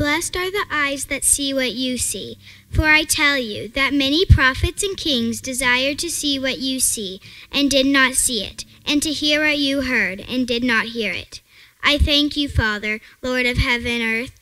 Blessed 0.00 0.34
are 0.34 0.50
the 0.50 0.64
eyes 0.70 1.04
that 1.04 1.24
see 1.24 1.52
what 1.52 1.72
you 1.72 1.98
see. 1.98 2.38
For 2.70 2.86
I 2.86 3.04
tell 3.04 3.36
you 3.36 3.68
that 3.68 3.92
many 3.92 4.24
prophets 4.24 4.82
and 4.82 4.96
kings 4.96 5.42
desired 5.42 5.98
to 5.98 6.08
see 6.08 6.38
what 6.38 6.58
you 6.58 6.80
see, 6.80 7.20
and 7.52 7.70
did 7.70 7.84
not 7.84 8.14
see 8.14 8.42
it, 8.42 8.64
and 8.86 9.02
to 9.02 9.10
hear 9.10 9.44
what 9.44 9.58
you 9.58 9.82
heard, 9.82 10.20
and 10.20 10.48
did 10.48 10.64
not 10.64 10.86
hear 10.86 11.12
it. 11.12 11.42
I 11.84 11.98
thank 11.98 12.34
you, 12.34 12.48
Father, 12.48 13.00
Lord 13.20 13.44
of 13.44 13.58
heaven 13.58 14.00
and 14.00 14.22
earth, 14.22 14.40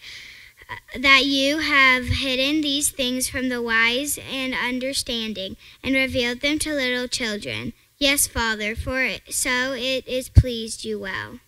that 0.97 1.25
you 1.25 1.59
have 1.59 2.07
hidden 2.07 2.61
these 2.61 2.91
things 2.91 3.29
from 3.29 3.49
the 3.49 3.61
wise 3.61 4.17
and 4.31 4.55
understanding, 4.55 5.57
and 5.83 5.97
revealed 5.97 6.41
them 6.41 6.61
to 6.61 6.73
little 6.73 7.09
children. 7.09 7.73
Yes, 7.97 8.29
Father, 8.29 8.77
for 8.77 9.17
so 9.29 9.73
it 9.73 10.07
is 10.07 10.29
pleased 10.29 10.85
you 10.85 11.01
well. 11.01 11.41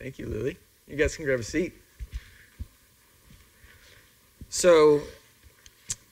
Thank 0.00 0.18
you, 0.18 0.26
Lily. 0.26 0.56
You 0.88 0.96
guys 0.96 1.14
can 1.14 1.24
grab 1.24 1.38
a 1.38 1.44
seat. 1.44 1.72
So, 4.58 5.02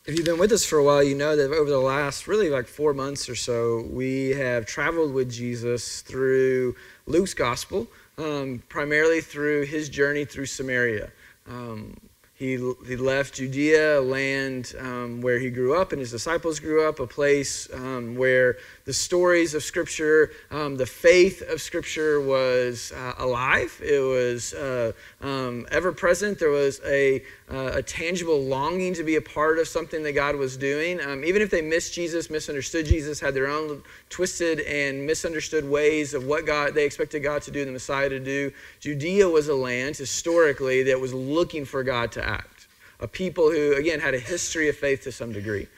if 0.04 0.18
you've 0.18 0.26
been 0.26 0.38
with 0.38 0.52
us 0.52 0.66
for 0.66 0.76
a 0.76 0.84
while, 0.84 1.02
you 1.02 1.14
know 1.14 1.34
that 1.34 1.50
over 1.50 1.70
the 1.70 1.78
last 1.78 2.28
really 2.28 2.50
like 2.50 2.66
four 2.66 2.92
months 2.92 3.26
or 3.26 3.34
so, 3.34 3.86
we 3.90 4.32
have 4.32 4.66
traveled 4.66 5.14
with 5.14 5.32
Jesus 5.32 6.02
through 6.02 6.76
Luke's 7.06 7.32
gospel, 7.32 7.88
um, 8.18 8.62
primarily 8.68 9.22
through 9.22 9.64
his 9.64 9.88
journey 9.88 10.26
through 10.26 10.44
Samaria. 10.44 11.10
Um, 11.48 11.96
he, 12.34 12.56
he 12.86 12.96
left 12.96 13.34
Judea, 13.34 14.00
land 14.00 14.74
um, 14.78 15.20
where 15.20 15.38
he 15.38 15.50
grew 15.50 15.80
up 15.80 15.92
and 15.92 16.00
his 16.00 16.10
disciples 16.10 16.58
grew 16.58 16.86
up, 16.86 16.98
a 16.98 17.06
place 17.06 17.68
um, 17.72 18.16
where 18.16 18.56
the 18.86 18.92
stories 18.92 19.54
of 19.54 19.62
Scripture, 19.62 20.32
um, 20.50 20.76
the 20.76 20.84
faith 20.84 21.42
of 21.48 21.62
Scripture 21.62 22.20
was 22.20 22.92
uh, 22.92 23.14
alive. 23.18 23.80
It 23.82 24.00
was 24.00 24.52
uh, 24.52 24.92
um, 25.24 25.66
ever 25.70 25.90
present. 25.90 26.38
There 26.38 26.50
was 26.50 26.80
a, 26.84 27.22
uh, 27.50 27.72
a 27.74 27.82
tangible 27.82 28.42
longing 28.42 28.92
to 28.94 29.02
be 29.02 29.16
a 29.16 29.22
part 29.22 29.58
of 29.58 29.66
something 29.66 30.02
that 30.02 30.12
God 30.12 30.36
was 30.36 30.56
doing. 30.58 31.00
Um, 31.00 31.24
even 31.24 31.40
if 31.40 31.50
they 31.50 31.62
missed 31.62 31.94
Jesus, 31.94 32.28
misunderstood 32.28 32.84
Jesus, 32.84 33.20
had 33.20 33.32
their 33.32 33.48
own 33.48 33.82
twisted 34.10 34.60
and 34.60 35.06
misunderstood 35.06 35.68
ways 35.68 36.12
of 36.12 36.26
what 36.26 36.44
God 36.44 36.74
they 36.74 36.84
expected 36.84 37.22
God 37.22 37.40
to 37.42 37.50
do, 37.50 37.64
the 37.64 37.72
Messiah 37.72 38.10
to 38.10 38.20
do, 38.20 38.52
Judea 38.80 39.26
was 39.26 39.48
a 39.48 39.54
land 39.54 39.96
historically 39.96 40.82
that 40.84 41.00
was 41.00 41.14
looking 41.14 41.64
for 41.64 41.82
God 41.82 42.12
to 42.12 42.24
act. 42.24 42.68
A 43.00 43.08
people 43.08 43.50
who, 43.50 43.74
again, 43.74 44.00
had 44.00 44.14
a 44.14 44.18
history 44.18 44.68
of 44.68 44.76
faith 44.76 45.04
to 45.04 45.12
some 45.12 45.32
degree. 45.32 45.68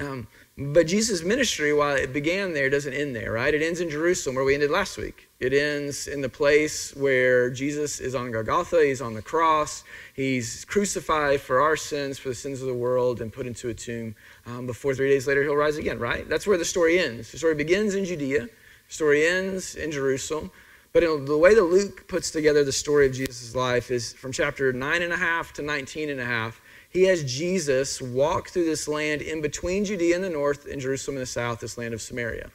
Um, 0.00 0.26
but 0.60 0.88
Jesus' 0.88 1.22
ministry, 1.22 1.72
while 1.72 1.94
it 1.94 2.12
began 2.12 2.52
there, 2.52 2.68
doesn't 2.68 2.92
end 2.92 3.14
there, 3.14 3.30
right? 3.30 3.54
It 3.54 3.62
ends 3.62 3.80
in 3.80 3.88
Jerusalem, 3.88 4.34
where 4.34 4.44
we 4.44 4.54
ended 4.54 4.72
last 4.72 4.98
week. 4.98 5.28
It 5.38 5.52
ends 5.52 6.08
in 6.08 6.20
the 6.20 6.28
place 6.28 6.96
where 6.96 7.48
Jesus 7.48 8.00
is 8.00 8.16
on 8.16 8.32
Golgotha, 8.32 8.84
he's 8.84 9.00
on 9.00 9.14
the 9.14 9.22
cross, 9.22 9.84
he's 10.14 10.64
crucified 10.64 11.40
for 11.40 11.60
our 11.60 11.76
sins, 11.76 12.18
for 12.18 12.30
the 12.30 12.34
sins 12.34 12.60
of 12.60 12.66
the 12.66 12.74
world, 12.74 13.20
and 13.20 13.32
put 13.32 13.46
into 13.46 13.68
a 13.68 13.74
tomb. 13.74 14.16
Um, 14.46 14.66
before 14.66 14.96
three 14.96 15.08
days 15.08 15.28
later, 15.28 15.44
he'll 15.44 15.54
rise 15.54 15.76
again, 15.76 16.00
right? 16.00 16.28
That's 16.28 16.44
where 16.44 16.58
the 16.58 16.64
story 16.64 16.98
ends. 16.98 17.30
The 17.30 17.38
story 17.38 17.54
begins 17.54 17.94
in 17.94 18.04
Judea, 18.04 18.40
the 18.40 18.50
story 18.88 19.28
ends 19.28 19.76
in 19.76 19.92
Jerusalem. 19.92 20.50
But 20.92 21.04
the 21.26 21.38
way 21.38 21.54
that 21.54 21.62
Luke 21.62 22.08
puts 22.08 22.32
together 22.32 22.64
the 22.64 22.72
story 22.72 23.06
of 23.06 23.12
Jesus' 23.12 23.54
life 23.54 23.92
is 23.92 24.12
from 24.14 24.32
chapter 24.32 24.72
9 24.72 25.02
and 25.02 25.12
a 25.12 25.16
half 25.16 25.52
to 25.52 25.62
19 25.62 26.10
and 26.10 26.18
a 26.18 26.24
half 26.24 26.60
he 26.88 27.04
has 27.04 27.22
Jesus 27.24 28.00
walk 28.00 28.48
through 28.48 28.64
this 28.64 28.88
land 28.88 29.20
in 29.20 29.42
between 29.42 29.84
Judea 29.84 30.16
in 30.16 30.22
the 30.22 30.30
north 30.30 30.66
and 30.66 30.80
Jerusalem 30.80 31.16
in 31.16 31.20
the 31.20 31.26
south, 31.26 31.60
this 31.60 31.76
land 31.76 31.92
of 31.92 32.00
Samaria. 32.00 32.50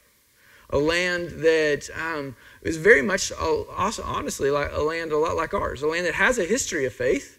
A 0.71 0.77
land 0.77 1.29
that 1.43 1.89
um, 1.95 2.35
is 2.63 2.77
very 2.77 3.03
much, 3.03 3.31
also, 3.31 4.01
honestly, 4.03 4.49
like 4.49 4.71
a 4.71 4.81
land 4.81 5.11
a 5.11 5.17
lot 5.17 5.35
like 5.35 5.53
ours, 5.53 5.83
a 5.83 5.87
land 5.87 6.07
that 6.07 6.15
has 6.15 6.39
a 6.39 6.45
history 6.45 6.85
of 6.85 6.93
faith. 6.93 7.37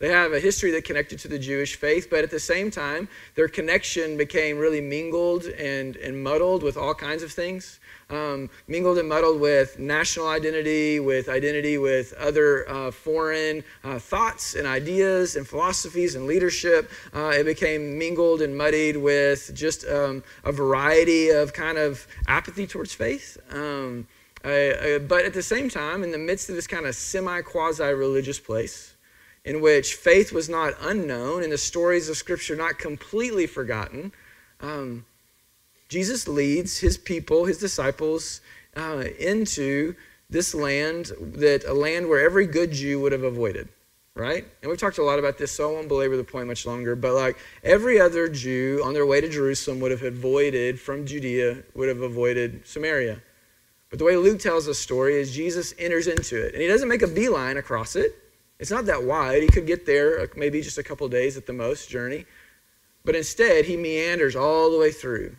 They 0.00 0.08
have 0.08 0.32
a 0.32 0.40
history 0.40 0.70
that 0.72 0.84
connected 0.84 1.18
to 1.20 1.28
the 1.28 1.38
Jewish 1.38 1.76
faith, 1.76 2.08
but 2.10 2.24
at 2.24 2.30
the 2.30 2.40
same 2.40 2.70
time, 2.70 3.08
their 3.36 3.48
connection 3.48 4.16
became 4.16 4.58
really 4.58 4.80
mingled 4.80 5.44
and, 5.44 5.96
and 5.96 6.22
muddled 6.22 6.62
with 6.62 6.76
all 6.76 6.94
kinds 6.94 7.22
of 7.22 7.32
things 7.32 7.78
um, 8.10 8.50
mingled 8.68 8.98
and 8.98 9.08
muddled 9.08 9.40
with 9.40 9.78
national 9.78 10.28
identity, 10.28 11.00
with 11.00 11.28
identity 11.28 11.78
with 11.78 12.12
other 12.14 12.68
uh, 12.68 12.90
foreign 12.90 13.64
uh, 13.82 13.98
thoughts 13.98 14.54
and 14.54 14.66
ideas 14.66 15.36
and 15.36 15.46
philosophies 15.46 16.14
and 16.14 16.26
leadership. 16.26 16.90
Uh, 17.14 17.32
it 17.34 17.44
became 17.44 17.98
mingled 17.98 18.42
and 18.42 18.56
muddied 18.56 18.96
with 18.96 19.50
just 19.54 19.86
um, 19.86 20.22
a 20.44 20.52
variety 20.52 21.30
of 21.30 21.52
kind 21.52 21.78
of 21.78 22.06
apathy 22.26 22.66
towards 22.66 22.92
faith. 22.94 23.38
Um, 23.50 24.06
but 24.42 25.24
at 25.24 25.32
the 25.32 25.42
same 25.42 25.70
time, 25.70 26.02
in 26.02 26.10
the 26.10 26.18
midst 26.18 26.50
of 26.50 26.54
this 26.54 26.66
kind 26.66 26.84
of 26.84 26.94
semi 26.94 27.40
quasi 27.40 27.84
religious 27.84 28.38
place, 28.38 28.93
in 29.44 29.60
which 29.60 29.94
faith 29.94 30.32
was 30.32 30.48
not 30.48 30.74
unknown 30.80 31.42
and 31.42 31.52
the 31.52 31.58
stories 31.58 32.08
of 32.08 32.16
Scripture 32.16 32.56
not 32.56 32.78
completely 32.78 33.46
forgotten, 33.46 34.12
um, 34.60 35.04
Jesus 35.88 36.26
leads 36.26 36.78
his 36.78 36.96
people, 36.96 37.44
his 37.44 37.58
disciples, 37.58 38.40
uh, 38.76 39.04
into 39.18 39.94
this 40.30 40.54
land 40.54 41.12
that 41.20 41.64
a 41.64 41.74
land 41.74 42.08
where 42.08 42.24
every 42.24 42.46
good 42.46 42.72
Jew 42.72 43.00
would 43.00 43.12
have 43.12 43.22
avoided, 43.22 43.68
right? 44.16 44.46
And 44.62 44.70
we've 44.70 44.80
talked 44.80 44.98
a 44.98 45.04
lot 45.04 45.18
about 45.18 45.36
this, 45.36 45.52
so 45.52 45.68
I 45.68 45.72
won't 45.72 45.88
belabor 45.88 46.16
the 46.16 46.24
point 46.24 46.48
much 46.48 46.64
longer. 46.64 46.96
But 46.96 47.14
like 47.14 47.36
every 47.62 48.00
other 48.00 48.28
Jew 48.28 48.80
on 48.82 48.94
their 48.94 49.06
way 49.06 49.20
to 49.20 49.28
Jerusalem 49.28 49.78
would 49.80 49.90
have 49.90 50.02
avoided 50.02 50.80
from 50.80 51.06
Judea, 51.06 51.62
would 51.74 51.88
have 51.88 52.00
avoided 52.00 52.66
Samaria. 52.66 53.20
But 53.90 53.98
the 53.98 54.06
way 54.06 54.16
Luke 54.16 54.40
tells 54.40 54.66
the 54.66 54.74
story 54.74 55.20
is 55.20 55.32
Jesus 55.32 55.74
enters 55.78 56.08
into 56.08 56.44
it, 56.44 56.54
and 56.54 56.62
he 56.62 56.66
doesn't 56.66 56.88
make 56.88 57.02
a 57.02 57.06
beeline 57.06 57.58
across 57.58 57.94
it. 57.94 58.23
It's 58.58 58.70
not 58.70 58.86
that 58.86 59.02
wide. 59.02 59.42
He 59.42 59.48
could 59.48 59.66
get 59.66 59.86
there 59.86 60.20
uh, 60.20 60.26
maybe 60.36 60.62
just 60.62 60.78
a 60.78 60.82
couple 60.82 61.08
days 61.08 61.36
at 61.36 61.46
the 61.46 61.52
most 61.52 61.88
journey. 61.88 62.24
But 63.04 63.16
instead, 63.16 63.64
he 63.64 63.76
meanders 63.76 64.36
all 64.36 64.70
the 64.70 64.78
way 64.78 64.90
through. 64.90 65.36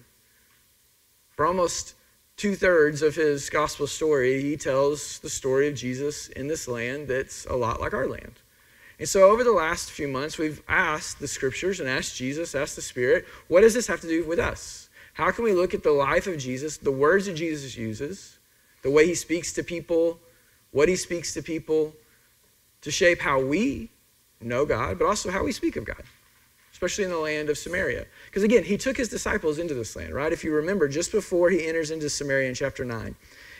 For 1.31 1.45
almost 1.45 1.95
two 2.37 2.55
thirds 2.55 3.01
of 3.01 3.15
his 3.15 3.49
gospel 3.49 3.87
story, 3.87 4.41
he 4.41 4.57
tells 4.57 5.19
the 5.19 5.29
story 5.29 5.67
of 5.67 5.75
Jesus 5.75 6.27
in 6.29 6.47
this 6.47 6.67
land 6.67 7.07
that's 7.07 7.45
a 7.45 7.55
lot 7.55 7.79
like 7.79 7.93
our 7.93 8.07
land. 8.07 8.33
And 8.99 9.09
so, 9.09 9.29
over 9.29 9.43
the 9.43 9.51
last 9.51 9.91
few 9.91 10.07
months, 10.07 10.37
we've 10.37 10.61
asked 10.67 11.19
the 11.19 11.27
scriptures 11.27 11.79
and 11.79 11.89
asked 11.89 12.15
Jesus, 12.15 12.55
asked 12.55 12.77
the 12.77 12.81
Spirit, 12.81 13.25
what 13.47 13.61
does 13.61 13.73
this 13.73 13.87
have 13.87 13.99
to 14.01 14.07
do 14.07 14.25
with 14.25 14.39
us? 14.39 14.89
How 15.13 15.31
can 15.31 15.43
we 15.43 15.53
look 15.53 15.73
at 15.73 15.83
the 15.83 15.91
life 15.91 16.27
of 16.27 16.37
Jesus, 16.37 16.77
the 16.77 16.91
words 16.91 17.25
that 17.25 17.35
Jesus 17.35 17.75
uses, 17.75 18.37
the 18.83 18.91
way 18.91 19.05
he 19.05 19.15
speaks 19.15 19.51
to 19.53 19.63
people, 19.63 20.19
what 20.71 20.87
he 20.87 20.95
speaks 20.95 21.33
to 21.33 21.41
people, 21.41 21.93
to 22.85 22.91
shape 22.91 23.19
how 23.19 23.41
we 23.41 23.89
know 24.39 24.63
God, 24.65 24.99
but 24.99 25.05
also 25.05 25.31
how 25.31 25.43
we 25.43 25.51
speak 25.51 25.75
of 25.75 25.85
God? 25.85 26.03
especially 26.71 27.05
in 27.05 27.09
the 27.09 27.17
land 27.17 27.49
of 27.49 27.57
Samaria. 27.57 28.05
Because 28.25 28.43
again, 28.43 28.61
he 28.61 28.75
took 28.75 28.97
his 28.97 29.07
disciples 29.07 29.59
into 29.59 29.73
this 29.73 29.95
land, 29.95 30.13
right? 30.13 30.33
If 30.33 30.43
you 30.43 30.53
remember, 30.53 30.89
just 30.89 31.09
before 31.09 31.49
he 31.49 31.65
enters 31.65 31.89
into 31.89 32.09
Samaria 32.09 32.49
in 32.49 32.53
chapter 32.53 32.83
9, 32.83 33.15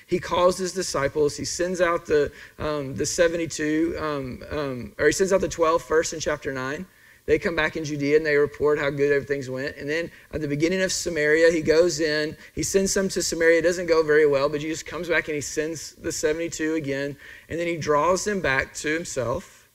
he 0.06 0.20
calls 0.20 0.58
his 0.58 0.74
disciples, 0.74 1.38
he 1.38 1.46
sends 1.46 1.80
out 1.80 2.06
the, 2.06 2.30
um, 2.60 2.94
the 2.94 3.06
72, 3.06 3.96
um, 3.98 4.44
um, 4.52 4.94
or 5.00 5.06
he 5.06 5.14
sends 5.14 5.32
out 5.32 5.40
the 5.40 5.48
12 5.48 5.82
first 5.82 6.12
in 6.12 6.20
chapter 6.20 6.52
9. 6.52 6.86
They 7.26 7.40
come 7.40 7.56
back 7.56 7.76
in 7.76 7.84
Judea 7.84 8.18
and 8.18 8.26
they 8.26 8.36
report 8.36 8.78
how 8.78 8.92
good 8.92 9.12
everything's 9.12 9.50
went. 9.50 9.78
And 9.78 9.90
then 9.90 10.12
at 10.32 10.42
the 10.42 10.48
beginning 10.48 10.82
of 10.84 10.92
Samaria, 10.92 11.52
he 11.52 11.62
goes 11.62 12.00
in, 12.00 12.38
he 12.54 12.62
sends 12.62 12.94
some 12.94 13.10
to 13.10 13.22
Samaria. 13.24 13.60
It 13.60 13.64
doesn't 13.64 13.88
go 13.88 14.04
very 14.04 14.28
well, 14.28 14.48
but 14.48 14.62
Jesus 14.62 14.84
comes 14.84 15.10
back 15.10 15.28
and 15.28 15.36
he 15.36 15.42
sends 15.42 15.94
the 15.94 16.12
72 16.12 16.76
again. 16.76 17.18
And 17.50 17.60
then 17.60 17.68
he 17.68 17.78
draws 17.78 18.24
them 18.26 18.42
back 18.42 18.74
to 18.76 18.94
himself 18.94 19.66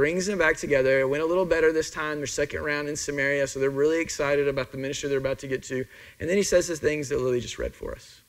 brings 0.00 0.24
them 0.24 0.38
back 0.38 0.56
together. 0.56 1.00
It 1.00 1.10
went 1.10 1.22
a 1.22 1.26
little 1.26 1.44
better 1.44 1.74
this 1.74 1.90
time, 1.90 2.16
their 2.16 2.26
second 2.26 2.62
round 2.62 2.88
in 2.88 2.96
Samaria, 2.96 3.46
so 3.46 3.60
they're 3.60 3.68
really 3.68 4.00
excited 4.00 4.48
about 4.48 4.72
the 4.72 4.78
ministry 4.78 5.10
they're 5.10 5.18
about 5.18 5.38
to 5.40 5.46
get 5.46 5.62
to. 5.64 5.84
And 6.18 6.26
then 6.26 6.38
he 6.38 6.42
says 6.42 6.68
the 6.68 6.76
things 6.76 7.10
that 7.10 7.20
Lily 7.20 7.38
just 7.38 7.58
read 7.58 7.74
for 7.74 7.92
us. 7.92 8.22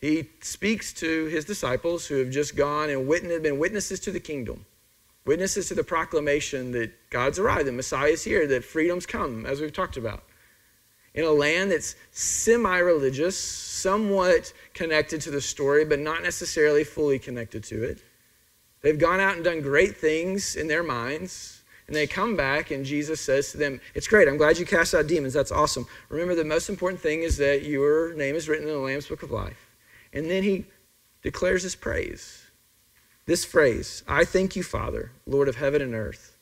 He 0.00 0.28
speaks 0.42 0.92
to 0.92 1.24
his 1.24 1.44
disciples 1.44 2.06
who 2.06 2.18
have 2.18 2.30
just 2.30 2.54
gone 2.54 2.88
and 2.88 3.08
witnessed, 3.08 3.42
been 3.42 3.58
witnesses 3.58 3.98
to 3.98 4.12
the 4.12 4.20
kingdom, 4.20 4.64
witnesses 5.26 5.68
to 5.68 5.74
the 5.74 5.84
proclamation 5.84 6.72
that 6.72 7.10
God's 7.10 7.38
arrived, 7.38 7.66
that 7.66 7.72
Messiah 7.72 8.10
is 8.10 8.24
here, 8.24 8.46
that 8.46 8.64
freedom's 8.64 9.06
come, 9.06 9.44
as 9.44 9.60
we've 9.60 9.72
talked 9.72 9.96
about. 9.96 10.22
In 11.14 11.24
a 11.24 11.30
land 11.30 11.70
that's 11.70 11.96
semi 12.12 12.78
religious, 12.78 13.38
somewhat 13.38 14.52
connected 14.74 15.20
to 15.22 15.30
the 15.30 15.40
story, 15.40 15.84
but 15.84 15.98
not 15.98 16.22
necessarily 16.22 16.84
fully 16.84 17.18
connected 17.18 17.64
to 17.64 17.82
it. 17.82 18.02
They've 18.82 18.98
gone 18.98 19.20
out 19.20 19.34
and 19.34 19.44
done 19.44 19.62
great 19.62 19.96
things 19.96 20.56
in 20.56 20.68
their 20.68 20.82
minds. 20.82 21.62
And 21.86 21.94
they 21.94 22.06
come 22.06 22.36
back, 22.36 22.72
and 22.72 22.84
Jesus 22.84 23.20
says 23.20 23.52
to 23.52 23.58
them, 23.58 23.80
It's 23.94 24.08
great. 24.08 24.26
I'm 24.26 24.36
glad 24.36 24.58
you 24.58 24.66
cast 24.66 24.92
out 24.92 25.06
demons. 25.06 25.32
That's 25.32 25.52
awesome. 25.52 25.86
Remember, 26.08 26.34
the 26.34 26.44
most 26.44 26.68
important 26.68 27.00
thing 27.00 27.22
is 27.22 27.36
that 27.36 27.62
your 27.62 28.12
name 28.14 28.34
is 28.34 28.48
written 28.48 28.66
in 28.66 28.74
the 28.74 28.80
Lamb's 28.80 29.06
Book 29.06 29.22
of 29.22 29.30
Life. 29.30 29.70
And 30.12 30.28
then 30.28 30.42
he 30.42 30.66
declares 31.22 31.62
his 31.62 31.76
praise. 31.76 32.45
This 33.26 33.44
phrase 33.44 34.02
I 34.08 34.24
thank 34.24 34.56
you, 34.56 34.62
Father, 34.62 35.10
Lord 35.26 35.48
of 35.48 35.56
heaven 35.56 35.82
and 35.82 35.94
earth, 35.94 36.36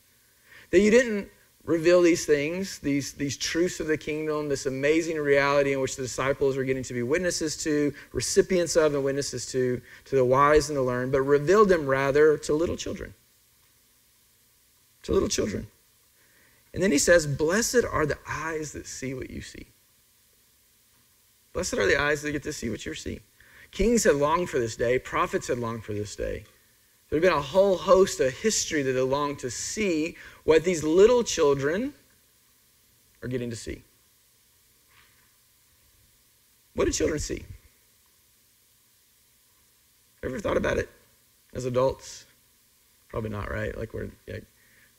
that 0.71 0.79
you 0.79 0.91
didn't 0.91 1.29
reveal 1.65 2.01
these 2.01 2.25
things, 2.25 2.77
these, 2.79 3.13
these 3.13 3.35
truths 3.35 3.79
of 3.79 3.87
the 3.87 3.97
kingdom, 3.97 4.49
this 4.49 4.67
amazing 4.67 5.17
reality 5.17 5.73
in 5.73 5.81
which 5.81 5.95
the 5.95 6.03
disciples 6.03 6.57
are 6.57 6.63
getting 6.63 6.83
to 6.83 6.93
be 6.93 7.01
witnesses 7.01 7.57
to, 7.57 7.91
recipients 8.13 8.75
of, 8.75 8.93
and 8.93 9.03
witnesses 9.03 9.47
to, 9.47 9.81
to 10.05 10.15
the 10.15 10.23
wise 10.23 10.69
and 10.69 10.77
the 10.77 10.81
learned, 10.81 11.11
but 11.11 11.21
revealed 11.21 11.69
them 11.69 11.87
rather 11.87 12.37
to 12.37 12.53
little 12.53 12.77
children. 12.77 13.13
to 15.03 15.11
little 15.11 15.29
children. 15.29 15.67
And 16.73 16.83
then 16.83 16.91
he 16.91 16.99
says, 16.99 17.25
Blessed 17.25 17.83
are 17.89 18.05
the 18.05 18.17
eyes 18.27 18.73
that 18.73 18.85
see 18.85 19.13
what 19.13 19.31
you 19.31 19.41
see. 19.41 19.67
Blessed 21.53 21.75
are 21.75 21.87
the 21.87 21.99
eyes 21.99 22.21
that 22.21 22.31
get 22.31 22.43
to 22.43 22.53
see 22.53 22.69
what 22.69 22.85
you 22.85 22.93
see. 22.93 23.21
Kings 23.71 24.03
had 24.03 24.15
longed 24.15 24.49
for 24.49 24.59
this 24.59 24.75
day, 24.75 24.99
prophets 24.99 25.47
had 25.47 25.57
longed 25.57 25.83
for 25.83 25.93
this 25.93 26.15
day. 26.15 26.43
There 27.09 27.17
had 27.17 27.21
been 27.21 27.37
a 27.37 27.41
whole 27.41 27.77
host 27.77 28.19
of 28.19 28.33
history 28.33 28.81
that 28.81 28.95
had 28.95 29.03
longed 29.03 29.39
to 29.39 29.51
see 29.51 30.17
what 30.43 30.63
these 30.63 30.83
little 30.83 31.23
children 31.23 31.93
are 33.21 33.27
getting 33.27 33.49
to 33.49 33.55
see. 33.55 33.83
What 36.73 36.85
do 36.85 36.91
children 36.91 37.19
see? 37.19 37.45
Ever 40.23 40.39
thought 40.39 40.57
about 40.57 40.77
it 40.77 40.89
as 41.53 41.65
adults? 41.65 42.25
Probably 43.07 43.29
not, 43.29 43.51
right? 43.51 43.77
Like 43.77 43.93
we're 43.93 44.09
like, 44.27 44.43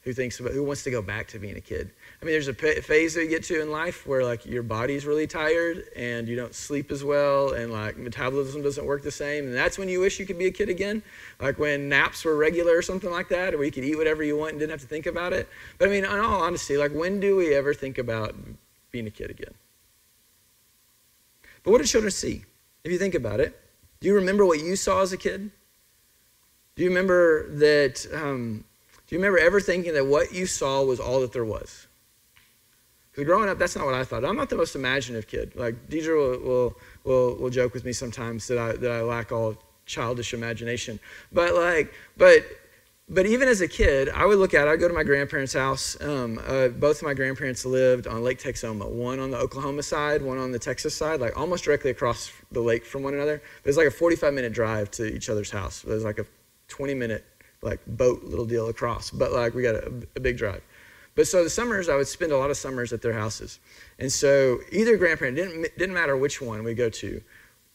who 0.07 0.13
thinks 0.13 0.39
about 0.39 0.53
who 0.53 0.63
wants 0.63 0.85
to 0.85 0.91
go 0.93 1.03
back 1.03 1.27
to 1.27 1.39
being 1.41 1.57
a 1.57 1.61
kid. 1.61 1.91
I 2.23 2.25
mean 2.25 2.33
there's 2.33 2.47
a 2.47 2.55
phase 2.55 3.15
that 3.15 3.25
you 3.25 3.29
get 3.29 3.43
to 3.45 3.61
in 3.61 3.73
life 3.73 4.07
where 4.07 4.23
like 4.25 4.47
your 4.47 4.63
body's 4.63 5.05
really 5.05 5.27
tired 5.27 5.83
and 5.97 6.29
you 6.29 6.37
don't 6.37 6.55
sleep 6.55 6.93
as 6.93 7.03
well 7.03 7.55
and 7.55 7.73
like 7.73 7.97
metabolism 7.97 8.63
doesn't 8.63 8.87
work 8.87 9.03
the 9.03 9.11
same. 9.11 9.47
And 9.47 9.55
that's 9.55 9.79
when 9.79 9.89
you 9.89 9.99
wish 9.99 10.21
you 10.21 10.25
could 10.25 10.39
be 10.39 10.47
a 10.47 10.53
kid 10.53 10.69
again. 10.69 11.03
Like 11.41 11.59
when 11.59 11.89
naps 11.89 12.25
were 12.25 12.37
regular 12.37 12.79
or 12.79 12.83
something 12.83 13.11
like 13.11 13.29
that 13.31 13.53
or 13.53 13.65
you 13.65 13.73
could 13.73 13.83
eat 13.83 13.97
whatever 13.97 14.23
you 14.23 14.39
want 14.39 14.53
and 14.53 14.61
didn't 14.61 14.71
have 14.71 14.81
to 14.81 14.87
think 14.87 15.07
about 15.07 15.33
it. 15.33 15.49
But 15.77 15.89
i 15.89 15.91
mean 15.91 16.05
in 16.05 16.11
all 16.11 16.41
honesty 16.41 16.77
like 16.77 16.95
when 16.95 17.19
do 17.19 17.35
we 17.35 17.53
ever 17.53 17.75
think 17.75 17.99
about 17.99 18.37
being 18.93 19.09
a 19.09 19.11
kid 19.11 19.31
again? 19.31 19.55
But 21.65 21.73
what 21.73 21.79
do 21.79 21.85
children 21.85 22.13
see 22.13 22.45
if 22.85 22.93
you 22.93 22.99
think 22.99 23.17
about 23.17 23.41
it? 23.41 23.61
Do 23.99 24.07
you 24.07 24.15
remember 24.15 24.47
what 24.47 24.61
you 24.61 24.77
saw 24.77 25.03
as 25.03 25.13
a 25.13 25.17
kid? 25.17 25.51
Do 26.77 26.85
you 26.85 26.91
remember 26.91 27.51
that 27.57 28.07
um, 28.15 28.65
do 29.07 29.15
you 29.15 29.19
remember 29.19 29.39
ever 29.39 29.61
thinking 29.61 29.95
that 29.95 30.07
what 30.07 30.33
you 30.33 30.47
saw 30.47 30.83
was 30.83 30.99
all 30.99 31.21
that 31.21 31.33
there 31.33 31.45
was? 31.45 31.87
Because 33.13 33.25
growing 33.25 33.49
up, 33.49 33.59
that's 33.59 33.77
not 33.77 33.87
what 33.87 33.95
I 33.95 34.05
thought. 34.05 34.25
I'm 34.25 34.37
not 34.37 34.51
the 34.51 34.57
most 34.57 34.75
imaginative 34.75 35.27
kid. 35.27 35.55
Like 35.55 35.89
Deidre 35.89 36.17
will, 36.17 36.39
will, 36.41 36.77
will, 37.05 37.37
will 37.37 37.51
joke 37.51 37.73
with 37.73 37.85
me 37.85 37.93
sometimes 37.93 38.47
that 38.49 38.59
I, 38.59 38.73
that 38.73 38.91
I 38.91 39.01
lack 39.03 39.33
all 39.33 39.57
childish 39.87 40.35
imagination. 40.35 40.99
But 41.33 41.55
like, 41.55 41.95
but 42.17 42.45
but 43.09 43.25
even 43.25 43.47
as 43.47 43.61
a 43.61 43.69
kid, 43.69 44.09
I 44.09 44.27
would 44.27 44.39
look 44.39 44.53
out. 44.53 44.67
I'd 44.67 44.81
go 44.81 44.89
to 44.89 44.95
my 44.95 45.05
grandparents' 45.05 45.53
house. 45.53 45.97
Um, 46.03 46.41
uh, 46.45 46.69
both 46.69 46.97
of 46.97 47.03
my 47.05 47.15
grandparents 47.15 47.65
lived 47.65 48.09
on 48.09 48.25
Lake 48.25 48.41
Texoma, 48.41 48.91
one 48.91 49.21
on 49.21 49.31
the 49.31 49.39
Oklahoma 49.39 49.85
side, 49.85 50.23
one 50.23 50.39
on 50.39 50.51
the 50.51 50.59
Texas 50.59 50.93
side, 50.93 51.21
like 51.21 51.37
almost 51.39 51.63
directly 51.63 51.93
across 51.93 52.33
the 52.51 52.61
lake 52.61 52.85
from 52.85 53.05
one 53.05 53.15
another. 53.15 53.37
It 53.37 53.67
was 53.67 53.77
like 53.77 53.87
a 53.87 53.93
45 53.93 54.35
minute 54.35 54.53
drive 54.53 54.91
to 54.93 55.07
each 55.07 55.31
other's 55.31 55.51
house. 55.51 55.85
It 55.85 55.91
was 55.91 56.03
like 56.03 56.19
a 56.19 56.27
20 56.67 56.95
minute 56.95 57.25
like 57.67 57.81
boat 57.87 58.25
little 58.25 58.47
deal 58.47 58.69
across. 58.69 59.11
But 59.11 59.33
like 59.33 59.55
we 59.55 59.63
got 59.63 59.75
a, 59.75 59.93
a 60.17 60.21
big 60.21 60.39
drive. 60.39 60.63
But 61.17 61.27
so 61.27 61.43
the 61.43 61.51
summers, 61.51 61.89
I 61.89 61.97
would 61.97 62.07
spend 62.07 62.31
a 62.31 62.39
lot 62.39 62.51
of 62.51 62.57
summers 62.57 62.93
at 62.93 63.03
their 63.03 63.15
houses. 63.15 63.59
And 63.99 64.13
so 64.13 64.61
either 64.71 64.97
grandparent, 64.97 65.37
didn't, 65.37 65.77
didn't 65.77 65.95
matter 65.95 66.17
which 66.17 66.43
one 66.43 66.63
we 66.63 66.75
go 66.75 66.91
to, 66.91 67.23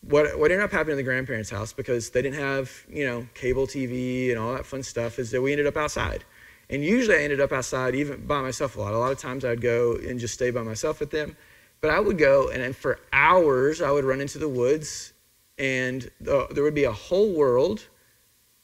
what, 0.08 0.38
what 0.38 0.52
ended 0.52 0.64
up 0.64 0.72
happening 0.72 0.94
in 0.94 0.98
the 0.98 1.04
grandparents' 1.04 1.50
house, 1.50 1.74
because 1.74 2.12
they 2.12 2.22
didn't 2.22 2.40
have, 2.40 2.72
you 2.88 3.06
know, 3.06 3.28
cable 3.34 3.66
TV 3.66 4.30
and 4.30 4.40
all 4.40 4.54
that 4.54 4.66
fun 4.66 4.84
stuff, 4.84 5.18
is 5.18 5.32
that 5.32 5.42
we 5.42 5.52
ended 5.52 5.66
up 5.66 5.76
outside. 5.76 6.24
And 6.70 6.84
usually 6.84 7.18
I 7.18 7.22
ended 7.22 7.42
up 7.42 7.52
outside 7.52 7.96
even 7.96 8.26
by 8.26 8.42
myself 8.42 8.78
a 8.78 8.80
lot. 8.80 8.94
A 8.94 8.98
lot 8.98 9.12
of 9.12 9.18
times 9.18 9.44
I'd 9.44 9.60
go 9.60 9.96
and 9.96 10.20
just 10.20 10.36
stay 10.36 10.52
by 10.52 10.62
myself 10.62 11.00
with 11.00 11.10
them. 11.10 11.36
But 11.82 11.90
I 11.90 12.00
would 12.00 12.20
go, 12.20 12.50
and 12.50 12.62
then 12.62 12.74
for 12.74 13.00
hours 13.12 13.82
I 13.82 13.90
would 13.90 14.06
run 14.06 14.22
into 14.22 14.38
the 14.38 14.48
woods, 14.48 15.14
and 15.58 16.10
the, 16.22 16.48
there 16.52 16.64
would 16.64 16.76
be 16.76 16.84
a 16.84 16.92
whole 16.92 17.34
world 17.34 17.88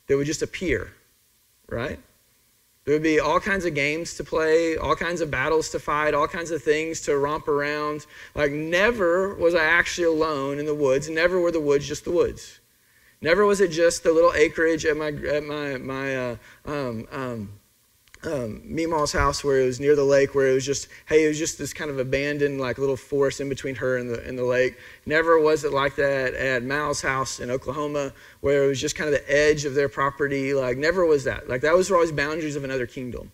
that 0.05 0.15
would 0.15 0.27
just 0.27 0.43
appear 0.43 0.93
right? 1.69 1.99
There 2.85 2.95
would 2.95 3.03
be 3.03 3.19
all 3.19 3.41
kinds 3.41 3.65
of 3.65 3.73
games 3.73 4.13
to 4.13 4.23
play, 4.23 4.77
all 4.77 4.95
kinds 4.95 5.19
of 5.19 5.29
battles 5.29 5.69
to 5.71 5.79
fight, 5.79 6.13
all 6.13 6.27
kinds 6.27 6.51
of 6.51 6.63
things 6.63 7.01
to 7.01 7.17
romp 7.17 7.49
around. 7.49 8.05
Like, 8.33 8.51
never 8.51 9.35
was 9.35 9.55
I 9.55 9.65
actually 9.65 10.07
alone 10.07 10.57
in 10.57 10.65
the 10.65 10.73
woods. 10.73 11.09
Never 11.09 11.37
were 11.37 11.51
the 11.51 11.59
woods 11.59 11.85
just 11.85 12.05
the 12.05 12.11
woods. 12.11 12.61
Never 13.21 13.45
was 13.45 13.59
it 13.59 13.71
just 13.71 14.03
the 14.03 14.13
little 14.13 14.31
acreage 14.33 14.85
at 14.85 14.95
my, 14.95 15.07
at 15.07 15.43
my, 15.43 15.77
my 15.77 16.15
uh, 16.15 16.35
um, 16.65 17.07
um, 17.11 17.59
um, 18.23 18.61
Meemaw's 18.65 19.11
house 19.11 19.43
where 19.43 19.61
it 19.61 19.65
was 19.65 19.79
near 19.79 19.95
the 19.95 20.03
lake, 20.03 20.33
where 20.33 20.47
it 20.47 20.53
was 20.53 20.65
just, 20.65 20.87
hey, 21.07 21.25
it 21.25 21.27
was 21.27 21.37
just 21.37 21.57
this 21.57 21.73
kind 21.73 21.89
of 21.91 21.99
abandoned, 21.99 22.59
like 22.59 22.77
little 22.77 22.97
forest 22.97 23.39
in 23.39 23.49
between 23.49 23.75
her 23.75 23.97
and 23.97 24.09
the, 24.09 24.25
and 24.27 24.37
the 24.37 24.43
lake. 24.43 24.77
Never 25.05 25.39
was 25.39 25.63
it 25.63 25.71
like 25.73 25.95
that 25.95 26.33
at 26.33 26.63
Mal's 26.63 27.01
house 27.01 27.39
in 27.39 27.51
Oklahoma, 27.51 28.13
where 28.41 28.63
it 28.63 28.67
was 28.67 28.81
just 28.81 28.95
kind 28.95 29.13
of 29.13 29.19
the 29.19 29.31
edge 29.31 29.65
of 29.65 29.75
their 29.75 29.89
property. 29.89 30.53
Like, 30.53 30.77
never 30.77 31.05
was 31.05 31.23
that. 31.25 31.47
Like, 31.47 31.61
that 31.61 31.75
was 31.75 31.91
always 31.91 32.11
boundaries 32.11 32.55
of 32.55 32.63
another 32.63 32.87
kingdom. 32.87 33.31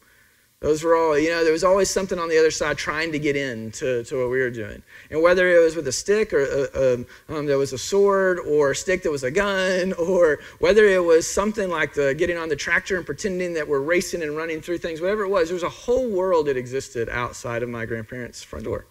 Those 0.64 0.82
were 0.82 0.96
all, 0.96 1.20
you 1.20 1.30
know, 1.30 1.44
there 1.44 1.52
was 1.52 1.66
always 1.66 1.90
something 1.90 2.18
on 2.18 2.30
the 2.30 2.40
other 2.40 2.50
side 2.50 2.78
trying 2.78 3.12
to 3.12 3.20
get 3.20 3.36
in 3.36 3.70
to, 3.74 4.02
to 4.06 4.22
what 4.22 4.30
we 4.30 4.40
were 4.40 4.50
doing. 4.50 4.82
And 5.12 5.22
whether 5.22 5.54
it 5.54 5.62
was 5.62 5.76
with 5.76 5.90
a 5.90 5.92
stick 5.92 6.32
or 6.32 6.46
a, 6.46 6.94
um, 6.94 7.06
um, 7.28 7.46
there 7.46 7.58
was 7.58 7.74
a 7.74 7.78
sword 7.78 8.40
or 8.40 8.72
a 8.72 8.76
stick 8.76 9.04
that 9.04 9.12
was 9.12 9.26
a 9.26 9.30
gun 9.30 9.92
or 10.00 10.40
whether 10.60 10.86
it 10.86 11.04
was 11.04 11.30
something 11.30 11.70
like 11.70 11.94
the 11.94 12.16
getting 12.16 12.38
on 12.38 12.48
the 12.48 12.56
tractor 12.56 12.96
and 12.96 13.06
pretending 13.06 13.54
that 13.56 13.68
we're 13.68 13.82
racing 13.82 14.24
and 14.24 14.38
running 14.38 14.62
through 14.62 14.78
things, 14.78 15.02
whatever 15.02 15.24
it 15.24 15.30
was, 15.30 15.50
there 15.50 15.54
was 15.54 15.64
a 15.64 15.70
whole 15.70 16.10
world 16.10 16.46
that 16.46 16.56
existed 16.56 17.10
outside 17.10 17.62
of 17.62 17.68
my 17.68 17.86
grandparents' 17.86 18.42
front 18.42 18.64
door. 18.64 18.86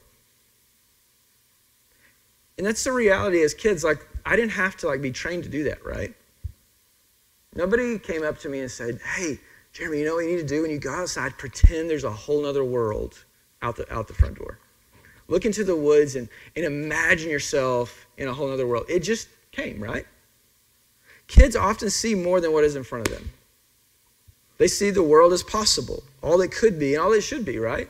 And 2.59 2.67
that's 2.67 2.85
the 2.85 2.93
reality 2.93 3.41
as 3.41 3.55
kids. 3.55 3.83
Like, 3.83 4.07
I 4.27 4.37
didn't 4.37 4.53
have 4.53 4.77
to 4.77 4.89
like 4.89 5.01
be 5.01 5.11
trained 5.11 5.45
to 5.45 5.49
do 5.49 5.65
that, 5.65 5.83
right? 5.83 6.15
Nobody 7.55 7.99
came 7.99 8.25
up 8.25 8.37
to 8.41 8.51
me 8.51 8.61
and 8.61 8.71
said, 8.71 9.01
hey, 9.17 9.39
Jeremy, 9.73 10.01
you 10.01 10.05
know 10.05 10.15
what 10.17 10.25
you 10.25 10.33
need 10.33 10.43
to 10.43 10.47
do 10.47 10.63
when 10.63 10.71
you 10.71 10.79
go 10.79 10.93
outside? 10.93 11.39
Pretend 11.39 11.89
there's 11.89 12.05
a 12.05 12.11
whole 12.11 12.45
other 12.45 12.65
world 12.65 13.25
out 13.63 13.77
the, 13.77 13.91
out 13.93 14.07
the 14.07 14.15
front 14.15 14.39
door. 14.39 14.59
Look 15.29 15.47
into 15.47 15.65
the 15.65 15.77
woods 15.77 16.15
and, 16.15 16.29
and 16.55 16.65
imagine 16.65 17.31
yourself 17.31 18.07
in 18.19 18.29
a 18.29 18.35
whole 18.35 18.51
other 18.51 18.67
world. 18.67 18.85
It 18.89 19.01
just 19.01 19.29
came, 19.51 19.83
right? 19.83 20.07
Kids 21.27 21.57
often 21.57 21.89
see 21.89 22.15
more 22.15 22.41
than 22.41 22.53
what 22.53 22.65
is 22.65 22.77
in 22.77 22.85
front 22.85 23.09
of 23.09 23.15
them. 23.15 23.31
They 24.59 24.69
see 24.69 24.91
the 24.91 25.03
world 25.03 25.33
as 25.33 25.43
possible, 25.43 26.03
all 26.23 26.41
it 26.43 26.53
could 26.53 26.79
be, 26.79 26.95
and 26.95 27.03
all 27.03 27.13
it 27.13 27.23
should 27.23 27.45
be, 27.45 27.59
right? 27.59 27.89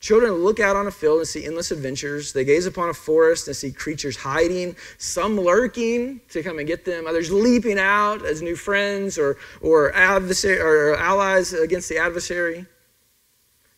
Children 0.00 0.32
look 0.32 0.60
out 0.60 0.76
on 0.76 0.86
a 0.86 0.90
field 0.90 1.18
and 1.18 1.28
see 1.28 1.44
endless 1.44 1.70
adventures. 1.70 2.32
They 2.32 2.42
gaze 2.42 2.64
upon 2.64 2.88
a 2.88 2.94
forest 2.94 3.46
and 3.48 3.54
see 3.54 3.70
creatures 3.70 4.16
hiding, 4.16 4.74
some 4.96 5.38
lurking 5.38 6.22
to 6.30 6.42
come 6.42 6.58
and 6.58 6.66
get 6.66 6.86
them, 6.86 7.06
others 7.06 7.30
leaping 7.30 7.78
out 7.78 8.24
as 8.24 8.40
new 8.40 8.56
friends 8.56 9.18
or, 9.18 9.36
or, 9.60 9.94
adversary, 9.94 10.58
or 10.58 10.96
allies 10.96 11.52
against 11.52 11.90
the 11.90 11.98
adversary. 11.98 12.64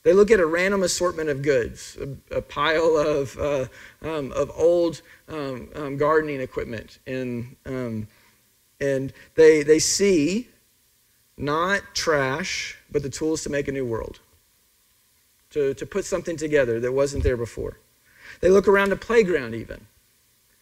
They 0.05 0.12
look 0.12 0.31
at 0.31 0.38
a 0.38 0.47
random 0.47 0.85
assortment 0.85 1.29
of 1.29 1.43
goods, 1.43 1.99
a, 2.00 2.37
a 2.37 2.43
pile 2.43 2.97
of, 2.97 3.37
uh, 3.37 3.67
um, 4.02 4.31
of 4.33 4.52
old 4.55 5.02
um, 5.29 5.71
um, 5.75 5.97
gardening 5.97 6.41
equipment, 6.41 7.00
and, 7.05 7.57
um, 7.67 8.07
and 8.81 9.12
they, 9.35 9.64
they 9.64 9.81
see 9.81 10.49
not 11.37 11.83
trash, 11.95 12.76
but 12.93 13.02
the 13.02 13.11
tools 13.11 13.43
to 13.43 13.50
make 13.50 13.67
a 13.67 13.73
new 13.73 13.85
world 13.85 14.21
to, 15.52 15.75
to 15.75 15.87
put 15.87 16.04
something 16.04 16.37
together 16.37 16.80
that 16.80 16.92
wasn't 16.92 17.23
there 17.23 17.37
before. 17.37 17.78
They 18.40 18.50
look 18.50 18.68
around 18.68 18.90
the 18.90 18.97
playground, 18.97 19.54
even. 19.54 19.87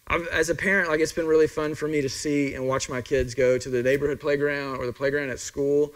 I've, 0.06 0.26
as 0.28 0.50
a 0.50 0.54
parent, 0.54 0.88
like 0.88 1.00
it's 1.00 1.12
been 1.12 1.26
really 1.26 1.46
fun 1.46 1.74
for 1.74 1.86
me 1.86 2.00
to 2.00 2.08
see 2.08 2.54
and 2.54 2.66
watch 2.66 2.88
my 2.88 3.00
kids 3.00 3.34
go 3.34 3.58
to 3.58 3.68
the 3.68 3.82
neighborhood 3.82 4.20
playground 4.20 4.78
or 4.78 4.86
the 4.86 4.92
playground 4.92 5.30
at 5.30 5.38
school, 5.38 5.94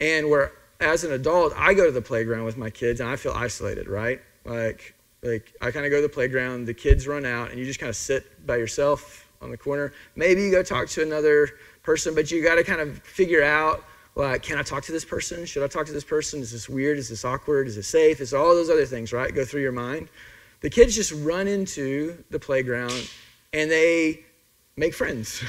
and 0.00 0.28
where 0.30 0.52
as 0.80 1.04
an 1.04 1.12
adult, 1.12 1.52
I 1.56 1.74
go 1.74 1.84
to 1.84 1.92
the 1.92 2.00
playground 2.00 2.44
with 2.44 2.56
my 2.56 2.70
kids 2.70 3.00
and 3.00 3.08
I 3.08 3.16
feel 3.16 3.32
isolated, 3.32 3.86
right? 3.86 4.20
Like, 4.46 4.94
like 5.22 5.52
I 5.60 5.70
kind 5.70 5.84
of 5.84 5.90
go 5.90 5.96
to 5.96 6.02
the 6.02 6.08
playground, 6.08 6.64
the 6.64 6.74
kids 6.74 7.06
run 7.06 7.26
out, 7.26 7.50
and 7.50 7.58
you 7.58 7.66
just 7.66 7.78
kind 7.78 7.90
of 7.90 7.96
sit 7.96 8.46
by 8.46 8.56
yourself 8.56 9.28
on 9.42 9.50
the 9.50 9.58
corner. 9.58 9.92
Maybe 10.16 10.42
you 10.42 10.50
go 10.50 10.62
talk 10.62 10.88
to 10.88 11.02
another 11.02 11.50
person, 11.82 12.14
but 12.14 12.30
you 12.30 12.42
got 12.42 12.54
to 12.54 12.64
kind 12.64 12.80
of 12.80 12.98
figure 13.02 13.42
out 13.42 13.84
like, 14.20 14.42
can 14.42 14.58
I 14.58 14.62
talk 14.62 14.84
to 14.84 14.92
this 14.92 15.04
person? 15.04 15.44
Should 15.46 15.62
I 15.62 15.66
talk 15.66 15.86
to 15.86 15.92
this 15.92 16.04
person? 16.04 16.40
Is 16.40 16.52
this 16.52 16.68
weird? 16.68 16.98
Is 16.98 17.08
this 17.08 17.24
awkward? 17.24 17.66
Is 17.66 17.76
it 17.76 17.84
safe? 17.84 18.20
Is 18.20 18.34
all 18.34 18.54
those 18.54 18.70
other 18.70 18.86
things, 18.86 19.12
right? 19.12 19.34
Go 19.34 19.44
through 19.44 19.62
your 19.62 19.72
mind. 19.72 20.08
The 20.60 20.70
kids 20.70 20.94
just 20.94 21.12
run 21.12 21.48
into 21.48 22.22
the 22.30 22.38
playground 22.38 23.10
and 23.52 23.70
they 23.70 24.24
make 24.76 24.94
friends. 24.94 25.42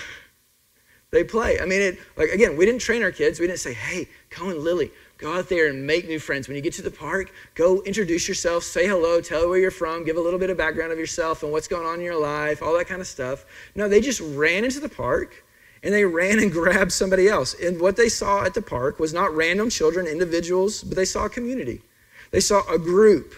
they 1.12 1.24
play. 1.24 1.60
I 1.60 1.66
mean, 1.66 1.82
it, 1.82 2.00
like, 2.16 2.30
again, 2.30 2.56
we 2.56 2.66
didn't 2.66 2.82
train 2.82 3.04
our 3.04 3.12
kids. 3.12 3.40
We 3.40 3.48
didn't 3.48 3.60
say, 3.60 3.74
hey, 3.74 4.08
Cohen 4.30 4.64
Lily, 4.64 4.92
go 5.18 5.38
out 5.38 5.50
there 5.50 5.68
and 5.68 5.86
make 5.86 6.08
new 6.08 6.20
friends. 6.20 6.48
When 6.48 6.56
you 6.56 6.62
get 6.62 6.74
to 6.74 6.82
the 6.82 6.92
park, 6.92 7.32
go 7.56 7.82
introduce 7.84 8.28
yourself, 8.28 8.64
say 8.64 8.88
hello, 8.88 9.20
tell 9.22 9.50
where 9.50 9.60
you're 9.60 9.72
from, 9.72 10.06
give 10.06 10.18
a 10.18 10.22
little 10.22 10.40
bit 10.40 10.50
of 10.50 10.58
background 10.58 10.92
of 10.92 10.98
yourself 10.98 11.44
and 11.44 11.52
what's 11.52 11.68
going 11.68 11.86
on 11.86 11.96
in 11.96 12.06
your 12.06 12.20
life, 12.20 12.64
all 12.64 12.78
that 12.78 12.88
kind 12.88 13.02
of 13.02 13.08
stuff. 13.08 13.46
No, 13.76 13.90
they 13.90 14.02
just 14.02 14.22
ran 14.22 14.64
into 14.64 14.80
the 14.80 14.90
park 14.90 15.44
and 15.84 15.94
they 15.94 16.06
ran 16.06 16.40
and 16.40 16.52
grabbed 16.60 16.92
somebody 16.92 17.28
else. 17.28 17.56
And 17.62 17.80
what 17.80 17.96
they 17.96 18.10
saw 18.10 18.44
at 18.44 18.54
the 18.54 18.62
park 18.62 19.00
was 19.00 19.14
not 19.14 19.34
random 19.36 19.70
children, 19.70 20.08
individuals, 20.08 20.84
but 20.84 20.96
they 20.96 21.06
saw 21.06 21.26
a 21.26 21.30
community. 21.30 21.82
They 22.32 22.40
saw 22.40 22.62
a 22.72 22.78
group, 22.78 23.34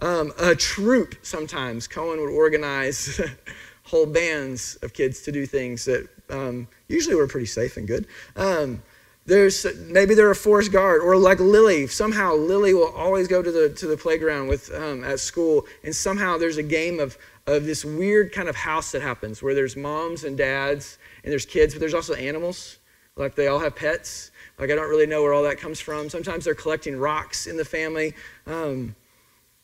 um, 0.00 0.32
a 0.38 0.54
troop 0.54 1.16
sometimes. 1.22 1.86
Cohen 1.86 2.20
would 2.20 2.30
organize 2.30 3.20
whole 3.84 4.06
bands 4.06 4.76
of 4.82 4.92
kids 4.92 5.22
to 5.22 5.32
do 5.32 5.46
things 5.46 5.84
that 5.84 6.08
um, 6.30 6.68
usually 6.88 7.14
were 7.14 7.26
pretty 7.26 7.46
safe 7.46 7.76
and 7.76 7.86
good. 7.86 8.06
Um, 8.36 8.82
There's 9.26 9.66
maybe 9.76 10.14
they're 10.14 10.30
a 10.30 10.34
forest 10.34 10.72
guard 10.72 11.02
or 11.02 11.14
like 11.16 11.40
Lily. 11.40 11.86
Somehow 11.86 12.34
Lily 12.34 12.72
will 12.72 12.92
always 12.92 13.28
go 13.28 13.42
to 13.42 13.52
the 13.52 13.68
to 13.68 13.86
the 13.86 13.96
playground 13.96 14.48
with 14.48 14.72
um, 14.74 15.04
at 15.04 15.20
school, 15.20 15.66
and 15.84 15.94
somehow 15.94 16.38
there's 16.38 16.56
a 16.56 16.62
game 16.62 16.98
of 16.98 17.18
of 17.46 17.66
this 17.66 17.84
weird 17.84 18.32
kind 18.32 18.48
of 18.48 18.56
house 18.56 18.92
that 18.92 19.02
happens 19.02 19.42
where 19.42 19.54
there's 19.54 19.76
moms 19.76 20.24
and 20.24 20.38
dads 20.38 20.98
and 21.22 21.32
there's 21.32 21.46
kids, 21.46 21.74
but 21.74 21.80
there's 21.80 21.94
also 21.94 22.14
animals. 22.14 22.78
Like 23.16 23.34
they 23.34 23.48
all 23.48 23.58
have 23.58 23.74
pets. 23.74 24.30
Like 24.58 24.70
I 24.70 24.74
don't 24.74 24.88
really 24.88 25.06
know 25.06 25.22
where 25.22 25.32
all 25.32 25.42
that 25.42 25.58
comes 25.58 25.80
from. 25.80 26.08
Sometimes 26.08 26.44
they're 26.44 26.54
collecting 26.54 26.98
rocks 26.98 27.46
in 27.46 27.56
the 27.56 27.64
family. 27.64 28.14
Um, 28.46 28.94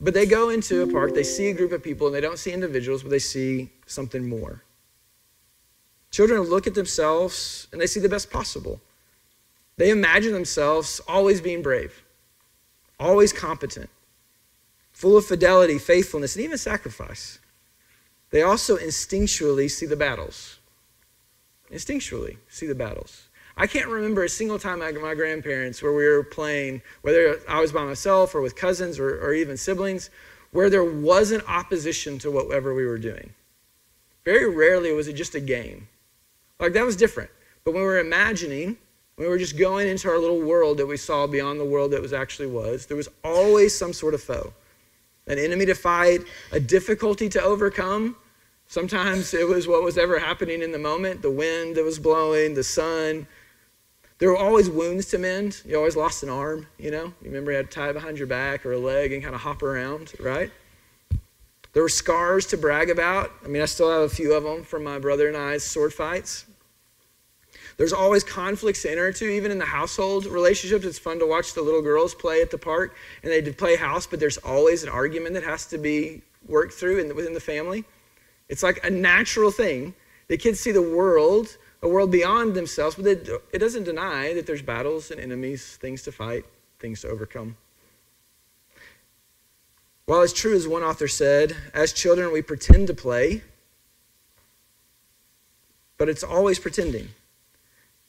but 0.01 0.13
they 0.13 0.27
go 0.27 0.51
into 0.51 0.83
a 0.83 0.87
park, 0.87 1.15
they 1.15 1.23
see 1.23 1.49
a 1.49 1.55
group 1.55 1.73
of 1.73 1.83
people, 1.83 2.09
and 2.09 2.17
they 2.17 2.21
don't 2.21 2.39
see 2.39 2.53
individuals, 2.53 3.03
but 3.03 3.11
they 3.11 3.19
see 3.19 3.71
something 3.87 4.29
more. 4.29 4.63
Children 6.11 6.43
look 6.43 6.67
at 6.67 6.75
themselves 6.75 7.67
and 7.73 7.81
they 7.81 7.87
see 7.87 8.01
the 8.01 8.09
best 8.09 8.31
possible. 8.31 8.81
They 9.77 9.91
imagine 9.91 10.33
themselves 10.33 11.01
always 11.09 11.41
being 11.41 11.63
brave, 11.63 12.05
always 13.01 13.33
competent, 13.33 13.91
full 14.93 15.17
of 15.17 15.25
fidelity, 15.25 15.79
faithfulness, 15.79 16.37
and 16.37 16.45
even 16.45 16.59
sacrifice. 16.59 17.41
They 18.31 18.43
also 18.43 18.77
instinctually 18.77 19.71
see 19.71 19.87
the 19.87 19.97
battles. 19.97 20.59
Instinctually 21.75 22.37
see 22.49 22.67
the 22.67 22.75
battles. 22.75 23.29
I 23.57 23.67
can't 23.67 23.89
remember 23.89 24.25
a 24.25 24.29
single 24.29 24.59
time 24.59 24.81
I, 24.81 24.93
my 24.93 25.15
grandparents 25.15 25.83
where 25.83 25.93
we 25.93 26.07
were 26.07 26.23
playing, 26.23 26.83
whether 27.03 27.39
I 27.49 27.61
was 27.61 27.73
by 27.73 27.85
myself 27.85 28.35
or 28.35 28.41
with 28.41 28.57
cousins 28.57 28.99
or, 28.99 29.21
or 29.21 29.35
even 29.35 29.57
siblings, 29.57 30.11
where 30.53 30.71
there 30.71 30.85
wasn't 30.85 31.49
opposition 31.49 32.19
to 32.21 32.31
whatever 32.31 32.75
we 32.75 32.87
were 32.87 32.99
doing. 32.99 33.33
Very 34.25 34.49
rarely 34.55 34.93
was 34.93 35.09
it 35.09 35.15
just 35.15 35.35
a 35.35 35.41
game. 35.41 35.89
Like 36.61 36.73
that 36.75 36.85
was 36.85 36.97
different. 36.97 37.31
But 37.65 37.73
when 37.73 37.83
we 37.83 37.89
were 37.89 37.99
imagining, 37.99 38.77
when 39.17 39.27
we 39.27 39.29
were 39.29 39.39
just 39.39 39.59
going 39.59 39.89
into 39.89 40.09
our 40.09 40.19
little 40.19 40.41
world 40.41 40.79
that 40.79 40.87
we 40.87 40.97
saw 40.97 41.27
beyond 41.27 41.59
the 41.59 41.65
world 41.65 41.91
that 41.91 42.01
was 42.01 42.13
actually 42.13 42.49
was, 42.49 42.87
there 42.87 42.97
was 42.97 43.09
always 43.25 43.77
some 43.77 43.93
sort 43.93 44.15
of 44.15 44.23
foe. 44.23 44.53
An 45.27 45.39
enemy 45.39 45.67
to 45.67 45.75
fight, 45.75 46.21
a 46.53 46.61
difficulty 46.61 47.29
to 47.31 47.43
overcome. 47.43 48.17
Sometimes 48.75 49.35
it 49.35 49.47
was 49.47 49.69
what 49.69 49.85
was 49.85 49.97
ever 49.97 50.19
happening 50.19 50.61
in 50.61 50.73
the 50.73 50.81
moment, 50.81 51.23
the 51.23 51.31
wind 51.31 51.77
that 51.77 51.85
was 51.85 52.01
blowing, 52.01 52.55
the 52.55 52.65
sun, 52.65 53.25
there 54.19 54.29
were 54.29 54.37
always 54.37 54.69
wounds 54.69 55.07
to 55.11 55.19
mend. 55.19 55.63
You 55.65 55.77
always 55.77 55.95
lost 55.95 56.25
an 56.25 56.29
arm, 56.29 56.67
you 56.77 56.91
know? 56.91 57.05
You 57.05 57.27
remember 57.29 57.53
you 57.53 57.57
had 57.59 57.71
to 57.71 57.73
tie 57.73 57.93
behind 57.93 58.19
your 58.19 58.27
back 58.27 58.67
or 58.67 58.73
a 58.73 58.79
leg 58.81 59.13
and 59.13 59.23
kind 59.23 59.33
of 59.33 59.43
hop 59.43 59.63
around, 59.63 60.15
right? 60.19 60.51
There 61.73 61.85
were 61.85 61.89
scars 61.89 62.47
to 62.47 62.57
brag 62.57 62.91
about. 62.91 63.31
I 63.45 63.47
mean, 63.47 63.63
I 63.63 63.67
still 63.67 63.93
have 63.93 64.03
a 64.03 64.09
few 64.09 64.35
of 64.35 64.43
them 64.43 64.65
from 64.65 64.83
my 64.83 64.99
brother 64.99 65.29
and 65.29 65.37
I's 65.37 65.63
sword 65.63 65.95
fights. 65.95 66.45
There's 67.77 67.93
always 67.93 68.25
conflicts 68.25 68.83
to 68.83 68.91
enter 68.91 69.07
into, 69.07 69.29
even 69.29 69.53
in 69.53 69.59
the 69.59 69.67
household 69.67 70.27
relationships. 70.27 70.85
It's 70.85 70.99
fun 70.99 71.21
to 71.21 71.29
watch 71.29 71.55
the 71.55 71.63
little 71.63 71.83
girls 71.83 72.13
play 72.13 72.43
at 72.43 72.51
the 72.51 72.59
park, 72.59 72.97
and 73.23 73.31
they 73.31 73.41
play 73.53 73.77
house, 73.77 74.05
but 74.05 74.19
there's 74.19 74.39
always 74.39 74.83
an 74.83 74.89
argument 74.89 75.35
that 75.35 75.45
has 75.45 75.65
to 75.67 75.79
be 75.79 76.23
worked 76.49 76.73
through 76.73 76.99
in, 76.99 77.15
within 77.15 77.35
the 77.35 77.41
family. 77.41 77.85
It's 78.49 78.63
like 78.63 78.85
a 78.85 78.91
natural 78.91 79.51
thing. 79.51 79.95
The 80.29 80.37
kids 80.37 80.61
see 80.61 80.73
the 80.73 80.83
world 80.83 81.57
a 81.85 81.89
world 81.89 82.11
beyond 82.11 82.55
themselves, 82.55 82.97
but 82.97 83.07
it, 83.07 83.29
it 83.53 83.59
doesn't 83.59 83.85
deny 83.85 84.33
that 84.33 84.47
there's 84.47 84.63
battles 84.63 85.11
and 85.11 85.21
enemies, 85.21 85.77
things 85.77 86.03
to 86.05 86.13
fight, 86.13 86.47
things 86.79 87.03
to 87.03 87.09
overcome. 87.09 87.57
While 90.07 90.23
it's 90.23 90.33
true, 90.33 90.57
as 90.57 90.67
one 90.67 90.83
author 90.83 91.09
said, 91.09 91.55
as 91.75 91.93
children 91.93 92.33
we 92.33 92.41
pretend 92.41 92.87
to 92.87 92.95
play, 92.95 93.43
but 95.99 96.09
it's 96.09 96.25
always 96.25 96.59
pretending. 96.59 97.11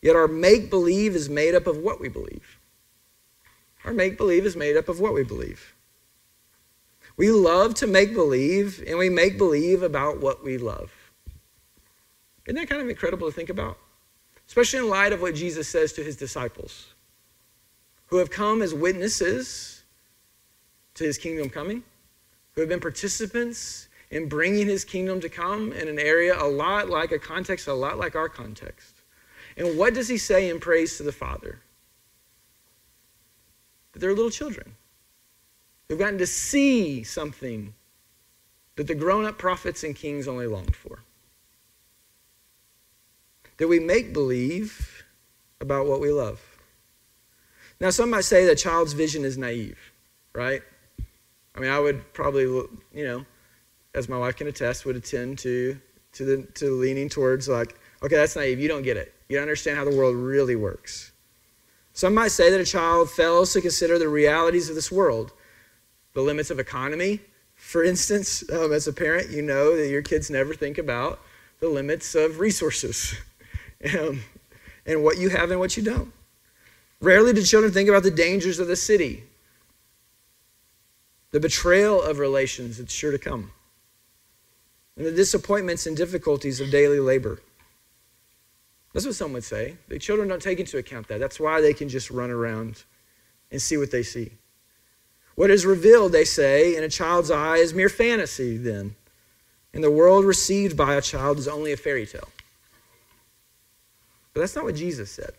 Yet 0.02 0.16
our 0.16 0.28
make 0.28 0.70
believe 0.70 1.14
is 1.14 1.30
made 1.30 1.54
up 1.54 1.68
of 1.68 1.78
what 1.78 2.00
we 2.00 2.08
believe. 2.08 2.60
Our 3.84 3.94
make 3.94 4.18
believe 4.18 4.46
is 4.46 4.56
made 4.56 4.78
up 4.78 4.88
of 4.88 5.02
what 5.02 5.14
we 5.14 5.24
believe. 5.24 5.75
We 7.18 7.32
love 7.32 7.76
to 7.76 7.88
make 7.88 8.14
believe, 8.14 8.84
and 8.86 8.98
we 8.98 9.10
make 9.10 9.38
believe 9.38 9.84
about 9.84 10.20
what 10.20 10.44
we 10.44 10.58
love. 10.58 10.92
Isn't 12.46 12.56
that 12.58 12.70
kind 12.70 12.82
of 12.82 12.90
incredible 12.90 13.30
to 13.30 13.34
think 13.36 13.50
about? 13.50 13.78
Especially 14.48 14.80
in 14.80 14.90
light 14.90 15.14
of 15.14 15.22
what 15.22 15.34
Jesus 15.34 15.68
says 15.68 15.94
to 15.94 16.04
his 16.04 16.18
disciples, 16.18 16.94
who 18.08 18.18
have 18.18 18.30
come 18.30 18.62
as 18.62 18.74
witnesses 18.74 19.84
to 20.96 21.04
his 21.04 21.18
kingdom 21.18 21.50
coming, 21.50 21.84
who 22.54 22.62
have 22.62 22.70
been 22.70 22.80
participants 22.80 23.88
in 24.12 24.30
bringing 24.30 24.68
his 24.68 24.86
kingdom 24.86 25.20
to 25.22 25.30
come 25.30 25.72
in 25.72 25.88
an 25.88 26.00
area 26.00 26.40
a 26.40 26.46
lot 26.46 26.90
like 26.90 27.12
a 27.12 27.20
context, 27.20 27.68
a 27.68 27.74
lot 27.74 27.98
like 27.98 28.16
our 28.16 28.30
context. 28.30 28.94
And 29.58 29.78
what 29.78 29.94
does 29.94 30.08
he 30.08 30.18
say 30.18 30.50
in 30.50 30.60
praise 30.60 30.98
to 30.98 31.04
the 31.04 31.12
Father? 31.12 31.60
That 33.94 34.00
they're 34.00 34.14
little 34.14 34.30
children 34.30 34.76
who've 35.88 36.00
gotten 36.00 36.18
to 36.18 36.28
see 36.28 37.04
something 37.04 37.74
that 38.76 38.88
the 38.88 38.96
grown 38.96 39.26
up 39.26 39.38
prophets 39.38 39.84
and 39.84 39.96
kings 39.96 40.28
only 40.28 40.48
longed 40.48 40.76
for 40.76 41.00
that 43.58 43.68
we 43.68 43.80
make 43.80 44.14
believe 44.14 45.04
about 45.62 45.88
what 45.88 46.02
we 46.02 46.12
love. 46.12 46.42
Now, 47.80 47.90
some 47.90 48.10
might 48.10 48.26
say 48.26 48.46
that 48.46 48.52
a 48.52 48.56
child's 48.56 48.94
vision 48.94 49.24
is 49.24 49.38
naive, 49.38 49.80
right? 50.34 50.62
I 51.56 51.60
mean, 51.60 51.72
I 51.72 51.80
would 51.80 52.14
probably, 52.14 52.44
you 52.44 52.78
know, 52.94 53.26
as 53.94 54.10
my 54.10 54.18
wife 54.18 54.36
can 54.36 54.48
attest, 54.48 54.86
would 54.86 54.96
attend 54.96 55.40
to 55.40 55.80
to 56.14 56.24
the 56.24 56.44
to 56.54 56.72
leaning 56.72 57.10
towards 57.10 57.50
like, 57.50 57.78
okay, 58.02 58.16
that's 58.16 58.36
naive. 58.36 58.60
You 58.60 58.68
don't 58.68 58.84
get 58.84 58.98
it. 58.98 59.14
You 59.28 59.38
don't 59.38 59.44
understand 59.44 59.78
how 59.78 59.86
the 59.86 59.96
world 59.96 60.16
really 60.16 60.56
works. 60.56 61.12
Some 61.94 62.14
might 62.14 62.32
say 62.32 62.50
that 62.50 62.60
a 62.60 62.66
child 62.66 63.10
fails 63.10 63.54
to 63.54 63.62
consider 63.62 63.98
the 63.98 64.10
realities 64.10 64.70
of 64.70 64.76
this 64.76 64.92
world, 64.92 65.32
the 66.16 66.22
limits 66.22 66.50
of 66.50 66.60
economy. 66.60 67.20
For 67.54 67.84
instance, 67.84 68.44
um, 68.50 68.74
as 68.74 68.88
a 68.88 68.94
parent, 68.94 69.30
you 69.30 69.44
know 69.44 69.78
that 69.78 69.88
your 69.88 70.02
kids 70.02 70.32
never 70.32 70.56
think 70.56 70.80
about 70.80 71.20
the 71.60 71.70
limits 71.70 72.16
of 72.16 72.40
resources. 72.40 73.14
um, 74.00 74.22
and 74.86 75.04
what 75.04 75.18
you 75.18 75.30
have 75.30 75.52
and 75.52 75.60
what 75.60 75.78
you 75.78 75.84
don't. 75.84 76.12
Rarely 77.02 77.34
do 77.34 77.44
children 77.44 77.72
think 77.72 77.90
about 77.90 78.04
the 78.04 78.12
dangers 78.12 78.60
of 78.60 78.68
the 78.68 78.76
city, 78.76 79.24
the 81.32 81.40
betrayal 81.40 82.02
of 82.02 82.20
relations 82.20 82.78
that's 82.78 82.94
sure 82.94 83.12
to 83.12 83.18
come, 83.18 83.52
and 84.96 85.06
the 85.06 85.12
disappointments 85.12 85.86
and 85.86 85.98
difficulties 85.98 86.62
of 86.62 86.72
daily 86.72 87.00
labor. 87.00 87.42
That's 88.94 89.06
what 89.06 89.16
some 89.16 89.34
would 89.34 89.44
say. 89.44 89.76
The 89.90 90.00
children 90.00 90.30
don't 90.30 90.42
take 90.42 90.60
into 90.60 90.78
account 90.78 91.10
that. 91.10 91.20
That's 91.20 91.40
why 91.40 91.60
they 91.60 91.74
can 91.74 91.90
just 91.90 92.10
run 92.10 92.32
around 92.32 92.84
and 93.52 93.62
see 93.62 93.76
what 93.76 93.92
they 93.92 94.04
see. 94.04 94.32
What 95.36 95.52
is 95.52 95.66
revealed, 95.66 96.14
they 96.14 96.24
say, 96.24 96.76
in 96.76 96.84
a 96.84 96.90
child's 96.90 97.30
eye 97.30 97.58
is 97.58 97.74
mere 97.74 97.90
fantasy, 97.90 98.58
then. 98.58 98.96
And 99.74 99.84
the 99.84 99.92
world 99.92 100.24
received 100.24 100.78
by 100.78 100.96
a 100.96 101.02
child 101.02 101.38
is 101.38 101.48
only 101.48 101.74
a 101.74 101.78
fairy 101.78 102.06
tale. 102.06 102.30
But 104.34 104.42
that's 104.42 104.56
not 104.56 104.64
what 104.64 104.76
Jesus 104.76 105.12
said. 105.12 105.34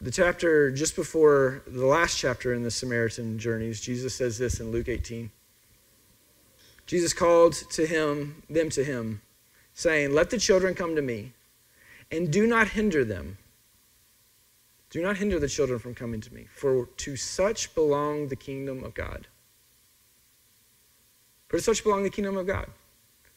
The 0.00 0.10
chapter 0.10 0.70
just 0.70 0.96
before 0.96 1.62
the 1.66 1.86
last 1.86 2.18
chapter 2.18 2.52
in 2.52 2.62
the 2.62 2.70
Samaritan 2.70 3.38
journeys, 3.38 3.80
Jesus 3.80 4.14
says 4.14 4.36
this 4.38 4.58
in 4.58 4.72
Luke 4.72 4.88
18. 4.88 5.30
Jesus 6.86 7.12
called 7.12 7.52
to 7.70 7.86
him, 7.86 8.42
them 8.50 8.68
to 8.70 8.82
him, 8.82 9.20
saying, 9.74 10.12
Let 10.12 10.30
the 10.30 10.38
children 10.38 10.74
come 10.74 10.96
to 10.96 11.02
me, 11.02 11.32
and 12.10 12.32
do 12.32 12.46
not 12.46 12.68
hinder 12.68 13.04
them. 13.04 13.38
Do 14.92 15.00
not 15.00 15.16
hinder 15.16 15.38
the 15.38 15.48
children 15.48 15.78
from 15.78 15.94
coming 15.94 16.20
to 16.20 16.34
me, 16.34 16.46
for 16.54 16.84
to 16.98 17.16
such 17.16 17.74
belong 17.74 18.28
the 18.28 18.36
kingdom 18.36 18.84
of 18.84 18.92
God. 18.92 19.26
For 21.48 21.56
to 21.56 21.62
such 21.62 21.82
belong 21.82 22.02
the 22.02 22.10
kingdom 22.10 22.36
of 22.36 22.46
God. 22.46 22.66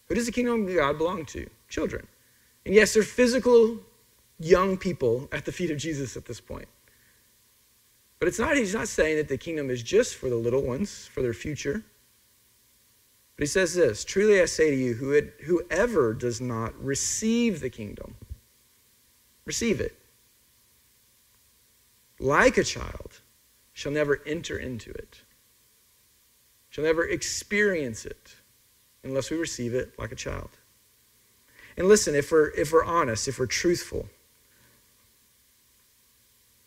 Who 0.07 0.15
does 0.15 0.25
the 0.25 0.33
kingdom 0.33 0.67
of 0.67 0.75
God 0.75 0.97
belong 0.97 1.23
to? 1.27 1.49
Children. 1.69 2.07
And 2.65 2.75
yes, 2.75 2.93
they're 2.93 3.03
physical 3.03 3.79
young 4.37 4.75
people 4.75 5.29
at 5.31 5.45
the 5.45 5.53
feet 5.53 5.71
of 5.71 5.77
Jesus 5.77 6.17
at 6.17 6.25
this 6.25 6.41
point. 6.41 6.67
But 8.19 8.27
it's 8.27 8.37
not, 8.37 8.57
he's 8.57 8.75
not 8.75 8.89
saying 8.89 9.15
that 9.15 9.29
the 9.29 9.37
kingdom 9.37 9.69
is 9.69 9.81
just 9.81 10.15
for 10.15 10.29
the 10.29 10.35
little 10.35 10.61
ones, 10.61 11.07
for 11.07 11.21
their 11.21 11.33
future. 11.33 11.85
But 13.37 13.43
he 13.43 13.47
says 13.47 13.73
this 13.73 14.03
Truly 14.03 14.41
I 14.41 14.45
say 14.45 14.71
to 14.71 14.75
you, 14.75 14.93
whoever 15.45 16.13
does 16.13 16.41
not 16.41 16.77
receive 16.83 17.61
the 17.61 17.69
kingdom, 17.69 18.15
receive 19.45 19.79
it, 19.79 19.97
like 22.19 22.57
a 22.57 22.63
child, 22.63 23.21
shall 23.73 23.91
never 23.91 24.21
enter 24.25 24.57
into 24.57 24.91
it, 24.91 25.21
shall 26.69 26.83
never 26.83 27.05
experience 27.05 28.05
it 28.05 28.35
unless 29.03 29.29
we 29.29 29.37
receive 29.37 29.73
it 29.73 29.97
like 29.99 30.11
a 30.11 30.15
child. 30.15 30.49
And 31.77 31.87
listen, 31.87 32.15
if 32.15 32.31
we're, 32.31 32.49
if 32.51 32.71
we're 32.71 32.85
honest, 32.85 33.27
if 33.27 33.37
we're 33.37 33.45
truthful, 33.45 34.07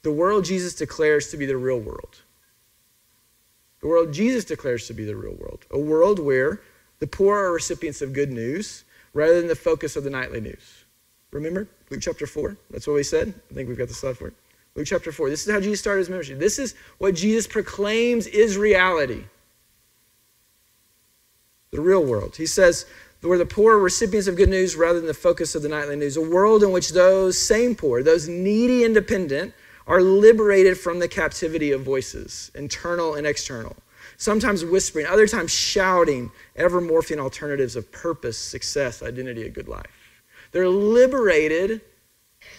the 0.02 0.12
world 0.12 0.44
Jesus 0.44 0.74
declares 0.74 1.28
to 1.30 1.36
be 1.36 1.46
the 1.46 1.56
real 1.56 1.80
world. 1.80 2.22
The 3.80 3.88
world 3.88 4.12
Jesus 4.12 4.44
declares 4.44 4.86
to 4.88 4.94
be 4.94 5.04
the 5.04 5.16
real 5.16 5.34
world. 5.34 5.66
A 5.70 5.78
world 5.78 6.18
where 6.18 6.60
the 6.98 7.06
poor 7.06 7.38
are 7.38 7.52
recipients 7.52 8.02
of 8.02 8.12
good 8.12 8.30
news 8.30 8.84
rather 9.14 9.38
than 9.38 9.48
the 9.48 9.56
focus 9.56 9.96
of 9.96 10.04
the 10.04 10.10
nightly 10.10 10.40
news. 10.40 10.84
Remember 11.30 11.68
Luke 11.90 12.00
chapter 12.00 12.26
4? 12.26 12.56
That's 12.70 12.86
what 12.86 12.94
we 12.94 13.02
said. 13.02 13.34
I 13.50 13.54
think 13.54 13.68
we've 13.68 13.78
got 13.78 13.88
the 13.88 13.94
slide 13.94 14.16
for 14.16 14.28
it. 14.28 14.34
Luke 14.74 14.86
chapter 14.86 15.10
4. 15.12 15.30
This 15.30 15.46
is 15.46 15.52
how 15.52 15.60
Jesus 15.60 15.80
started 15.80 16.00
his 16.00 16.10
ministry. 16.10 16.36
This 16.36 16.58
is 16.58 16.74
what 16.98 17.14
Jesus 17.14 17.46
proclaims 17.46 18.26
is 18.26 18.56
reality. 18.56 19.24
The 21.70 21.80
real 21.80 22.04
world. 22.04 22.36
He 22.36 22.46
says, 22.46 22.86
where 23.20 23.38
the 23.38 23.46
poor 23.46 23.74
are 23.74 23.80
recipients 23.80 24.28
of 24.28 24.36
good 24.36 24.48
news 24.48 24.76
rather 24.76 24.98
than 24.98 25.08
the 25.08 25.14
focus 25.14 25.54
of 25.54 25.62
the 25.62 25.68
nightly 25.68 25.96
news. 25.96 26.16
A 26.16 26.22
world 26.22 26.62
in 26.62 26.70
which 26.70 26.90
those 26.90 27.36
same 27.36 27.74
poor, 27.74 28.02
those 28.02 28.28
needy 28.28 28.84
independent, 28.84 29.52
are 29.86 30.00
liberated 30.00 30.78
from 30.78 30.98
the 30.98 31.08
captivity 31.08 31.72
of 31.72 31.82
voices, 31.82 32.50
internal 32.54 33.14
and 33.14 33.26
external. 33.26 33.76
Sometimes 34.18 34.64
whispering, 34.64 35.06
other 35.06 35.26
times 35.26 35.52
shouting, 35.52 36.30
ever 36.56 36.80
morphing 36.80 37.18
alternatives 37.18 37.74
of 37.74 37.90
purpose, 37.90 38.36
success, 38.38 39.02
identity, 39.02 39.44
a 39.44 39.48
good 39.48 39.68
life. 39.68 39.86
They're 40.52 40.68
liberated 40.68 41.80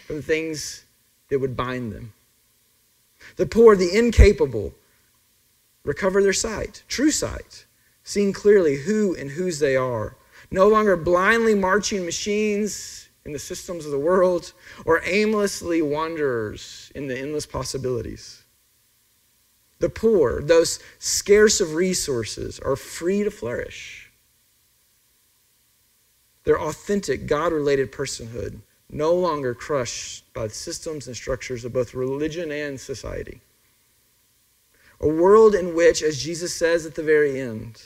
from 0.07 0.21
things 0.21 0.83
that 1.29 1.39
would 1.39 1.55
bind 1.55 1.91
them. 1.91 2.13
The 3.35 3.45
poor, 3.45 3.75
the 3.75 3.95
incapable, 3.95 4.73
recover 5.83 6.21
their 6.21 6.33
sight, 6.33 6.83
true 6.87 7.11
sight, 7.11 7.65
seeing 8.03 8.33
clearly 8.33 8.77
who 8.77 9.15
and 9.15 9.31
whose 9.31 9.59
they 9.59 9.75
are 9.75 10.15
no 10.51 10.67
longer 10.67 10.95
blindly 10.95 11.55
marching 11.55 12.05
machines 12.05 13.09
in 13.25 13.33
the 13.33 13.39
systems 13.39 13.85
of 13.85 13.91
the 13.91 13.99
world 13.99 14.53
or 14.85 15.01
aimlessly 15.05 15.81
wanderers 15.81 16.91
in 16.95 17.07
the 17.07 17.17
endless 17.17 17.45
possibilities. 17.45 18.43
The 19.79 19.89
poor, 19.89 20.41
those 20.41 20.79
scarce 20.97 21.61
of 21.61 21.75
resources, 21.75 22.59
are 22.59 22.75
free 22.75 23.23
to 23.23 23.31
flourish. 23.31 24.11
Their 26.43 26.59
authentic, 26.59 27.27
God 27.27 27.53
related 27.53 27.91
personhood, 27.91 28.59
no 28.89 29.13
longer 29.13 29.53
crushed 29.53 30.31
by 30.33 30.47
the 30.47 30.53
systems 30.53 31.07
and 31.07 31.15
structures 31.15 31.63
of 31.63 31.73
both 31.73 31.93
religion 31.93 32.51
and 32.51 32.79
society. 32.79 33.41
A 34.99 35.07
world 35.07 35.55
in 35.55 35.75
which, 35.75 36.01
as 36.01 36.21
Jesus 36.21 36.53
says 36.53 36.85
at 36.85 36.95
the 36.95 37.03
very 37.03 37.39
end, 37.39 37.81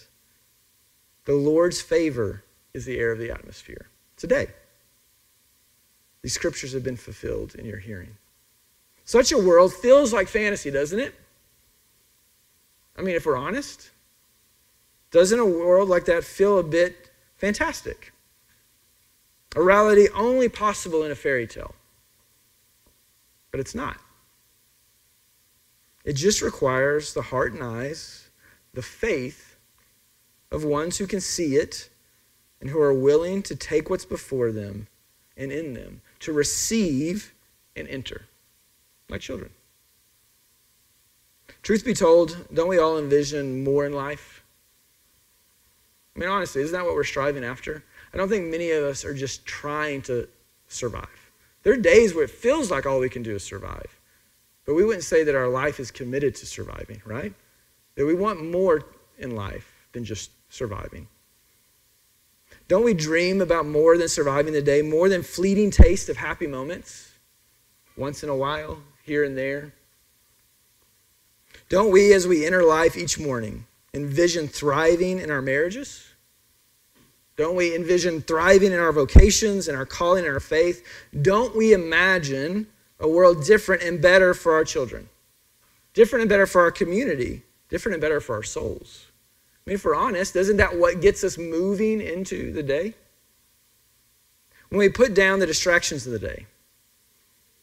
the 1.25 1.35
Lord's 1.35 1.81
favor 1.81 2.43
is 2.73 2.85
the 2.85 2.97
air 2.97 3.11
of 3.11 3.19
the 3.19 3.31
atmosphere. 3.31 3.87
Today, 4.17 4.47
these 6.21 6.33
scriptures 6.33 6.73
have 6.73 6.83
been 6.83 6.97
fulfilled 6.97 7.55
in 7.55 7.65
your 7.65 7.77
hearing. 7.77 8.15
Such 9.05 9.31
a 9.31 9.37
world 9.37 9.73
feels 9.73 10.13
like 10.13 10.27
fantasy, 10.27 10.71
doesn't 10.71 10.99
it? 10.99 11.13
I 12.97 13.01
mean, 13.01 13.15
if 13.15 13.25
we're 13.25 13.35
honest, 13.35 13.91
doesn't 15.11 15.39
a 15.39 15.45
world 15.45 15.89
like 15.89 16.05
that 16.05 16.23
feel 16.23 16.57
a 16.57 16.63
bit 16.63 17.11
fantastic? 17.35 18.13
A 19.55 19.61
reality 19.61 20.07
only 20.15 20.49
possible 20.49 21.03
in 21.03 21.11
a 21.11 21.15
fairy 21.15 21.47
tale. 21.47 21.75
But 23.51 23.59
it's 23.59 23.75
not. 23.75 23.97
It 26.03 26.13
just 26.13 26.41
requires 26.41 27.13
the 27.13 27.21
heart 27.21 27.53
and 27.53 27.63
eyes, 27.63 28.29
the 28.73 28.81
faith 28.81 29.55
of 30.51 30.63
ones 30.63 30.97
who 30.97 31.07
can 31.07 31.21
see 31.21 31.55
it 31.55 31.89
and 32.59 32.69
who 32.69 32.79
are 32.79 32.93
willing 32.93 33.41
to 33.43 33.55
take 33.55 33.89
what's 33.89 34.05
before 34.05 34.51
them 34.51 34.87
and 35.37 35.51
in 35.51 35.73
them, 35.73 36.01
to 36.19 36.31
receive 36.31 37.33
and 37.75 37.87
enter, 37.87 38.25
like 39.09 39.21
children. 39.21 39.51
Truth 41.61 41.85
be 41.85 41.93
told, 41.93 42.37
don't 42.53 42.67
we 42.67 42.77
all 42.77 42.99
envision 42.99 43.63
more 43.63 43.85
in 43.85 43.93
life? 43.93 44.43
I 46.15 46.19
mean, 46.19 46.29
honestly, 46.29 46.61
isn't 46.61 46.77
that 46.77 46.85
what 46.85 46.95
we're 46.95 47.03
striving 47.03 47.43
after? 47.43 47.83
I 48.13 48.17
don't 48.17 48.29
think 48.29 48.45
many 48.45 48.71
of 48.71 48.83
us 48.83 49.03
are 49.03 49.13
just 49.13 49.45
trying 49.45 50.01
to 50.03 50.27
survive. 50.67 51.31
There 51.63 51.73
are 51.73 51.77
days 51.77 52.13
where 52.13 52.25
it 52.25 52.29
feels 52.29 52.69
like 52.69 52.85
all 52.85 52.99
we 52.99 53.09
can 53.09 53.23
do 53.23 53.35
is 53.35 53.43
survive. 53.43 53.99
But 54.65 54.75
we 54.75 54.85
wouldn't 54.85 55.03
say 55.03 55.23
that 55.23 55.35
our 55.35 55.49
life 55.49 55.79
is 55.79 55.91
committed 55.91 56.35
to 56.35 56.45
surviving, 56.45 57.01
right? 57.05 57.33
That 57.95 58.05
we 58.05 58.13
want 58.13 58.43
more 58.43 58.85
in 59.17 59.35
life 59.35 59.87
than 59.91 60.05
just 60.05 60.31
surviving. 60.49 61.07
Don't 62.67 62.85
we 62.85 62.93
dream 62.93 63.41
about 63.41 63.65
more 63.65 63.97
than 63.97 64.07
surviving 64.07 64.53
the 64.53 64.61
day, 64.61 64.81
more 64.81 65.09
than 65.09 65.21
fleeting 65.21 65.71
taste 65.71 66.07
of 66.09 66.17
happy 66.17 66.47
moments 66.47 67.11
once 67.97 68.23
in 68.23 68.29
a 68.29 68.35
while, 68.35 68.79
here 69.03 69.23
and 69.23 69.37
there? 69.37 69.73
Don't 71.69 71.91
we, 71.91 72.13
as 72.13 72.27
we 72.27 72.45
enter 72.45 72.63
life 72.63 72.95
each 72.95 73.19
morning, 73.19 73.65
envision 73.93 74.47
thriving 74.47 75.19
in 75.19 75.29
our 75.29 75.41
marriages? 75.41 76.12
Don't 77.35 77.55
we 77.55 77.75
envision 77.75 78.21
thriving 78.21 78.71
in 78.71 78.79
our 78.79 78.91
vocations 78.91 79.67
and 79.67 79.75
our 79.75 79.85
calling 79.85 80.25
and 80.25 80.33
our 80.33 80.39
faith? 80.39 80.85
Don't 81.21 81.55
we 81.55 81.73
imagine 81.73 82.67
a 82.99 83.07
world 83.07 83.43
different 83.43 83.81
and 83.81 84.01
better 84.01 84.33
for 84.33 84.53
our 84.53 84.63
children? 84.63 85.09
Different 85.93 86.21
and 86.21 86.29
better 86.29 86.45
for 86.45 86.61
our 86.61 86.71
community, 86.71 87.43
different 87.69 87.95
and 87.95 88.01
better 88.01 88.21
for 88.21 88.35
our 88.35 88.43
souls. 88.43 89.07
I 89.65 89.69
mean, 89.69 89.75
if 89.75 89.85
we're 89.85 89.95
honest, 89.95 90.35
isn't 90.35 90.57
that 90.57 90.77
what 90.77 91.01
gets 91.01 91.23
us 91.23 91.37
moving 91.37 92.01
into 92.01 92.51
the 92.51 92.63
day? 92.63 92.93
When 94.69 94.79
we 94.79 94.89
put 94.89 95.13
down 95.13 95.39
the 95.39 95.47
distractions 95.47 96.05
of 96.05 96.13
the 96.13 96.19
day, 96.19 96.45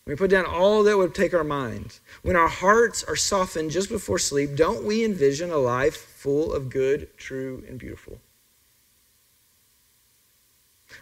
when 0.04 0.14
we 0.14 0.16
put 0.16 0.30
down 0.30 0.46
all 0.46 0.82
that 0.84 0.96
would 0.96 1.14
take 1.14 1.34
our 1.34 1.44
mind, 1.44 1.98
when 2.22 2.36
our 2.36 2.48
hearts 2.48 3.04
are 3.04 3.16
softened 3.16 3.70
just 3.70 3.88
before 3.88 4.18
sleep, 4.18 4.56
don't 4.56 4.84
we 4.84 5.04
envision 5.04 5.50
a 5.50 5.58
life 5.58 5.96
full 5.96 6.52
of 6.52 6.70
good, 6.70 7.16
true, 7.16 7.64
and 7.68 7.78
beautiful? 7.78 8.18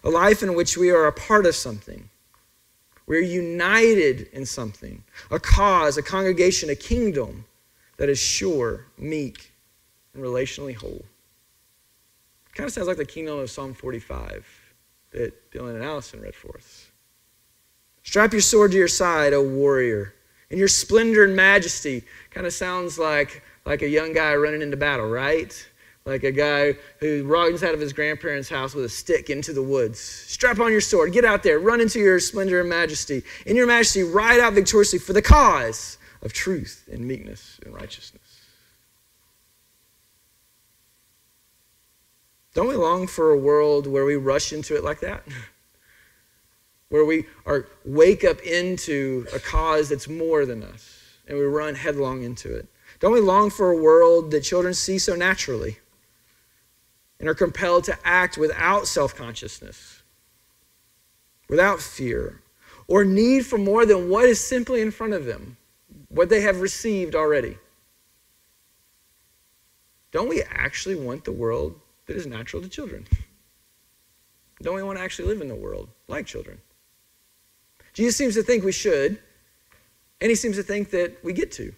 A 0.04 0.10
life 0.10 0.42
in 0.42 0.54
which 0.54 0.76
we 0.76 0.90
are 0.90 1.06
a 1.06 1.12
part 1.12 1.46
of 1.46 1.54
something. 1.54 2.08
We're 3.06 3.20
united 3.20 4.28
in 4.32 4.44
something, 4.44 5.02
a 5.30 5.40
cause, 5.40 5.96
a 5.96 6.02
congregation, 6.02 6.68
a 6.68 6.74
kingdom 6.74 7.46
that 7.96 8.08
is 8.08 8.18
sure, 8.18 8.86
meek, 8.98 9.50
and 10.14 10.22
relationally 10.22 10.74
whole. 10.74 11.04
Kind 12.54 12.66
of 12.66 12.72
sounds 12.72 12.88
like 12.88 12.96
the 12.96 13.04
kingdom 13.04 13.38
of 13.38 13.50
Psalm 13.50 13.72
45 13.72 14.46
that 15.12 15.50
Dylan 15.50 15.76
and 15.76 15.84
Allison 15.84 16.20
read 16.20 16.34
for 16.34 16.56
us. 16.56 16.90
Strap 18.02 18.32
your 18.32 18.42
sword 18.42 18.72
to 18.72 18.76
your 18.76 18.88
side, 18.88 19.32
O 19.32 19.42
warrior. 19.42 20.14
And 20.50 20.58
your 20.58 20.68
splendor 20.68 21.24
and 21.24 21.36
majesty 21.36 22.04
kind 22.30 22.46
of 22.46 22.52
sounds 22.52 22.98
like, 22.98 23.42
like 23.64 23.82
a 23.82 23.88
young 23.88 24.12
guy 24.12 24.34
running 24.34 24.62
into 24.62 24.76
battle, 24.76 25.08
right? 25.08 25.54
Like 26.08 26.24
a 26.24 26.32
guy 26.32 26.74
who 27.00 27.24
runs 27.24 27.62
out 27.62 27.74
of 27.74 27.80
his 27.80 27.92
grandparents' 27.92 28.48
house 28.48 28.74
with 28.74 28.86
a 28.86 28.88
stick 28.88 29.28
into 29.28 29.52
the 29.52 29.62
woods. 29.62 30.00
Strap 30.00 30.58
on 30.58 30.72
your 30.72 30.80
sword, 30.80 31.12
get 31.12 31.26
out 31.26 31.42
there, 31.42 31.58
run 31.58 31.82
into 31.82 31.98
your 31.98 32.18
splendor 32.18 32.60
and 32.60 32.68
majesty. 32.70 33.22
In 33.44 33.56
your 33.56 33.66
majesty, 33.66 34.02
ride 34.02 34.40
out 34.40 34.54
victoriously 34.54 34.98
for 35.00 35.12
the 35.12 35.20
cause 35.20 35.98
of 36.22 36.32
truth 36.32 36.88
and 36.90 37.06
meekness 37.06 37.60
and 37.62 37.74
righteousness. 37.74 38.22
Don't 42.54 42.68
we 42.68 42.76
long 42.76 43.06
for 43.06 43.30
a 43.30 43.38
world 43.38 43.86
where 43.86 44.06
we 44.06 44.16
rush 44.16 44.54
into 44.54 44.76
it 44.76 44.82
like 44.82 45.00
that? 45.00 45.24
where 46.88 47.04
we 47.04 47.26
are 47.44 47.68
wake 47.84 48.24
up 48.24 48.40
into 48.40 49.26
a 49.34 49.38
cause 49.38 49.90
that's 49.90 50.08
more 50.08 50.46
than 50.46 50.62
us 50.62 51.18
and 51.26 51.36
we 51.36 51.44
run 51.44 51.74
headlong 51.74 52.22
into 52.22 52.56
it. 52.56 52.66
Don't 52.98 53.12
we 53.12 53.20
long 53.20 53.50
for 53.50 53.70
a 53.70 53.76
world 53.76 54.30
that 54.30 54.40
children 54.40 54.72
see 54.72 54.98
so 54.98 55.14
naturally 55.14 55.76
and 57.20 57.28
are 57.28 57.34
compelled 57.34 57.84
to 57.84 57.98
act 58.04 58.38
without 58.38 58.86
self 58.86 59.14
consciousness, 59.14 60.02
without 61.48 61.80
fear, 61.80 62.40
or 62.86 63.04
need 63.04 63.44
for 63.46 63.58
more 63.58 63.84
than 63.84 64.08
what 64.08 64.24
is 64.24 64.44
simply 64.44 64.80
in 64.80 64.90
front 64.90 65.12
of 65.12 65.24
them, 65.24 65.56
what 66.08 66.28
they 66.28 66.40
have 66.40 66.60
received 66.60 67.14
already? 67.14 67.58
Don't 70.10 70.28
we 70.28 70.42
actually 70.42 70.94
want 70.94 71.24
the 71.24 71.32
world 71.32 71.78
that 72.08 72.16
is 72.16 72.26
natural 72.26 72.60
to 72.62 72.68
children. 72.68 73.06
Don't 74.60 74.74
we 74.74 74.82
want 74.82 74.98
to 74.98 75.04
actually 75.04 75.28
live 75.28 75.40
in 75.40 75.48
the 75.48 75.54
world 75.54 75.88
like 76.08 76.26
children? 76.26 76.58
Jesus 77.92 78.16
seems 78.16 78.34
to 78.34 78.42
think 78.42 78.64
we 78.64 78.72
should, 78.72 79.20
and 80.20 80.30
he 80.30 80.34
seems 80.34 80.56
to 80.56 80.62
think 80.62 80.90
that 80.90 81.22
we 81.22 81.32
get 81.32 81.52
to. 81.52 81.72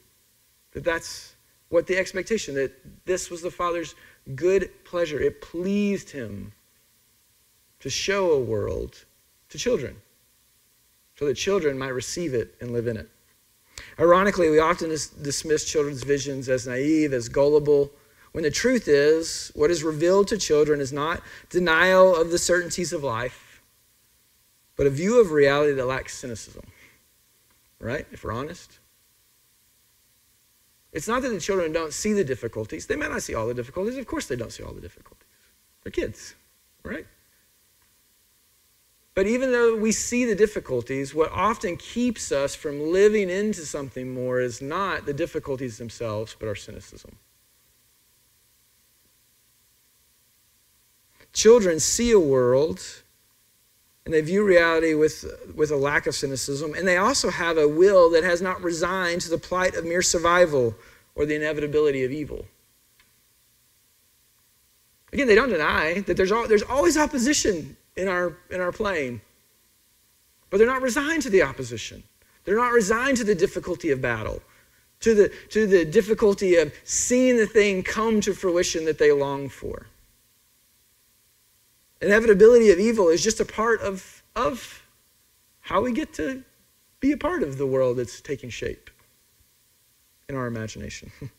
That 0.72 0.84
that's 0.84 1.34
what 1.68 1.86
the 1.86 1.98
expectation, 1.98 2.54
that 2.54 2.72
this 3.04 3.30
was 3.30 3.42
the 3.42 3.50
Father's 3.50 3.94
good 4.34 4.70
pleasure. 4.84 5.20
It 5.20 5.40
pleased 5.40 6.10
him 6.10 6.52
to 7.80 7.90
show 7.90 8.32
a 8.32 8.40
world 8.40 9.04
to 9.48 9.58
children 9.58 9.96
so 11.16 11.26
that 11.26 11.34
children 11.34 11.78
might 11.78 11.88
receive 11.88 12.34
it 12.34 12.54
and 12.60 12.72
live 12.72 12.86
in 12.86 12.96
it. 12.96 13.08
Ironically, 13.98 14.50
we 14.50 14.58
often 14.58 14.88
dismiss 14.88 15.64
children's 15.64 16.02
visions 16.02 16.48
as 16.48 16.66
naive, 16.66 17.12
as 17.12 17.28
gullible, 17.28 17.90
when 18.32 18.44
the 18.44 18.50
truth 18.50 18.86
is, 18.86 19.50
what 19.54 19.70
is 19.70 19.82
revealed 19.82 20.28
to 20.28 20.38
children 20.38 20.80
is 20.80 20.92
not 20.92 21.22
denial 21.48 22.14
of 22.14 22.30
the 22.30 22.38
certainties 22.38 22.92
of 22.92 23.02
life, 23.02 23.60
but 24.76 24.86
a 24.86 24.90
view 24.90 25.20
of 25.20 25.32
reality 25.32 25.72
that 25.72 25.86
lacks 25.86 26.16
cynicism. 26.16 26.64
Right? 27.80 28.06
If 28.12 28.24
we're 28.24 28.32
honest. 28.32 28.78
It's 30.92 31.06
not 31.06 31.22
that 31.22 31.28
the 31.28 31.40
children 31.40 31.72
don't 31.72 31.92
see 31.92 32.12
the 32.12 32.24
difficulties. 32.24 32.86
They 32.86 32.96
may 32.96 33.08
not 33.08 33.22
see 33.22 33.34
all 33.34 33.46
the 33.46 33.54
difficulties. 33.54 33.96
Of 33.96 34.06
course, 34.06 34.26
they 34.26 34.36
don't 34.36 34.52
see 34.52 34.62
all 34.62 34.72
the 34.72 34.80
difficulties. 34.80 35.26
They're 35.82 35.92
kids, 35.92 36.34
right? 36.82 37.06
But 39.14 39.26
even 39.26 39.52
though 39.52 39.76
we 39.76 39.92
see 39.92 40.24
the 40.24 40.34
difficulties, 40.34 41.14
what 41.14 41.30
often 41.32 41.76
keeps 41.76 42.32
us 42.32 42.54
from 42.54 42.92
living 42.92 43.28
into 43.28 43.66
something 43.66 44.14
more 44.14 44.40
is 44.40 44.62
not 44.62 45.06
the 45.06 45.12
difficulties 45.12 45.78
themselves, 45.78 46.36
but 46.38 46.48
our 46.48 46.54
cynicism. 46.54 47.16
Children 51.32 51.80
see 51.80 52.10
a 52.10 52.20
world 52.20 53.02
and 54.10 54.16
they 54.16 54.22
view 54.22 54.42
reality 54.42 54.94
with, 54.94 55.24
with 55.54 55.70
a 55.70 55.76
lack 55.76 56.08
of 56.08 56.16
cynicism, 56.16 56.74
and 56.74 56.88
they 56.88 56.96
also 56.96 57.30
have 57.30 57.56
a 57.56 57.68
will 57.68 58.10
that 58.10 58.24
has 58.24 58.42
not 58.42 58.60
resigned 58.60 59.20
to 59.20 59.30
the 59.30 59.38
plight 59.38 59.76
of 59.76 59.84
mere 59.84 60.02
survival 60.02 60.74
or 61.14 61.26
the 61.26 61.36
inevitability 61.36 62.02
of 62.02 62.10
evil. 62.10 62.44
Again, 65.12 65.28
they 65.28 65.36
don't 65.36 65.48
deny 65.48 66.00
that 66.00 66.16
there's, 66.16 66.32
all, 66.32 66.48
there's 66.48 66.64
always 66.64 66.96
opposition 66.96 67.76
in 67.94 68.08
our, 68.08 68.36
in 68.50 68.60
our 68.60 68.72
playing, 68.72 69.20
but 70.50 70.56
they're 70.56 70.66
not 70.66 70.82
resigned 70.82 71.22
to 71.22 71.30
the 71.30 71.44
opposition. 71.44 72.02
They're 72.44 72.56
not 72.56 72.72
resigned 72.72 73.16
to 73.18 73.24
the 73.24 73.36
difficulty 73.36 73.92
of 73.92 74.02
battle, 74.02 74.42
to 75.02 75.14
the, 75.14 75.32
to 75.50 75.68
the 75.68 75.84
difficulty 75.84 76.56
of 76.56 76.74
seeing 76.82 77.36
the 77.36 77.46
thing 77.46 77.84
come 77.84 78.20
to 78.22 78.34
fruition 78.34 78.86
that 78.86 78.98
they 78.98 79.12
long 79.12 79.48
for. 79.48 79.86
Inevitability 82.00 82.70
of 82.70 82.78
evil 82.78 83.08
is 83.08 83.22
just 83.22 83.40
a 83.40 83.44
part 83.44 83.80
of, 83.80 84.22
of 84.34 84.86
how 85.60 85.82
we 85.82 85.92
get 85.92 86.12
to 86.14 86.42
be 87.00 87.12
a 87.12 87.16
part 87.16 87.42
of 87.42 87.58
the 87.58 87.66
world 87.66 87.96
that's 87.98 88.20
taking 88.20 88.50
shape 88.50 88.90
in 90.28 90.34
our 90.34 90.46
imagination. 90.46 91.10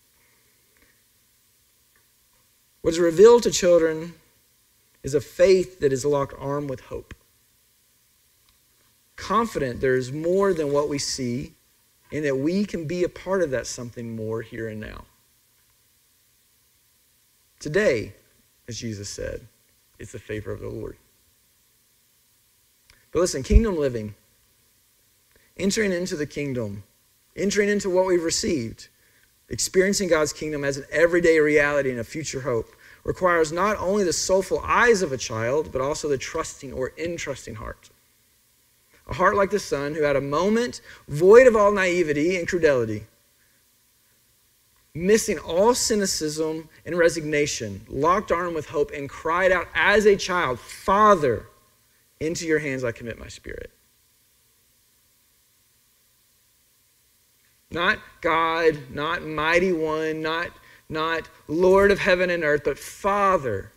What 2.81 2.95
is 2.95 2.99
revealed 2.99 3.43
to 3.43 3.51
children 3.51 4.15
is 5.03 5.13
a 5.13 5.21
faith 5.21 5.79
that 5.79 5.93
is 5.93 6.03
locked 6.03 6.33
arm 6.39 6.67
with 6.67 6.81
hope. 6.81 7.13
Confident 9.15 9.81
there 9.81 9.95
is 9.95 10.11
more 10.11 10.53
than 10.53 10.71
what 10.71 10.89
we 10.89 10.97
see, 10.97 11.53
and 12.11 12.25
that 12.25 12.37
we 12.37 12.65
can 12.65 12.87
be 12.87 13.03
a 13.03 13.09
part 13.09 13.43
of 13.43 13.51
that 13.51 13.67
something 13.67 14.15
more 14.15 14.41
here 14.41 14.67
and 14.67 14.79
now. 14.79 15.05
Today, 17.59 18.13
as 18.67 18.79
Jesus 18.79 19.09
said, 19.09 19.47
is 20.01 20.11
the 20.11 20.19
favor 20.19 20.51
of 20.51 20.59
the 20.59 20.69
Lord. 20.69 20.97
But 23.11 23.19
listen, 23.19 23.43
kingdom 23.43 23.77
living, 23.77 24.15
entering 25.57 25.91
into 25.91 26.15
the 26.15 26.25
kingdom, 26.25 26.83
entering 27.35 27.69
into 27.69 27.89
what 27.89 28.05
we've 28.05 28.23
received, 28.23 28.87
experiencing 29.47 30.09
God's 30.09 30.33
kingdom 30.33 30.63
as 30.63 30.77
an 30.77 30.85
everyday 30.91 31.39
reality 31.39 31.91
and 31.91 31.99
a 31.99 32.03
future 32.03 32.41
hope, 32.41 32.73
requires 33.03 33.51
not 33.51 33.77
only 33.77 34.03
the 34.03 34.13
soulful 34.13 34.61
eyes 34.63 35.01
of 35.01 35.11
a 35.11 35.17
child, 35.17 35.71
but 35.71 35.81
also 35.81 36.07
the 36.07 36.17
trusting 36.17 36.73
or 36.73 36.93
entrusting 36.97 37.55
heart. 37.55 37.89
A 39.07 39.13
heart 39.13 39.35
like 39.35 39.49
the 39.49 39.59
son 39.59 39.93
who 39.93 40.03
had 40.03 40.15
a 40.15 40.21
moment 40.21 40.81
void 41.07 41.47
of 41.47 41.55
all 41.55 41.71
naivety 41.71 42.37
and 42.37 42.47
credulity, 42.47 43.03
missing 44.93 45.39
all 45.39 45.73
cynicism 45.73 46.67
and 46.85 46.97
resignation, 46.97 47.81
locked 47.87 48.31
arm 48.31 48.53
with 48.53 48.67
hope, 48.67 48.91
and 48.91 49.09
cried 49.09 49.51
out 49.51 49.67
as 49.73 50.05
a 50.05 50.15
child, 50.15 50.59
Father, 50.59 51.45
into 52.19 52.45
your 52.45 52.59
hands 52.59 52.83
I 52.83 52.91
commit 52.91 53.17
my 53.17 53.27
spirit. 53.27 53.71
Not 57.71 57.99
God, 58.19 58.77
not 58.91 59.23
mighty 59.23 59.71
one, 59.71 60.21
not, 60.21 60.49
not 60.89 61.29
Lord 61.47 61.89
of 61.89 61.99
heaven 61.99 62.29
and 62.29 62.43
earth, 62.43 62.63
but 62.65 62.77
Father, 62.77 63.71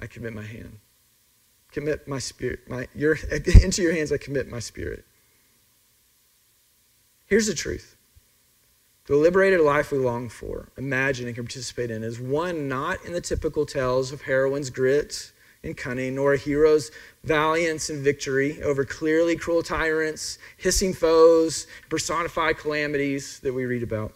I 0.00 0.06
commit 0.06 0.34
my 0.34 0.44
hand. 0.44 0.78
Commit 1.70 2.08
my 2.08 2.18
spirit. 2.18 2.68
My, 2.68 2.88
your, 2.94 3.16
into 3.62 3.80
your 3.80 3.94
hands 3.94 4.10
I 4.10 4.16
commit 4.16 4.48
my 4.48 4.58
spirit. 4.58 5.04
Here's 7.26 7.46
the 7.46 7.54
truth. 7.54 7.91
The 9.06 9.16
liberated 9.16 9.60
life 9.60 9.90
we 9.90 9.98
long 9.98 10.28
for, 10.28 10.68
imagine, 10.76 11.26
and 11.26 11.34
can 11.34 11.44
participate 11.44 11.90
in 11.90 12.04
is 12.04 12.20
one 12.20 12.68
not 12.68 13.04
in 13.04 13.12
the 13.12 13.20
typical 13.20 13.66
tales 13.66 14.12
of 14.12 14.22
heroine's 14.22 14.70
grit 14.70 15.32
and 15.64 15.76
cunning, 15.76 16.14
nor 16.14 16.34
a 16.34 16.36
hero's 16.36 16.92
valiance 17.24 17.90
and 17.90 18.02
victory 18.02 18.62
over 18.62 18.84
clearly 18.84 19.36
cruel 19.36 19.62
tyrants, 19.62 20.38
hissing 20.56 20.94
foes, 20.94 21.66
personified 21.88 22.58
calamities 22.58 23.40
that 23.40 23.52
we 23.52 23.64
read 23.64 23.82
about, 23.82 24.12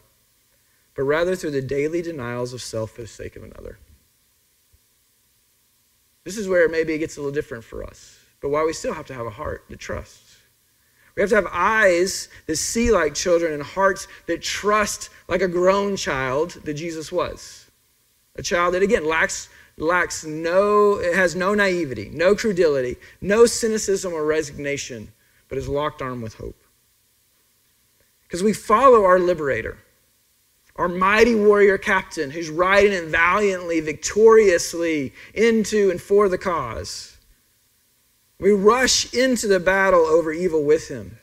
but 0.94 1.02
rather 1.02 1.34
through 1.34 1.52
the 1.52 1.62
daily 1.62 2.00
denials 2.00 2.52
of 2.52 2.62
self 2.62 2.92
for 2.92 3.02
the 3.02 3.08
sake 3.08 3.34
of 3.34 3.42
another. 3.42 3.78
This 6.22 6.36
is 6.36 6.48
where 6.48 6.68
maybe 6.68 6.94
it 6.94 6.98
gets 6.98 7.16
a 7.16 7.20
little 7.20 7.34
different 7.34 7.64
for 7.64 7.84
us, 7.84 8.18
but 8.40 8.50
why 8.50 8.64
we 8.64 8.72
still 8.72 8.94
have 8.94 9.06
to 9.06 9.14
have 9.14 9.26
a 9.26 9.30
heart 9.30 9.68
to 9.68 9.76
trusts. 9.76 10.25
We 11.16 11.22
have 11.22 11.30
to 11.30 11.36
have 11.36 11.48
eyes 11.50 12.28
that 12.46 12.56
see 12.56 12.90
like 12.90 13.14
children 13.14 13.54
and 13.54 13.62
hearts 13.62 14.06
that 14.26 14.42
trust 14.42 15.08
like 15.28 15.40
a 15.40 15.48
grown 15.48 15.96
child 15.96 16.50
that 16.64 16.74
Jesus 16.74 17.10
was. 17.10 17.70
A 18.36 18.42
child 18.42 18.74
that, 18.74 18.82
again, 18.82 19.06
lacks, 19.06 19.48
lacks 19.78 20.26
no, 20.26 20.98
it 20.98 21.14
has 21.14 21.34
no 21.34 21.54
naivety, 21.54 22.10
no 22.12 22.34
credulity, 22.34 22.96
no 23.22 23.46
cynicism 23.46 24.12
or 24.12 24.26
resignation, 24.26 25.10
but 25.48 25.56
is 25.56 25.68
locked 25.68 26.02
arm 26.02 26.20
with 26.20 26.34
hope. 26.34 26.62
Because 28.24 28.42
we 28.42 28.52
follow 28.52 29.04
our 29.04 29.18
liberator, 29.18 29.78
our 30.74 30.88
mighty 30.88 31.34
warrior 31.34 31.78
captain 31.78 32.30
who's 32.30 32.50
riding 32.50 32.92
in 32.92 33.10
valiantly, 33.10 33.80
victoriously 33.80 35.14
into 35.32 35.90
and 35.90 36.02
for 36.02 36.28
the 36.28 36.36
cause. 36.36 37.15
We 38.38 38.52
rush 38.52 39.12
into 39.14 39.46
the 39.46 39.60
battle 39.60 40.00
over 40.00 40.32
evil 40.32 40.62
with 40.62 40.88
him 40.88 41.18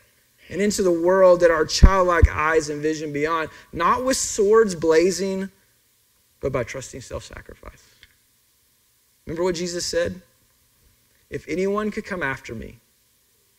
and 0.50 0.62
into 0.62 0.82
the 0.82 0.92
world 0.92 1.40
that 1.42 1.52
our 1.52 1.66
childlike 1.66 2.28
eyes 2.30 2.70
envision 2.70 3.14
beyond, 3.14 3.50
not 3.72 4.04
with 4.04 4.18
swords 4.18 4.76
blazing, 4.76 5.50
but 6.40 6.52
by 6.52 6.64
trusting 6.64 7.02
self 7.02 7.24
sacrifice. 7.24 7.84
Remember 9.26 9.44
what 9.44 9.56
Jesus 9.56 9.86
said? 9.86 10.22
If 11.30 11.48
anyone 11.48 11.92
could 11.92 12.06
come 12.06 12.22
after 12.22 12.54
me, 12.54 12.80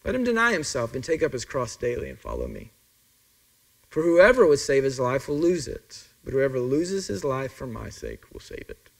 let 0.04 0.14
him 0.14 0.24
deny 0.24 0.52
himself 0.52 0.94
and 0.94 1.02
take 1.02 1.22
up 1.22 1.32
his 1.32 1.44
cross 1.44 1.76
daily 1.76 2.10
and 2.10 2.18
follow 2.18 2.46
me. 2.46 2.70
For 3.88 4.02
whoever 4.02 4.46
would 4.46 4.58
save 4.58 4.84
his 4.84 5.00
life 5.00 5.28
will 5.28 5.38
lose 5.38 5.66
it, 5.66 6.04
but 6.22 6.32
whoever 6.32 6.60
loses 6.60 7.06
his 7.06 7.24
life 7.24 7.52
for 7.52 7.66
my 7.66 7.88
sake 7.88 8.24
will 8.32 8.40
save 8.40 8.66
it. 8.68 8.90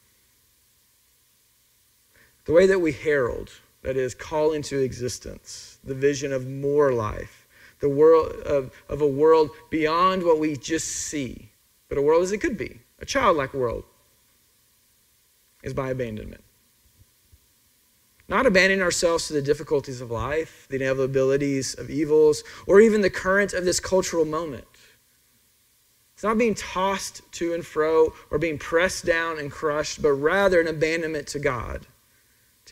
The 2.47 2.53
way 2.53 2.67
that 2.67 2.81
we 2.81 2.93
herald 2.93 3.51
that 3.85 3.99
is, 3.99 4.15
call 4.15 4.53
into 4.53 4.79
existence 4.81 5.79
the 5.85 5.95
vision 5.95 6.33
of 6.33 6.49
more 6.49 6.93
life, 6.93 7.47
the 7.81 7.89
world 7.89 8.33
of, 8.47 8.73
of 8.89 9.03
a 9.03 9.07
world 9.07 9.51
beyond 9.71 10.23
what 10.23 10.41
we 10.41 10.57
just 10.57 10.89
see, 10.89 11.51
but 11.89 11.99
a 11.99 12.03
world 12.03 12.23
as 12.23 12.33
it 12.33 12.39
could 12.39 12.57
be, 12.57 12.81
a 12.99 13.05
childlike 13.05 13.53
world, 13.53 13.85
is 15.63 15.75
by 15.75 15.91
abandonment. 15.91 16.43
Not 18.27 18.47
abandoning 18.47 18.83
ourselves 18.83 19.27
to 19.27 19.35
the 19.35 19.43
difficulties 19.43 20.01
of 20.01 20.11
life, 20.11 20.67
the 20.71 20.79
inevitabilities 20.79 21.79
of 21.79 21.91
evils, 21.91 22.43
or 22.67 22.81
even 22.81 23.03
the 23.03 23.11
current 23.11 23.53
of 23.53 23.67
this 23.67 23.81
cultural 23.81 24.25
moment. 24.25 24.65
It's 26.15 26.25
not 26.25 26.39
being 26.39 26.55
tossed 26.55 27.21
to 27.33 27.53
and 27.53 27.67
fro 27.67 28.15
or 28.31 28.39
being 28.39 28.57
pressed 28.57 29.05
down 29.05 29.39
and 29.39 29.51
crushed, 29.51 30.01
but 30.01 30.13
rather 30.13 30.59
an 30.59 30.69
abandonment 30.69 31.27
to 31.29 31.39
God 31.39 31.87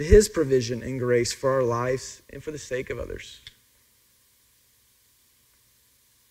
to 0.03 0.09
his 0.09 0.29
provision 0.29 0.83
and 0.83 0.99
grace 0.99 1.33
for 1.33 1.51
our 1.51 1.63
lives 1.63 2.23
and 2.31 2.43
for 2.43 2.51
the 2.51 2.59
sake 2.59 2.91
of 2.91 2.99
others. 2.99 3.41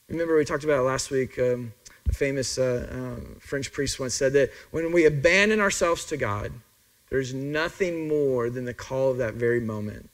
Remember, 0.09 0.35
we 0.35 0.43
talked 0.43 0.65
about 0.65 0.83
last 0.83 1.09
week. 1.09 1.39
Um, 1.39 1.73
a 2.09 2.13
famous 2.13 2.57
uh, 2.57 2.87
um, 2.91 3.37
French 3.39 3.71
priest 3.71 3.99
once 3.99 4.13
said 4.13 4.33
that 4.33 4.51
when 4.71 4.91
we 4.91 5.05
abandon 5.05 5.61
ourselves 5.61 6.03
to 6.05 6.17
God, 6.17 6.51
there's 7.09 7.33
nothing 7.33 8.07
more 8.07 8.49
than 8.49 8.65
the 8.65 8.73
call 8.73 9.11
of 9.11 9.17
that 9.17 9.35
very 9.35 9.61
moment. 9.61 10.09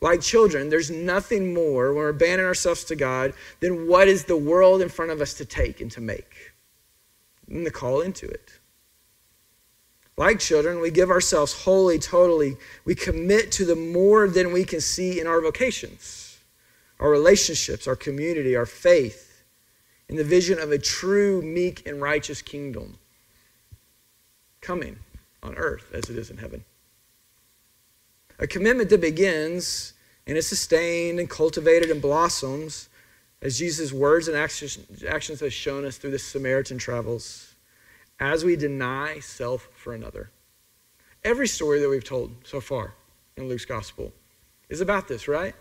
Like 0.00 0.20
children, 0.20 0.68
there's 0.68 0.90
nothing 0.90 1.54
more 1.54 1.88
when 1.88 1.96
we're 1.96 2.08
abandoning 2.08 2.46
ourselves 2.46 2.82
to 2.84 2.96
God 2.96 3.34
than 3.60 3.86
what 3.86 4.08
is 4.08 4.24
the 4.24 4.36
world 4.36 4.82
in 4.82 4.88
front 4.88 5.12
of 5.12 5.20
us 5.20 5.34
to 5.34 5.44
take 5.44 5.80
and 5.80 5.90
to 5.92 6.00
make, 6.00 6.52
and 7.48 7.64
the 7.64 7.70
call 7.70 8.00
into 8.00 8.26
it. 8.26 8.58
Like 10.16 10.38
children, 10.38 10.80
we 10.80 10.90
give 10.90 11.10
ourselves 11.10 11.52
wholly, 11.64 11.98
totally. 11.98 12.56
We 12.84 12.94
commit 12.94 13.50
to 13.52 13.64
the 13.64 13.76
more 13.76 14.28
than 14.28 14.52
we 14.52 14.64
can 14.64 14.80
see 14.80 15.18
in 15.18 15.26
our 15.26 15.40
vocations, 15.40 16.38
our 17.00 17.10
relationships, 17.10 17.86
our 17.86 17.96
community, 17.96 18.54
our 18.54 18.66
faith, 18.66 19.44
in 20.08 20.16
the 20.16 20.24
vision 20.24 20.58
of 20.58 20.70
a 20.70 20.78
true, 20.78 21.40
meek, 21.40 21.86
and 21.86 22.02
righteous 22.02 22.42
kingdom 22.42 22.98
coming 24.60 24.98
on 25.42 25.56
earth 25.56 25.90
as 25.94 26.10
it 26.10 26.18
is 26.18 26.30
in 26.30 26.36
heaven. 26.36 26.64
A 28.38 28.46
commitment 28.46 28.90
that 28.90 29.00
begins 29.00 29.94
and 30.26 30.36
is 30.36 30.46
sustained 30.46 31.18
and 31.18 31.28
cultivated 31.28 31.90
and 31.90 32.02
blossoms 32.02 32.88
as 33.40 33.58
Jesus' 33.58 33.92
words 33.92 34.28
and 34.28 34.36
actions, 34.36 35.40
have 35.40 35.52
shown 35.52 35.84
us 35.84 35.96
through 35.96 36.12
the 36.12 36.18
Samaritan 36.18 36.78
travels 36.78 37.51
as 38.22 38.44
we 38.44 38.54
deny 38.54 39.18
self 39.18 39.68
for 39.74 39.94
another. 39.94 40.30
Every 41.24 41.48
story 41.48 41.80
that 41.80 41.88
we've 41.88 42.04
told 42.04 42.32
so 42.44 42.60
far 42.60 42.94
in 43.36 43.48
Luke's 43.48 43.64
gospel 43.64 44.12
is 44.68 44.80
about 44.80 45.08
this, 45.08 45.26
right? 45.26 45.54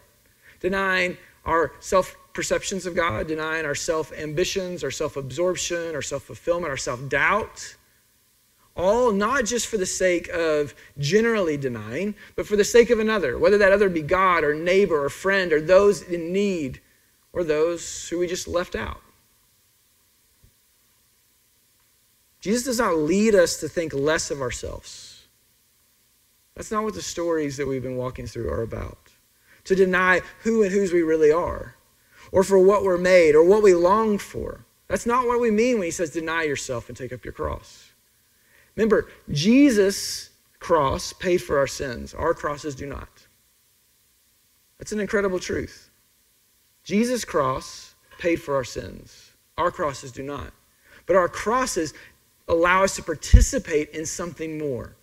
Denying 0.59 1.17
our 1.43 1.73
self 1.79 2.15
perceptions 2.33 2.85
of 2.85 2.95
God, 2.95 3.27
denying 3.27 3.65
our 3.65 3.73
self 3.73 4.13
ambitions, 4.13 4.83
our 4.83 4.91
self 4.91 5.17
absorption, 5.17 5.95
our 5.95 6.03
self 6.03 6.21
fulfillment, 6.21 6.69
our 6.69 6.77
self 6.77 7.09
doubt. 7.09 7.75
All 8.75 9.11
not 9.11 9.45
just 9.45 9.65
for 9.65 9.77
the 9.77 9.85
sake 9.87 10.29
of 10.29 10.75
generally 10.99 11.57
denying, 11.57 12.13
but 12.35 12.45
for 12.45 12.55
the 12.55 12.63
sake 12.63 12.91
of 12.91 12.99
another, 12.99 13.39
whether 13.39 13.57
that 13.57 13.71
other 13.71 13.89
be 13.89 14.03
God 14.03 14.43
or 14.43 14.53
neighbor 14.53 15.03
or 15.03 15.09
friend 15.09 15.51
or 15.51 15.59
those 15.59 16.03
in 16.03 16.31
need 16.31 16.79
or 17.33 17.43
those 17.43 18.07
who 18.07 18.19
we 18.19 18.27
just 18.27 18.47
left 18.47 18.75
out. 18.75 19.01
Jesus 22.41 22.63
does 22.63 22.79
not 22.79 22.97
lead 22.97 23.35
us 23.35 23.59
to 23.59 23.69
think 23.69 23.93
less 23.93 24.31
of 24.31 24.41
ourselves. 24.41 25.27
That's 26.55 26.71
not 26.71 26.83
what 26.83 26.95
the 26.95 27.01
stories 27.01 27.55
that 27.57 27.67
we've 27.67 27.83
been 27.83 27.97
walking 27.97 28.27
through 28.27 28.49
are 28.49 28.63
about. 28.63 28.97
To 29.65 29.75
deny 29.75 30.21
who 30.41 30.63
and 30.63 30.71
whose 30.71 30.91
we 30.91 31.03
really 31.03 31.31
are, 31.31 31.75
or 32.31 32.43
for 32.43 32.57
what 32.57 32.83
we're 32.83 32.97
made, 32.97 33.35
or 33.35 33.43
what 33.43 33.61
we 33.61 33.75
long 33.75 34.17
for. 34.17 34.65
That's 34.87 35.05
not 35.05 35.27
what 35.27 35.39
we 35.39 35.51
mean 35.51 35.75
when 35.75 35.85
he 35.85 35.91
says 35.91 36.09
deny 36.09 36.43
yourself 36.43 36.89
and 36.89 36.97
take 36.97 37.13
up 37.13 37.23
your 37.23 37.31
cross. 37.31 37.91
Remember, 38.75 39.07
Jesus' 39.29 40.31
cross 40.59 41.13
paid 41.13 41.37
for 41.37 41.59
our 41.59 41.67
sins, 41.67 42.13
our 42.13 42.33
crosses 42.33 42.73
do 42.73 42.87
not. 42.87 43.27
That's 44.79 44.91
an 44.91 44.99
incredible 44.99 45.39
truth. 45.39 45.91
Jesus' 46.83 47.23
cross 47.23 47.93
paid 48.17 48.41
for 48.41 48.55
our 48.55 48.63
sins, 48.63 49.31
our 49.57 49.69
crosses 49.69 50.11
do 50.11 50.23
not. 50.23 50.51
But 51.05 51.15
our 51.15 51.29
crosses 51.29 51.93
allow 52.51 52.83
us 52.83 52.95
to 52.97 53.01
participate 53.01 53.89
in 53.91 54.05
something 54.05 54.57
more. 54.57 54.95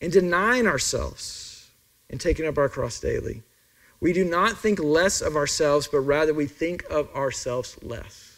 In 0.00 0.10
denying 0.10 0.66
ourselves 0.66 1.70
and 2.10 2.20
taking 2.20 2.46
up 2.46 2.58
our 2.58 2.68
cross 2.68 2.98
daily, 2.98 3.42
we 4.00 4.12
do 4.12 4.24
not 4.24 4.58
think 4.58 4.78
less 4.78 5.20
of 5.20 5.36
ourselves, 5.36 5.86
but 5.86 6.00
rather 6.00 6.34
we 6.34 6.46
think 6.46 6.84
of 6.90 7.14
ourselves 7.14 7.78
less. 7.82 8.32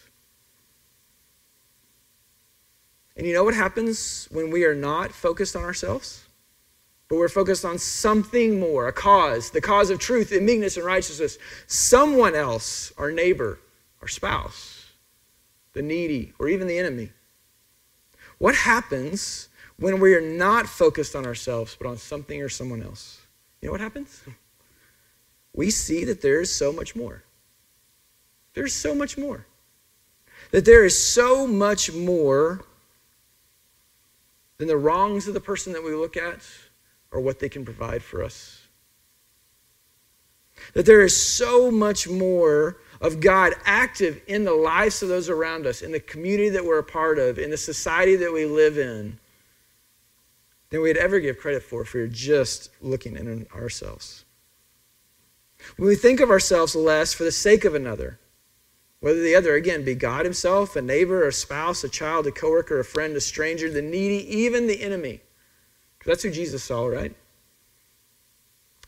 And 3.16 3.26
you 3.26 3.32
know 3.32 3.44
what 3.44 3.54
happens 3.54 4.28
when 4.30 4.50
we 4.50 4.64
are 4.64 4.74
not 4.74 5.12
focused 5.12 5.56
on 5.56 5.64
ourselves? 5.64 6.24
But 7.08 7.16
we're 7.16 7.28
focused 7.28 7.64
on 7.64 7.78
something 7.78 8.60
more, 8.60 8.86
a 8.86 8.92
cause, 8.92 9.50
the 9.50 9.60
cause 9.60 9.90
of 9.90 9.98
truth 9.98 10.30
and 10.30 10.44
meekness 10.44 10.76
and 10.76 10.84
righteousness. 10.84 11.38
Someone 11.66 12.34
else, 12.34 12.92
our 12.98 13.10
neighbor, 13.10 13.58
our 14.02 14.08
spouse, 14.08 14.86
the 15.72 15.82
needy, 15.82 16.32
or 16.38 16.48
even 16.48 16.68
the 16.68 16.78
enemy. 16.78 17.10
What 18.38 18.54
happens 18.54 19.48
when 19.78 20.00
we 20.00 20.14
are 20.14 20.20
not 20.20 20.66
focused 20.66 21.14
on 21.14 21.26
ourselves, 21.26 21.76
but 21.78 21.88
on 21.88 21.98
something 21.98 22.40
or 22.40 22.48
someone 22.48 22.82
else? 22.82 23.20
You 23.60 23.68
know 23.68 23.72
what 23.72 23.80
happens? 23.80 24.22
We 25.52 25.70
see 25.70 26.04
that 26.04 26.22
there 26.22 26.40
is 26.40 26.54
so 26.54 26.72
much 26.72 26.94
more. 26.94 27.24
There's 28.54 28.74
so 28.74 28.94
much 28.94 29.18
more. 29.18 29.46
That 30.52 30.64
there 30.64 30.84
is 30.84 30.96
so 30.96 31.46
much 31.46 31.92
more 31.92 32.64
than 34.58 34.68
the 34.68 34.76
wrongs 34.76 35.28
of 35.28 35.34
the 35.34 35.40
person 35.40 35.72
that 35.72 35.84
we 35.84 35.94
look 35.94 36.16
at 36.16 36.40
or 37.10 37.20
what 37.20 37.38
they 37.38 37.48
can 37.48 37.64
provide 37.64 38.02
for 38.02 38.22
us. 38.22 38.62
That 40.74 40.86
there 40.86 41.02
is 41.02 41.16
so 41.16 41.70
much 41.70 42.08
more 42.08 42.78
of 43.00 43.20
God 43.20 43.54
active 43.64 44.20
in 44.26 44.44
the 44.44 44.54
lives 44.54 45.02
of 45.02 45.08
those 45.08 45.28
around 45.28 45.66
us, 45.66 45.82
in 45.82 45.92
the 45.92 46.00
community 46.00 46.48
that 46.50 46.64
we're 46.64 46.78
a 46.78 46.84
part 46.84 47.18
of, 47.18 47.38
in 47.38 47.50
the 47.50 47.56
society 47.56 48.16
that 48.16 48.32
we 48.32 48.44
live 48.44 48.78
in, 48.78 49.18
than 50.70 50.82
we'd 50.82 50.96
ever 50.96 51.20
give 51.20 51.38
credit 51.38 51.62
for 51.62 51.82
if 51.82 51.94
we 51.94 52.00
were 52.00 52.08
just 52.08 52.70
looking 52.82 53.16
in 53.16 53.46
ourselves. 53.54 54.24
When 55.76 55.88
we 55.88 55.96
think 55.96 56.20
of 56.20 56.30
ourselves 56.30 56.74
less 56.74 57.12
for 57.12 57.24
the 57.24 57.32
sake 57.32 57.64
of 57.64 57.74
another, 57.74 58.18
whether 59.00 59.22
the 59.22 59.34
other, 59.34 59.54
again, 59.54 59.84
be 59.84 59.94
God 59.94 60.24
Himself, 60.24 60.74
a 60.74 60.82
neighbor, 60.82 61.26
a 61.26 61.32
spouse, 61.32 61.84
a 61.84 61.88
child, 61.88 62.26
a 62.26 62.32
coworker, 62.32 62.80
a 62.80 62.84
friend, 62.84 63.16
a 63.16 63.20
stranger, 63.20 63.70
the 63.70 63.82
needy, 63.82 64.26
even 64.36 64.66
the 64.66 64.82
enemy. 64.82 65.20
That's 66.04 66.22
who 66.22 66.30
Jesus 66.30 66.64
saw, 66.64 66.86
right? 66.86 67.14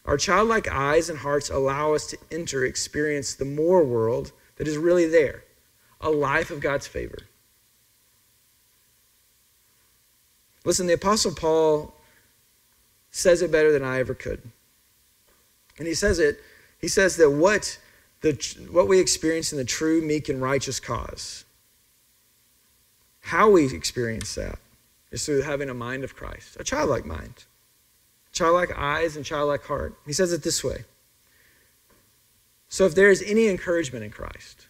Our 0.05 0.17
childlike 0.17 0.69
eyes 0.69 1.11
and 1.11 1.19
hearts 1.19 1.51
allow 1.51 1.95
us 1.95 2.07
to 2.09 2.19
enter, 2.31 2.65
experience 2.65 3.35
the 3.35 3.45
more 3.45 3.85
world 3.85 4.33
that 4.57 4.69
is 4.69 4.77
really 4.77 5.07
there 5.07 5.45
a 6.01 6.11
life 6.11 6.51
of 6.51 6.61
God's 6.61 6.87
favor. 6.87 7.19
Listen, 10.65 10.87
the 10.87 10.95
Apostle 10.95 11.35
Paul 11.35 11.95
says 13.11 13.43
it 13.43 13.53
better 13.53 13.71
than 13.71 13.85
I 13.85 13.99
ever 13.99 14.15
could. 14.15 14.41
And 15.79 15.87
he 15.87 15.95
says 15.95 16.19
it, 16.19 16.41
he 16.79 16.89
says 16.89 17.17
that 17.17 17.31
what, 17.31 17.79
the, 18.23 18.33
what 18.71 18.89
we 18.89 18.99
experience 18.99 19.53
in 19.53 19.59
the 19.59 19.65
true, 19.65 20.01
meek, 20.01 20.29
and 20.31 20.41
righteous 20.41 20.81
cause, 20.81 21.45
how 23.21 23.51
we 23.51 23.75
experience 23.75 24.35
that 24.37 24.59
is 25.11 25.27
through 25.27 25.43
having 25.43 25.69
a 25.69 25.75
mind 25.75 26.05
of 26.05 26.17
Christ, 26.17 26.57
a 26.59 26.65
childlike 26.65 27.05
mind 27.05 27.45
childlike 28.41 28.77
eyes 28.77 29.17
and 29.17 29.25
childlike 29.25 29.65
heart. 29.65 29.95
He 30.07 30.15
says 30.15 30.33
it 30.33 30.43
this 30.43 30.65
way 30.65 30.85
So 32.69 32.87
if 32.87 32.95
there 32.95 33.11
is 33.11 33.23
any 33.27 33.49
encouragement 33.49 34.05
in 34.05 34.11
Christ, 34.11 34.67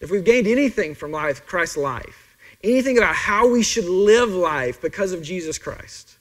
if 0.00 0.10
we've 0.10 0.24
gained 0.24 0.48
anything 0.48 0.94
from 0.94 1.12
life, 1.12 1.46
Christ's 1.46 1.76
life, 1.76 2.36
anything 2.64 2.98
about 2.98 3.14
how 3.14 3.48
we 3.48 3.62
should 3.62 3.84
live 3.84 4.30
life 4.30 4.80
because 4.82 5.12
of 5.12 5.22
Jesus 5.22 5.56
Christ, 5.56 6.18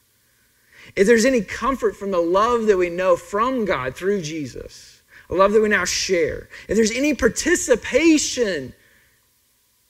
if 0.96 1.08
there's 1.08 1.26
any 1.26 1.42
comfort 1.42 1.96
from 1.96 2.12
the 2.12 2.22
love 2.22 2.68
that 2.68 2.78
we 2.78 2.90
know 2.90 3.16
from 3.16 3.66
God 3.66 3.96
through 3.96 4.22
Jesus, 4.22 5.02
a 5.30 5.34
love 5.34 5.54
that 5.54 5.62
we 5.62 5.70
now 5.70 5.86
share, 5.86 6.50
if 6.68 6.76
there's 6.76 6.92
any 6.92 7.16
participation 7.16 8.74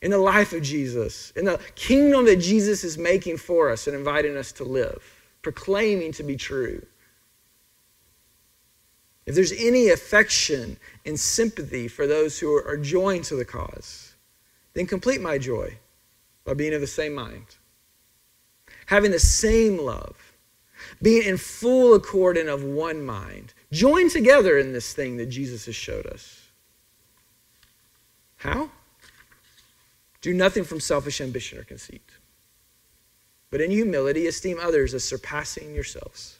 in 0.01 0.11
the 0.11 0.17
life 0.17 0.53
of 0.53 0.61
Jesus, 0.61 1.31
in 1.31 1.43
the 1.43 1.59
kingdom 1.75 2.25
that 2.25 2.37
Jesus 2.37 2.85
is 2.85 2.97
making 2.97 3.35
for 3.35 3.69
us 3.69 3.87
and 3.87 3.97
inviting 3.97 4.37
us 4.37 4.53
to 4.53 4.63
live, 4.63 5.18
proclaiming 5.41 6.11
to 6.13 6.23
be 6.23 6.35
true. 6.35 6.85
If 9.25 9.35
there's 9.35 9.51
any 9.51 9.89
affection 9.89 10.77
and 11.05 11.19
sympathy 11.19 11.87
for 11.87 12.07
those 12.07 12.39
who 12.39 12.51
are 12.51 12.77
joined 12.77 13.25
to 13.25 13.35
the 13.35 13.45
cause, 13.45 14.15
then 14.73 14.87
complete 14.87 15.21
my 15.21 15.37
joy 15.37 15.77
by 16.45 16.53
being 16.55 16.73
of 16.73 16.81
the 16.81 16.87
same 16.87 17.13
mind, 17.13 17.45
having 18.87 19.11
the 19.11 19.19
same 19.19 19.79
love, 19.79 20.33
being 21.01 21.27
in 21.27 21.37
full 21.37 21.93
accord 21.93 22.37
and 22.37 22.49
of 22.49 22.63
one 22.63 23.05
mind, 23.05 23.53
joined 23.71 24.09
together 24.09 24.57
in 24.57 24.73
this 24.73 24.93
thing 24.93 25.17
that 25.17 25.27
Jesus 25.27 25.65
has 25.67 25.75
showed 25.75 26.07
us. 26.07 26.47
How? 28.37 28.71
Do 30.21 30.33
nothing 30.33 30.63
from 30.63 30.79
selfish 30.79 31.21
ambition 31.21 31.59
or 31.59 31.63
conceit 31.63 32.09
but 33.51 33.61
in 33.61 33.71
humility 33.71 34.27
esteem 34.27 34.57
others 34.61 34.93
as 34.93 35.03
surpassing 35.03 35.73
yourselves. 35.73 36.39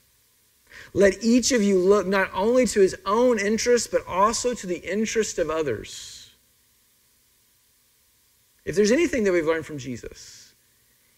Let 0.93 1.23
each 1.23 1.51
of 1.51 1.61
you 1.61 1.79
look 1.79 2.07
not 2.07 2.29
only 2.33 2.65
to 2.67 2.79
his 2.79 2.95
own 3.05 3.39
interest, 3.39 3.91
but 3.91 4.05
also 4.07 4.53
to 4.53 4.67
the 4.67 4.77
interest 4.77 5.39
of 5.39 5.49
others. 5.49 6.31
If 8.65 8.75
there's 8.75 8.91
anything 8.91 9.23
that 9.23 9.31
we've 9.31 9.45
learned 9.45 9.65
from 9.65 9.77
Jesus, 9.77 10.53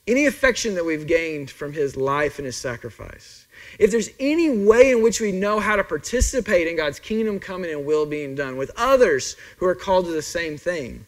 any 0.07 0.25
affection 0.25 0.75
that 0.75 0.85
we've 0.85 1.05
gained 1.05 1.51
from 1.51 1.73
his 1.73 1.95
life 1.95 2.39
and 2.39 2.45
his 2.45 2.55
sacrifice, 2.55 3.45
if 3.77 3.91
there's 3.91 4.09
any 4.19 4.49
way 4.49 4.91
in 4.91 5.03
which 5.03 5.19
we 5.19 5.31
know 5.31 5.59
how 5.59 5.75
to 5.75 5.83
participate 5.83 6.67
in 6.67 6.75
God's 6.75 6.99
kingdom 6.99 7.39
coming 7.39 7.71
and 7.71 7.85
will 7.85 8.05
being 8.05 8.35
done 8.35 8.57
with 8.57 8.71
others 8.77 9.35
who 9.57 9.65
are 9.65 9.75
called 9.75 10.05
to 10.05 10.11
the 10.11 10.21
same 10.21 10.57
thing, 10.57 11.05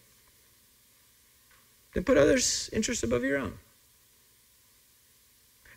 then 1.94 2.04
put 2.04 2.18
others' 2.18 2.70
interests 2.74 3.04
above 3.04 3.24
your 3.24 3.38
own. 3.38 3.54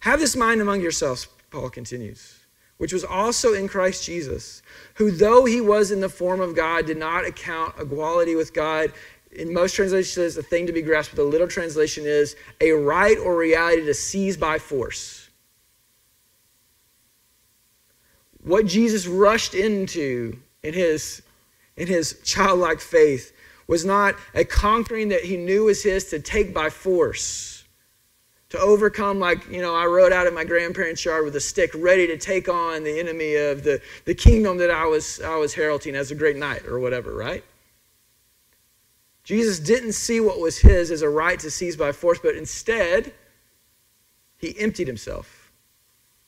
Have 0.06 0.20
this 0.20 0.36
mind 0.36 0.60
among 0.60 0.82
yourselves, 0.82 1.26
Paul 1.50 1.68
continues, 1.68 2.38
which 2.76 2.92
was 2.92 3.02
also 3.02 3.54
in 3.54 3.66
Christ 3.66 4.04
Jesus, 4.04 4.62
who, 4.94 5.10
though 5.10 5.46
he 5.46 5.60
was 5.60 5.90
in 5.90 5.98
the 5.98 6.08
form 6.08 6.40
of 6.40 6.54
God, 6.54 6.86
did 6.86 6.96
not 6.96 7.26
account 7.26 7.74
equality 7.76 8.36
with 8.36 8.54
God. 8.54 8.92
In 9.32 9.52
most 9.52 9.74
translations, 9.74 10.36
a 10.36 10.44
thing 10.44 10.64
to 10.68 10.72
be 10.72 10.80
grasped, 10.80 11.16
but 11.16 11.24
the 11.24 11.28
little 11.28 11.48
translation 11.48 12.04
is 12.06 12.36
a 12.60 12.70
right 12.70 13.18
or 13.18 13.36
reality 13.36 13.84
to 13.84 13.94
seize 13.94 14.36
by 14.36 14.60
force. 14.60 15.28
What 18.44 18.64
Jesus 18.66 19.08
rushed 19.08 19.54
into 19.54 20.38
in 20.62 20.72
his, 20.72 21.20
in 21.76 21.88
his 21.88 22.20
childlike 22.22 22.78
faith 22.78 23.32
was 23.66 23.84
not 23.84 24.14
a 24.36 24.44
conquering 24.44 25.08
that 25.08 25.24
he 25.24 25.36
knew 25.36 25.64
was 25.64 25.82
his 25.82 26.04
to 26.10 26.20
take 26.20 26.54
by 26.54 26.70
force 26.70 27.55
to 28.50 28.58
overcome, 28.60 29.18
like, 29.18 29.48
you 29.50 29.60
know, 29.60 29.74
I 29.74 29.86
rode 29.86 30.12
out 30.12 30.26
in 30.26 30.34
my 30.34 30.44
grandparents' 30.44 31.04
yard 31.04 31.24
with 31.24 31.34
a 31.36 31.40
stick, 31.40 31.72
ready 31.74 32.06
to 32.06 32.16
take 32.16 32.48
on 32.48 32.84
the 32.84 33.00
enemy 33.00 33.34
of 33.34 33.64
the, 33.64 33.80
the 34.04 34.14
kingdom 34.14 34.58
that 34.58 34.70
I 34.70 34.86
was, 34.86 35.20
I 35.20 35.36
was 35.36 35.52
heralding 35.54 35.96
as 35.96 36.10
a 36.10 36.14
great 36.14 36.36
knight 36.36 36.64
or 36.66 36.78
whatever, 36.78 37.12
right? 37.12 37.44
Jesus 39.24 39.58
didn't 39.58 39.94
see 39.94 40.20
what 40.20 40.38
was 40.38 40.58
his 40.58 40.92
as 40.92 41.02
a 41.02 41.08
right 41.08 41.40
to 41.40 41.50
seize 41.50 41.76
by 41.76 41.90
force, 41.90 42.20
but 42.22 42.36
instead, 42.36 43.12
he 44.38 44.56
emptied 44.60 44.86
himself. 44.86 45.50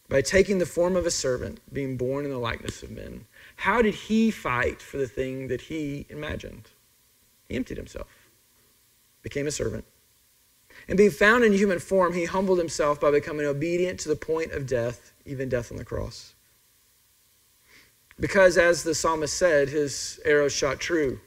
by 0.09 0.23
taking 0.23 0.59
the 0.59 0.67
form 0.67 0.97
of 0.97 1.07
a 1.07 1.11
servant, 1.11 1.61
being 1.73 1.97
born 1.97 2.25
in 2.25 2.31
the 2.31 2.39
likeness 2.39 2.83
of 2.83 2.91
men. 2.91 3.27
How 3.57 3.83
did 3.83 3.95
he 3.95 4.31
fight 4.31 4.81
for 4.81 4.97
the 4.97 5.07
thing 5.07 5.49
that 5.49 5.61
he 5.61 6.07
imagined? 6.09 6.71
He 7.49 7.57
emptied 7.57 7.77
himself, 7.77 8.09
became 9.23 9.47
a 9.47 9.51
servant. 9.51 9.85
And 10.89 10.97
being 10.97 11.11
found 11.11 11.45
in 11.45 11.53
human 11.53 11.79
form, 11.79 12.15
he 12.15 12.25
humbled 12.25 12.59
himself 12.59 12.99
by 12.99 13.11
becoming 13.11 13.47
obedient 13.47 14.01
to 14.01 14.09
the 14.09 14.17
point 14.17 14.53
of 14.53 14.67
death, 14.67 15.13
even 15.27 15.49
death 15.49 15.71
on 15.71 15.77
the 15.77 15.85
cross. 15.85 16.35
Because, 18.19 18.57
as 18.57 18.83
the 18.83 18.95
psalmist 18.95 19.37
said, 19.37 19.69
his 19.69 20.19
arrow 20.25 20.49
shot 20.49 20.81
true 20.81 21.21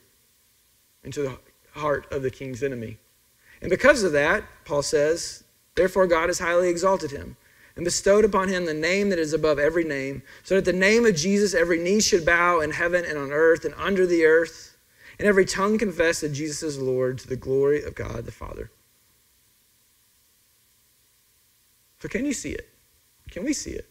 into 1.04 1.21
the 1.21 1.38
heart 1.80 2.12
of 2.12 2.24
the 2.24 2.32
king's 2.32 2.63
enemy. 2.63 2.97
And 3.62 3.69
because 3.69 4.04
of 4.04 4.12
that, 4.13 4.43
Paul 4.65 4.82
says, 4.82 5.43
therefore 5.76 6.08
God 6.08 6.28
has 6.28 6.39
highly 6.39 6.69
exalted 6.69 7.12
him 7.12 7.38
and 7.76 7.86
bestowed 7.86 8.26
upon 8.26 8.50
him 8.50 8.65
the 8.65 8.74
name 8.74 9.10
that 9.10 9.19
is 9.19 9.32
above 9.32 9.58
every 9.58 9.84
name, 9.84 10.24
so 10.43 10.56
that 10.56 10.65
the 10.65 10.74
name 10.74 11.06
of 11.06 11.15
Jesus 11.15 11.54
every 11.54 11.80
knee 11.80 12.02
should 12.02 12.26
bow 12.26 12.60
in 12.60 12.71
heaven 12.71 13.06
and 13.06 13.17
on 13.17 13.32
earth 13.32 13.63
and 13.63 13.74
under 13.76 14.06
the 14.06 14.26
earth, 14.26 14.76
and 15.17 15.28
every 15.28 15.45
tongue 15.45 15.78
confess 15.78 16.19
that 16.19 16.34
Jesus 16.34 16.63
is 16.63 16.80
Lord 16.80 17.19
to 17.19 17.28
the 17.28 17.38
glory 17.38 17.84
of 17.84 17.95
God 17.95 18.26
the 18.26 18.32
Father. 18.32 18.71
So, 22.01 22.09
can 22.09 22.25
you 22.25 22.33
see 22.33 22.51
it? 22.51 22.69
Can 23.29 23.45
we 23.45 23.53
see 23.53 23.71
it? 23.71 23.87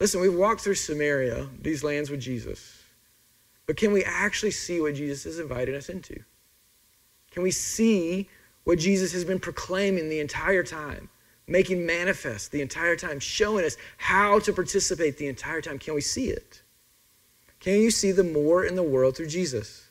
Listen, 0.00 0.20
we've 0.20 0.34
walked 0.34 0.60
through 0.60 0.74
Samaria, 0.74 1.48
these 1.60 1.84
lands 1.84 2.10
with 2.10 2.20
Jesus, 2.20 2.82
but 3.66 3.76
can 3.76 3.92
we 3.92 4.04
actually 4.04 4.50
see 4.50 4.80
what 4.80 4.94
Jesus 4.94 5.24
has 5.24 5.38
invited 5.38 5.74
us 5.74 5.88
into? 5.88 6.18
Can 7.30 7.42
we 7.42 7.50
see 7.50 8.28
what 8.64 8.78
Jesus 8.78 9.12
has 9.12 9.24
been 9.24 9.40
proclaiming 9.40 10.08
the 10.08 10.20
entire 10.20 10.62
time? 10.62 11.08
making 11.46 11.86
manifest 11.86 12.50
the 12.50 12.60
entire 12.60 12.96
time, 12.96 13.20
showing 13.20 13.64
us 13.64 13.76
how 13.98 14.38
to 14.40 14.52
participate 14.52 15.16
the 15.16 15.28
entire 15.28 15.60
time. 15.60 15.78
Can 15.78 15.94
we 15.94 16.00
see 16.00 16.28
it? 16.28 16.62
Can 17.60 17.80
you 17.80 17.90
see 17.90 18.12
the 18.12 18.24
more 18.24 18.64
in 18.64 18.74
the 18.74 18.82
world 18.82 19.16
through 19.16 19.28
Jesus? 19.28 19.85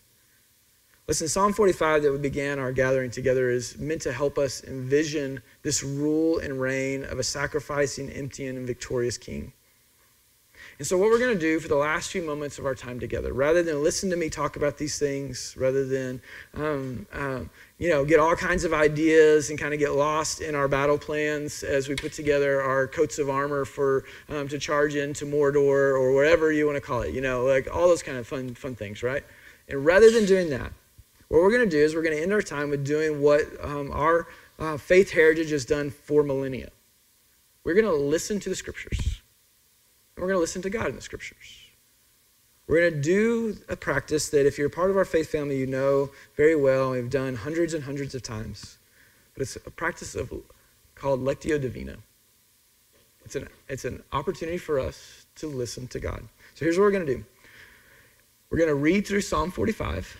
Listen, 1.08 1.28
Psalm 1.28 1.54
45 1.54 2.02
that 2.02 2.12
we 2.12 2.18
began 2.18 2.58
our 2.58 2.72
gathering 2.72 3.12
together 3.12 3.52
is 3.52 3.78
meant 3.78 4.02
to 4.02 4.12
help 4.12 4.40
us 4.40 4.64
envision 4.64 5.40
this 5.62 5.84
rule 5.84 6.40
and 6.40 6.60
reign 6.60 7.04
of 7.04 7.20
a 7.20 7.24
sacrificing, 7.24 8.10
emptying, 8.10 8.58
and 8.58 8.66
victorious 8.66 9.16
king. 9.16 9.54
And 10.80 10.88
so, 10.88 10.98
what 10.98 11.12
we're 11.12 11.20
going 11.20 11.36
to 11.36 11.40
do 11.40 11.60
for 11.60 11.68
the 11.68 11.76
last 11.76 12.12
few 12.12 12.24
moments 12.24 12.58
of 12.58 12.66
our 12.66 12.74
time 12.74 13.00
together, 13.00 13.34
rather 13.34 13.62
than 13.62 13.84
listen 13.84 14.10
to 14.10 14.16
me 14.16 14.32
talk 14.32 14.56
about 14.56 14.80
these 14.80 14.98
things, 14.98 15.56
rather 15.56 15.86
than 15.86 16.22
um, 16.56 17.06
um, 17.14 17.52
you 17.78 17.90
know 17.90 18.04
get 18.04 18.20
all 18.20 18.36
kinds 18.36 18.64
of 18.64 18.74
ideas 18.74 19.52
and 19.52 19.60
kind 19.60 19.76
of 19.76 19.80
get 19.80 19.92
lost 19.92 20.42
in 20.42 20.56
our 20.56 20.68
battle 20.68 20.98
plans 20.98 21.62
as 21.62 21.88
we 21.88 21.94
put 21.94 22.14
together 22.14 22.64
our 22.64 22.88
coats 22.88 23.20
of 23.20 23.30
armor 23.30 23.64
for 23.64 24.06
um, 24.28 24.48
to 24.48 24.58
charge 24.58 24.96
into 24.96 25.26
Mordor 25.26 25.94
or 25.94 26.14
whatever 26.14 26.52
you 26.52 26.66
want 26.66 26.78
to 26.78 26.82
call 26.82 27.04
it, 27.04 27.14
you 27.14 27.22
know, 27.22 27.46
like 27.46 27.74
all 27.74 27.88
those 27.88 28.02
kind 28.02 28.18
of 28.18 28.26
fun 28.26 28.56
fun 28.56 28.76
things, 28.76 29.04
right? 29.04 29.24
And 29.70 29.86
rather 29.86 30.10
than 30.10 30.26
doing 30.26 30.50
that, 30.50 30.74
what 31.28 31.42
we're 31.42 31.52
going 31.52 31.68
to 31.68 31.70
do 31.70 31.84
is 31.84 31.96
we're 31.96 32.04
going 32.04 32.16
to 32.16 32.22
end 32.22 32.34
our 32.34 32.42
time 32.42 32.70
with 32.70 32.86
doing 32.86 33.22
what 33.22 33.44
um, 33.64 33.92
our 33.92 34.28
uh, 34.60 34.78
faith 34.78 35.12
heritage 35.12 35.52
has 35.52 35.66
done 35.66 35.90
for 35.90 36.24
millennia. 36.24 36.70
We're 37.64 37.74
going 37.74 37.86
to 37.86 37.94
listen 37.94 38.40
to 38.42 38.50
the 38.50 38.56
scriptures. 38.56 39.22
And 40.16 40.22
we're 40.22 40.28
going 40.28 40.38
to 40.38 40.42
listen 40.42 40.62
to 40.62 40.70
God 40.70 40.88
in 40.88 40.96
the 40.96 41.02
scriptures. 41.02 41.62
We're 42.68 42.80
going 42.80 42.94
to 42.94 43.02
do 43.02 43.58
a 43.70 43.76
practice 43.76 44.30
that 44.30 44.48
if 44.48 44.58
you're 44.58 44.70
part 44.70 44.90
of 44.90 44.98
our 44.98 45.06
faith 45.06 45.32
family, 45.32 45.58
you 45.58 45.68
know 45.68 46.10
very 46.36 46.56
well. 46.56 46.92
We've 46.92 47.10
done 47.10 47.36
hundreds 47.36 47.74
and 47.74 47.84
hundreds 47.84 48.16
of 48.16 48.24
times. 48.24 48.78
But 49.34 49.44
it's 49.44 49.56
a 49.56 49.72
practice 49.72 50.16
of 50.16 50.34
called 50.96 51.22
Lectio 51.22 51.62
Divina. 51.62 51.98
It's 53.26 53.36
an, 53.36 53.48
it's 53.68 53.86
an 53.86 54.04
opportunity 54.12 54.58
for 54.58 54.80
us 54.80 55.26
to 55.36 55.48
listen 55.48 55.88
to 55.90 56.00
God. 56.00 56.24
So 56.56 56.66
here's 56.66 56.78
what 56.78 56.84
we're 56.84 56.92
going 56.92 57.06
to 57.06 57.16
do. 57.16 57.26
We're 58.50 58.60
going 58.60 58.70
to 58.70 58.76
read 58.76 59.06
through 59.06 59.22
Psalm 59.22 59.52
45, 59.52 60.18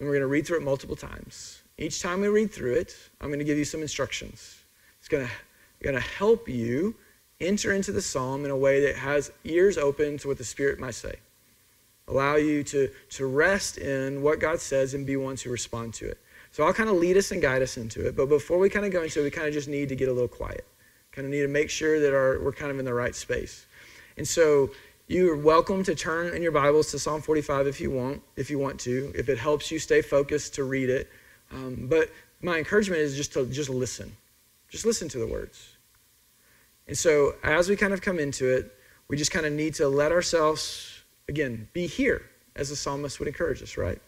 and 0.00 0.08
we're 0.08 0.14
going 0.14 0.22
to 0.22 0.26
read 0.26 0.46
through 0.46 0.56
it 0.56 0.62
multiple 0.62 0.96
times. 0.96 1.62
Each 1.78 2.02
time 2.02 2.22
we 2.22 2.28
read 2.28 2.50
through 2.50 2.74
it, 2.74 2.96
I'm 3.20 3.28
going 3.28 3.38
to 3.38 3.44
give 3.44 3.58
you 3.58 3.64
some 3.64 3.82
instructions. 3.82 4.58
It's 4.98 5.08
going 5.08 5.26
to, 5.26 5.32
going 5.82 5.94
to 5.94 6.00
help 6.00 6.48
you 6.48 6.94
enter 7.40 7.72
into 7.72 7.92
the 7.92 8.02
psalm 8.02 8.44
in 8.44 8.50
a 8.50 8.56
way 8.56 8.80
that 8.80 8.96
has 8.96 9.30
ears 9.44 9.78
open 9.78 10.18
to 10.18 10.28
what 10.28 10.38
the 10.38 10.44
Spirit 10.44 10.80
might 10.80 10.94
say. 10.94 11.14
Allow 12.08 12.36
you 12.36 12.64
to, 12.64 12.90
to 13.10 13.26
rest 13.26 13.78
in 13.78 14.22
what 14.22 14.40
God 14.40 14.60
says 14.60 14.94
and 14.94 15.06
be 15.06 15.16
ones 15.16 15.42
who 15.42 15.50
respond 15.50 15.94
to 15.94 16.08
it. 16.08 16.18
So 16.50 16.64
I'll 16.64 16.72
kind 16.72 16.90
of 16.90 16.96
lead 16.96 17.16
us 17.16 17.30
and 17.30 17.40
guide 17.40 17.62
us 17.62 17.76
into 17.76 18.06
it. 18.06 18.16
But 18.16 18.28
before 18.28 18.58
we 18.58 18.68
kind 18.68 18.84
of 18.84 18.92
go 18.92 19.02
into 19.02 19.20
it, 19.20 19.24
we 19.24 19.30
kind 19.30 19.46
of 19.46 19.54
just 19.54 19.68
need 19.68 19.88
to 19.90 19.94
get 19.94 20.08
a 20.08 20.12
little 20.12 20.28
quiet. 20.28 20.66
Kind 21.12 21.26
of 21.26 21.30
need 21.30 21.42
to 21.42 21.48
make 21.48 21.70
sure 21.70 22.00
that 22.00 22.12
our, 22.12 22.40
we're 22.40 22.52
kind 22.52 22.70
of 22.70 22.78
in 22.78 22.84
the 22.84 22.94
right 22.94 23.14
space. 23.14 23.66
And 24.16 24.26
so 24.26 24.70
you're 25.10 25.36
welcome 25.36 25.82
to 25.82 25.92
turn 25.92 26.32
in 26.36 26.40
your 26.40 26.52
Bibles 26.52 26.92
to 26.92 26.98
Psalm 27.00 27.20
45 27.20 27.66
if 27.66 27.80
you 27.80 27.90
want, 27.90 28.22
if 28.36 28.48
you 28.48 28.60
want 28.60 28.78
to, 28.78 29.10
if 29.16 29.28
it 29.28 29.38
helps 29.38 29.68
you 29.68 29.80
stay 29.80 30.02
focused 30.02 30.54
to 30.54 30.62
read 30.62 30.88
it. 30.88 31.10
Um, 31.50 31.88
but 31.90 32.10
my 32.42 32.58
encouragement 32.58 33.00
is 33.00 33.16
just 33.16 33.32
to 33.32 33.44
just 33.46 33.68
listen. 33.68 34.16
Just 34.68 34.86
listen 34.86 35.08
to 35.08 35.18
the 35.18 35.26
words. 35.26 35.76
And 36.86 36.96
so 36.96 37.34
as 37.42 37.68
we 37.68 37.74
kind 37.74 37.92
of 37.92 38.00
come 38.00 38.20
into 38.20 38.46
it, 38.54 38.72
we 39.08 39.16
just 39.16 39.32
kind 39.32 39.44
of 39.46 39.52
need 39.52 39.74
to 39.74 39.88
let 39.88 40.12
ourselves, 40.12 41.02
again, 41.28 41.66
be 41.72 41.88
here, 41.88 42.22
as 42.54 42.68
the 42.68 42.76
psalmist 42.76 43.18
would 43.18 43.26
encourage 43.26 43.64
us, 43.64 43.76
right? 43.76 44.00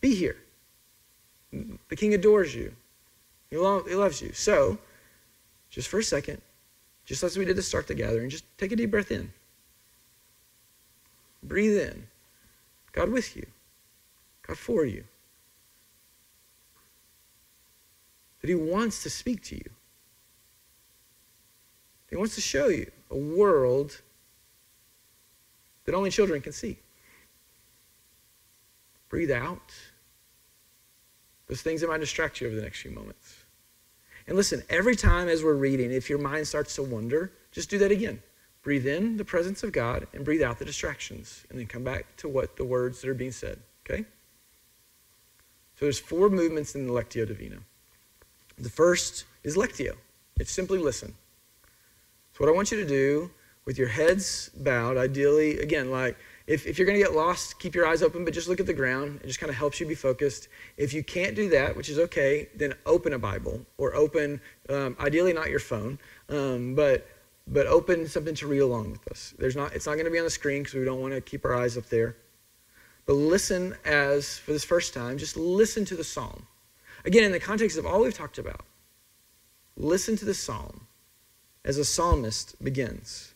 Be 0.00 0.16
here. 0.16 0.36
The 1.52 1.94
king 1.94 2.12
adores 2.14 2.56
you, 2.56 2.74
he, 3.50 3.56
lo- 3.56 3.84
he 3.88 3.94
loves 3.94 4.20
you. 4.20 4.32
So, 4.32 4.78
just 5.70 5.86
for 5.86 6.00
a 6.00 6.02
second, 6.02 6.42
just 7.04 7.22
as 7.22 7.36
we 7.36 7.44
did 7.44 7.54
to 7.54 7.62
start 7.62 7.86
the 7.86 7.94
gathering, 7.94 8.28
just 8.30 8.44
take 8.58 8.72
a 8.72 8.76
deep 8.76 8.90
breath 8.90 9.12
in. 9.12 9.32
Breathe 11.42 11.78
in. 11.78 12.06
God 12.92 13.10
with 13.10 13.36
you, 13.36 13.46
God 14.46 14.58
for 14.58 14.84
you. 14.84 15.04
That 18.40 18.48
He 18.48 18.54
wants 18.54 19.02
to 19.02 19.10
speak 19.10 19.42
to 19.44 19.56
you. 19.56 19.70
He 22.10 22.16
wants 22.16 22.34
to 22.34 22.40
show 22.40 22.68
you 22.68 22.90
a 23.10 23.16
world 23.16 24.00
that 25.84 25.94
only 25.94 26.10
children 26.10 26.40
can 26.40 26.52
see. 26.52 26.78
Breathe 29.08 29.30
out 29.30 29.72
those 31.46 31.62
things 31.62 31.80
that 31.80 31.88
might 31.88 32.00
distract 32.00 32.40
you 32.40 32.46
over 32.46 32.56
the 32.56 32.62
next 32.62 32.80
few 32.80 32.90
moments. 32.90 33.44
And 34.26 34.36
listen, 34.36 34.62
every 34.68 34.94
time 34.94 35.28
as 35.28 35.42
we're 35.42 35.54
reading, 35.54 35.90
if 35.90 36.10
your 36.10 36.18
mind 36.18 36.46
starts 36.46 36.74
to 36.74 36.82
wander, 36.82 37.32
just 37.50 37.70
do 37.70 37.78
that 37.78 37.90
again. 37.90 38.22
Breathe 38.68 38.86
in 38.86 39.16
the 39.16 39.24
presence 39.24 39.62
of 39.62 39.72
God 39.72 40.06
and 40.12 40.26
breathe 40.26 40.42
out 40.42 40.58
the 40.58 40.64
distractions, 40.66 41.46
and 41.48 41.58
then 41.58 41.66
come 41.66 41.84
back 41.84 42.04
to 42.18 42.28
what 42.28 42.58
the 42.58 42.66
words 42.66 43.00
that 43.00 43.08
are 43.08 43.14
being 43.14 43.32
said. 43.32 43.58
Okay? 43.88 44.04
So 45.76 45.86
there's 45.86 45.98
four 45.98 46.28
movements 46.28 46.74
in 46.74 46.86
the 46.86 46.92
Lectio 46.92 47.26
Divina. 47.26 47.60
The 48.58 48.68
first 48.68 49.24
is 49.42 49.56
Lectio. 49.56 49.96
It's 50.38 50.50
simply 50.50 50.78
listen. 50.78 51.14
So, 52.34 52.40
what 52.40 52.50
I 52.50 52.52
want 52.52 52.70
you 52.70 52.76
to 52.76 52.86
do 52.86 53.30
with 53.64 53.78
your 53.78 53.88
heads 53.88 54.50
bowed, 54.54 54.98
ideally, 54.98 55.60
again, 55.60 55.90
like 55.90 56.18
if, 56.46 56.66
if 56.66 56.78
you're 56.78 56.84
going 56.86 56.98
to 56.98 57.02
get 57.02 57.14
lost, 57.14 57.58
keep 57.58 57.74
your 57.74 57.86
eyes 57.86 58.02
open, 58.02 58.22
but 58.22 58.34
just 58.34 58.48
look 58.48 58.60
at 58.60 58.66
the 58.66 58.74
ground. 58.74 59.20
It 59.24 59.28
just 59.28 59.40
kind 59.40 59.48
of 59.48 59.56
helps 59.56 59.80
you 59.80 59.86
be 59.86 59.94
focused. 59.94 60.48
If 60.76 60.92
you 60.92 61.02
can't 61.02 61.34
do 61.34 61.48
that, 61.48 61.74
which 61.74 61.88
is 61.88 61.98
okay, 62.00 62.50
then 62.54 62.74
open 62.84 63.14
a 63.14 63.18
Bible 63.18 63.64
or 63.78 63.94
open, 63.94 64.42
um, 64.68 64.94
ideally 65.00 65.32
not 65.32 65.48
your 65.48 65.58
phone, 65.58 65.98
um, 66.28 66.74
but 66.74 67.06
but 67.50 67.66
open 67.66 68.06
something 68.06 68.34
to 68.36 68.46
read 68.46 68.58
along 68.58 68.92
with 68.92 69.08
us. 69.08 69.34
There's 69.38 69.56
not, 69.56 69.74
it's 69.74 69.86
not 69.86 69.94
going 69.94 70.04
to 70.04 70.10
be 70.10 70.18
on 70.18 70.24
the 70.24 70.30
screen 70.30 70.62
because 70.62 70.74
we 70.74 70.84
don't 70.84 71.00
want 71.00 71.14
to 71.14 71.20
keep 71.20 71.44
our 71.44 71.54
eyes 71.54 71.76
up 71.76 71.86
there. 71.86 72.16
But 73.06 73.14
listen 73.14 73.74
as, 73.86 74.38
for 74.38 74.52
this 74.52 74.64
first 74.64 74.92
time, 74.92 75.16
just 75.16 75.36
listen 75.36 75.84
to 75.86 75.96
the 75.96 76.04
psalm. 76.04 76.46
Again, 77.06 77.24
in 77.24 77.32
the 77.32 77.40
context 77.40 77.78
of 77.78 77.86
all 77.86 78.02
we've 78.02 78.12
talked 78.12 78.38
about, 78.38 78.66
listen 79.76 80.16
to 80.16 80.26
the 80.26 80.34
psalm 80.34 80.86
as 81.64 81.78
a 81.78 81.84
psalmist 81.84 82.62
begins 82.62 83.32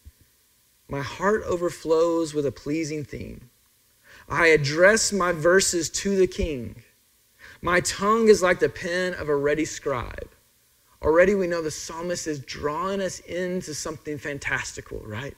My 0.88 1.00
heart 1.00 1.42
overflows 1.46 2.34
with 2.34 2.44
a 2.44 2.52
pleasing 2.52 3.04
theme. 3.04 3.48
I 4.28 4.48
address 4.48 5.10
my 5.12 5.32
verses 5.32 5.88
to 5.90 6.16
the 6.16 6.26
king. 6.26 6.82
My 7.62 7.80
tongue 7.80 8.28
is 8.28 8.42
like 8.42 8.58
the 8.58 8.68
pen 8.68 9.14
of 9.14 9.28
a 9.28 9.36
ready 9.36 9.64
scribe. 9.64 10.30
Already 11.02 11.34
we 11.34 11.48
know 11.48 11.60
the 11.60 11.70
psalmist 11.70 12.28
is 12.28 12.38
drawing 12.38 13.00
us 13.00 13.18
into 13.20 13.74
something 13.74 14.18
fantastical, 14.18 15.00
right? 15.04 15.36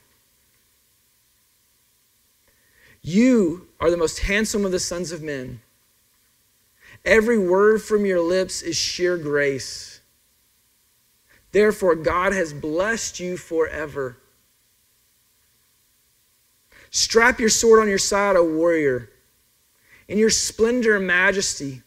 You 3.01 3.67
are 3.79 3.89
the 3.89 3.97
most 3.97 4.19
handsome 4.19 4.63
of 4.63 4.71
the 4.71 4.79
sons 4.79 5.11
of 5.11 5.23
men. 5.23 5.61
Every 7.03 7.37
word 7.37 7.81
from 7.81 8.05
your 8.05 8.21
lips 8.21 8.61
is 8.61 8.75
sheer 8.75 9.17
grace. 9.17 10.01
Therefore, 11.51 11.95
God 11.95 12.33
has 12.33 12.53
blessed 12.53 13.19
you 13.19 13.37
forever. 13.37 14.17
Strap 16.91 17.39
your 17.39 17.49
sword 17.49 17.79
on 17.79 17.89
your 17.89 17.97
side, 17.97 18.35
O 18.35 18.43
warrior. 18.43 19.09
In 20.07 20.17
your 20.17 20.29
splendor 20.29 20.95
and 20.95 21.07
majesty, 21.07 21.81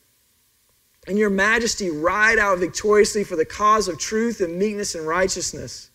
in 1.08 1.16
your 1.16 1.30
majesty, 1.30 1.90
ride 1.90 2.38
out 2.38 2.58
victoriously 2.58 3.24
for 3.24 3.36
the 3.36 3.44
cause 3.44 3.88
of 3.88 3.98
truth 3.98 4.40
and 4.40 4.58
meekness 4.58 4.94
and 4.94 5.06
righteousness. 5.06 5.90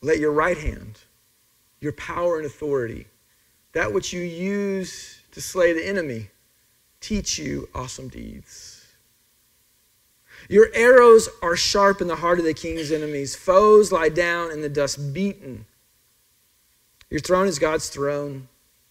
Let 0.00 0.18
your 0.18 0.32
right 0.32 0.56
hand, 0.56 1.00
your 1.80 1.92
power 1.92 2.36
and 2.36 2.46
authority, 2.46 3.06
that 3.72 3.92
which 3.92 4.12
you 4.12 4.22
use 4.22 5.20
to 5.32 5.40
slay 5.40 5.72
the 5.72 5.86
enemy, 5.86 6.30
teach 7.00 7.38
you 7.38 7.68
awesome 7.74 8.08
deeds. 8.08 8.86
Your 10.48 10.68
arrows 10.74 11.28
are 11.42 11.56
sharp 11.56 12.00
in 12.00 12.06
the 12.06 12.16
heart 12.16 12.38
of 12.38 12.44
the 12.44 12.54
king's 12.54 12.92
enemies. 12.92 13.34
Foes 13.34 13.90
lie 13.90 14.08
down 14.08 14.52
in 14.52 14.62
the 14.62 14.68
dust, 14.68 15.12
beaten. 15.12 15.66
Your 17.10 17.20
throne 17.20 17.48
is 17.48 17.58
God's 17.58 17.88
throne, 17.88 18.48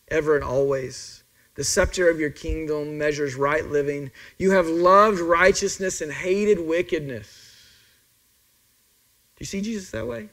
ever 0.10 0.36
and 0.36 0.44
always. 0.44 1.24
The 1.56 1.64
scepter 1.64 2.10
of 2.10 2.20
your 2.20 2.30
kingdom 2.30 2.98
measures 2.98 3.36
right 3.36 3.66
living. 3.66 4.12
You 4.38 4.52
have 4.52 4.68
loved 4.68 5.20
righteousness 5.20 6.02
and 6.02 6.12
hated 6.12 6.60
wickedness. 6.60 7.28
Do 9.36 9.42
you 9.42 9.46
see 9.46 9.62
Jesus 9.62 9.92
that 9.92 10.08
way? 10.08 10.30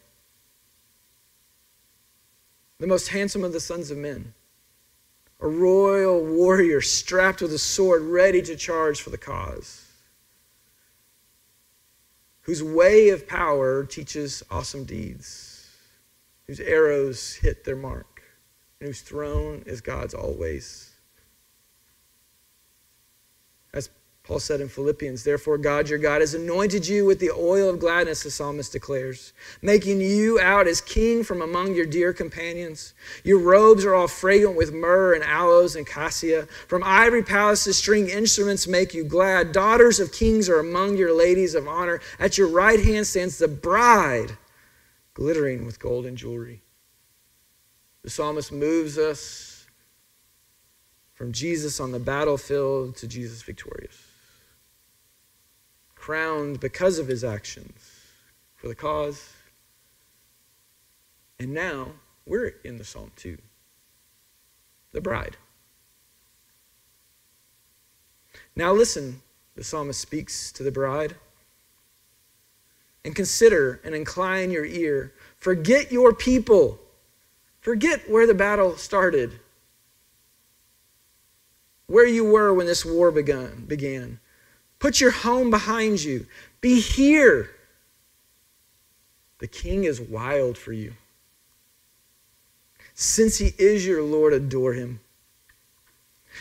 The 2.78 2.86
most 2.86 3.08
handsome 3.08 3.44
of 3.44 3.52
the 3.52 3.60
sons 3.60 3.90
of 3.90 3.98
men, 3.98 4.34
a 5.40 5.48
royal 5.48 6.24
warrior 6.24 6.80
strapped 6.80 7.40
with 7.40 7.52
a 7.52 7.58
sword, 7.58 8.02
ready 8.02 8.42
to 8.42 8.56
charge 8.56 9.00
for 9.00 9.10
the 9.10 9.18
cause 9.18 9.86
whose 12.42 12.62
way 12.62 13.08
of 13.10 13.26
power 13.26 13.84
teaches 13.84 14.42
awesome 14.50 14.84
deeds, 14.84 15.70
whose 16.46 16.60
arrows 16.60 17.34
hit 17.34 17.64
their 17.64 17.76
mark, 17.76 18.22
and 18.80 18.88
whose 18.88 19.00
throne 19.00 19.62
is 19.64 19.80
God's 19.80 20.14
always. 20.14 20.91
As 23.74 23.88
Paul 24.24 24.38
said 24.38 24.60
in 24.60 24.68
Philippians, 24.68 25.24
therefore 25.24 25.58
God 25.58 25.88
your 25.88 25.98
God 25.98 26.20
has 26.20 26.34
anointed 26.34 26.86
you 26.86 27.04
with 27.04 27.18
the 27.18 27.32
oil 27.32 27.68
of 27.68 27.80
gladness, 27.80 28.22
the 28.22 28.30
psalmist 28.30 28.70
declares, 28.70 29.32
making 29.62 30.00
you 30.00 30.38
out 30.38 30.68
as 30.68 30.80
king 30.80 31.24
from 31.24 31.42
among 31.42 31.74
your 31.74 31.86
dear 31.86 32.12
companions. 32.12 32.94
Your 33.24 33.40
robes 33.40 33.84
are 33.84 33.94
all 33.94 34.06
fragrant 34.06 34.56
with 34.56 34.72
myrrh 34.72 35.14
and 35.14 35.24
aloes 35.24 35.74
and 35.74 35.86
cassia. 35.86 36.46
From 36.68 36.84
ivory 36.84 37.24
palaces, 37.24 37.78
string 37.78 38.08
instruments 38.08 38.68
make 38.68 38.94
you 38.94 39.02
glad. 39.02 39.50
Daughters 39.50 39.98
of 39.98 40.12
kings 40.12 40.48
are 40.48 40.60
among 40.60 40.96
your 40.96 41.12
ladies 41.12 41.56
of 41.56 41.66
honor. 41.66 42.00
At 42.20 42.38
your 42.38 42.48
right 42.48 42.78
hand 42.78 43.08
stands 43.08 43.38
the 43.38 43.48
bride, 43.48 44.36
glittering 45.14 45.66
with 45.66 45.80
gold 45.80 46.06
and 46.06 46.16
jewelry. 46.16 46.62
The 48.02 48.10
psalmist 48.10 48.52
moves 48.52 48.98
us 48.98 49.51
from 51.14 51.32
Jesus 51.32 51.80
on 51.80 51.92
the 51.92 51.98
battlefield 51.98 52.96
to 52.96 53.06
Jesus 53.06 53.42
victorious 53.42 54.06
crowned 56.02 56.58
because 56.58 56.98
of 56.98 57.06
his 57.06 57.22
actions 57.22 58.00
for 58.56 58.66
the 58.66 58.74
cause. 58.74 59.32
And 61.38 61.54
now 61.54 61.92
we're 62.26 62.54
in 62.64 62.76
the 62.76 62.84
psalm 62.84 63.12
too 63.14 63.38
the 64.90 65.00
bride. 65.00 65.36
Now 68.56 68.72
listen, 68.72 69.22
the 69.54 69.64
psalmist 69.64 70.00
speaks 70.00 70.50
to 70.52 70.62
the 70.62 70.72
bride. 70.72 71.14
And 73.04 73.16
consider 73.16 73.80
and 73.84 73.94
incline 73.94 74.50
your 74.50 74.64
ear. 74.64 75.12
Forget 75.38 75.90
your 75.90 76.12
people. 76.12 76.78
Forget 77.60 78.08
where 78.08 78.26
the 78.26 78.34
battle 78.34 78.76
started, 78.76 79.40
where 81.92 82.06
you 82.06 82.24
were 82.24 82.54
when 82.54 82.66
this 82.66 82.86
war 82.86 83.10
begun, 83.10 83.66
began. 83.68 84.18
Put 84.78 84.98
your 84.98 85.10
home 85.10 85.50
behind 85.50 86.02
you. 86.02 86.26
Be 86.62 86.80
here. 86.80 87.50
The 89.40 89.46
king 89.46 89.84
is 89.84 90.00
wild 90.00 90.56
for 90.56 90.72
you. 90.72 90.94
Since 92.94 93.36
he 93.36 93.52
is 93.58 93.86
your 93.86 94.02
Lord, 94.02 94.32
adore 94.32 94.72
him. 94.72 95.00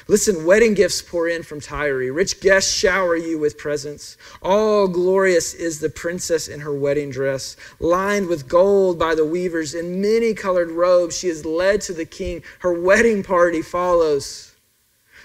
Listen, 0.08 0.45
wedding 0.45 0.74
gifts 0.74 1.02
pour 1.02 1.28
in 1.28 1.43
from 1.43 1.60
Tyre. 1.60 2.14
Rich 2.14 2.39
guests 2.39 2.74
shower 2.74 3.18
you 3.18 3.38
with 3.38 3.58
presents. 3.58 4.16
All 4.41 4.88
glorious 4.88 5.54
is 5.54 5.82
the 5.82 5.89
princess 5.89 6.47
in 6.47 6.62
her 6.62 6.74
wedding 6.74 7.10
dress, 7.10 7.58
lined 7.82 8.28
with 8.28 8.47
gold 8.47 8.97
by 8.97 9.16
the 9.16 9.26
weavers. 9.26 9.76
In 9.76 10.02
many 10.02 10.34
colored 10.34 10.72
robes, 10.72 11.18
she 11.18 11.28
is 11.28 11.45
led 11.45 11.82
to 11.82 11.93
the 11.93 12.06
king. 12.06 12.41
Her 12.60 12.72
wedding 12.72 13.22
party 13.22 13.62
follows 13.62 14.51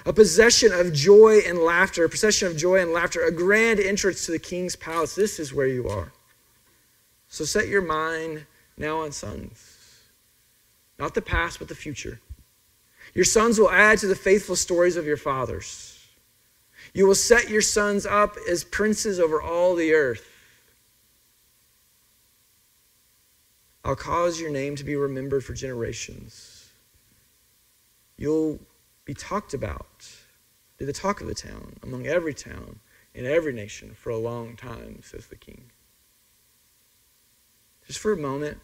a 0.06 0.12
possession 0.12 0.72
of 0.72 0.92
joy 0.92 1.40
and 1.44 1.58
laughter, 1.58 2.04
a 2.04 2.08
procession 2.08 2.46
of 2.46 2.56
joy 2.56 2.80
and 2.80 2.92
laughter, 2.92 3.24
a 3.24 3.32
grand 3.32 3.80
entrance 3.80 4.24
to 4.24 4.32
the 4.32 4.38
king's 4.38 4.76
palace. 4.76 5.16
This 5.16 5.40
is 5.40 5.52
where 5.52 5.66
you 5.66 5.88
are. 5.88 6.12
So 7.26 7.44
set 7.44 7.66
your 7.66 7.82
mind 7.82 8.46
now 8.78 9.00
on 9.00 9.10
sons, 9.10 10.04
not 10.96 11.14
the 11.14 11.22
past, 11.22 11.58
but 11.58 11.66
the 11.66 11.74
future. 11.74 12.20
Your 13.14 13.24
sons 13.24 13.58
will 13.58 13.70
add 13.70 13.98
to 13.98 14.06
the 14.06 14.14
faithful 14.14 14.54
stories 14.54 14.96
of 14.96 15.06
your 15.06 15.16
fathers. 15.16 15.98
You 16.94 17.08
will 17.08 17.16
set 17.16 17.50
your 17.50 17.62
sons 17.62 18.06
up 18.06 18.36
as 18.48 18.62
princes 18.62 19.18
over 19.18 19.42
all 19.42 19.74
the 19.74 19.92
earth. 19.92 20.24
I'll 23.84 23.96
cause 23.96 24.40
your 24.40 24.50
name 24.50 24.76
to 24.76 24.84
be 24.84 24.94
remembered 24.94 25.44
for 25.44 25.52
generations. 25.52 26.68
You'll 28.16 28.60
be 29.06 29.14
talked 29.14 29.54
about, 29.54 30.06
be 30.76 30.84
the 30.84 30.92
talk 30.92 31.22
of 31.22 31.28
the 31.28 31.34
town, 31.34 31.76
among 31.82 32.06
every 32.06 32.34
town, 32.34 32.80
in 33.14 33.24
every 33.24 33.52
nation 33.52 33.94
for 33.94 34.10
a 34.10 34.18
long 34.18 34.56
time, 34.56 35.00
says 35.02 35.28
the 35.28 35.36
king. 35.36 35.70
Just 37.86 38.00
for 38.00 38.12
a 38.12 38.16
moment, 38.16 38.58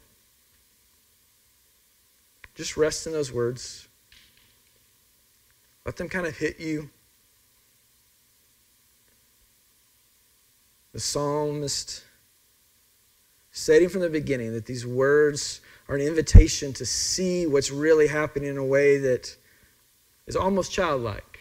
just 2.55 2.76
rest 2.76 3.07
in 3.07 3.12
those 3.12 3.32
words. 3.32 3.88
Let 5.86 5.97
them 5.97 6.09
kind 6.09 6.26
of 6.26 6.36
hit 6.36 6.61
you. 6.61 6.90
The 10.93 11.01
psalmist 11.01 12.05
stating 13.53 13.88
from 13.88 14.01
the 14.01 14.11
beginning 14.11 14.53
that 14.53 14.66
these 14.66 14.84
words 14.84 15.61
are 15.88 15.95
an 15.95 16.03
invitation 16.03 16.72
to 16.74 16.84
see 16.84 17.47
what's 17.47 17.70
really 17.70 18.09
happening 18.09 18.51
in 18.51 18.59
a 18.59 18.64
way 18.64 18.99
that 18.99 19.36
is 20.27 20.37
almost 20.37 20.73
childlike. 20.73 21.39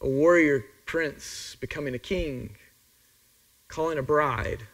A 0.00 0.08
warrior 0.08 0.64
prince 0.84 1.56
becoming 1.60 1.94
a 1.94 1.98
king, 1.98 2.56
calling 3.68 3.98
a 3.98 4.02
bride, 4.02 4.64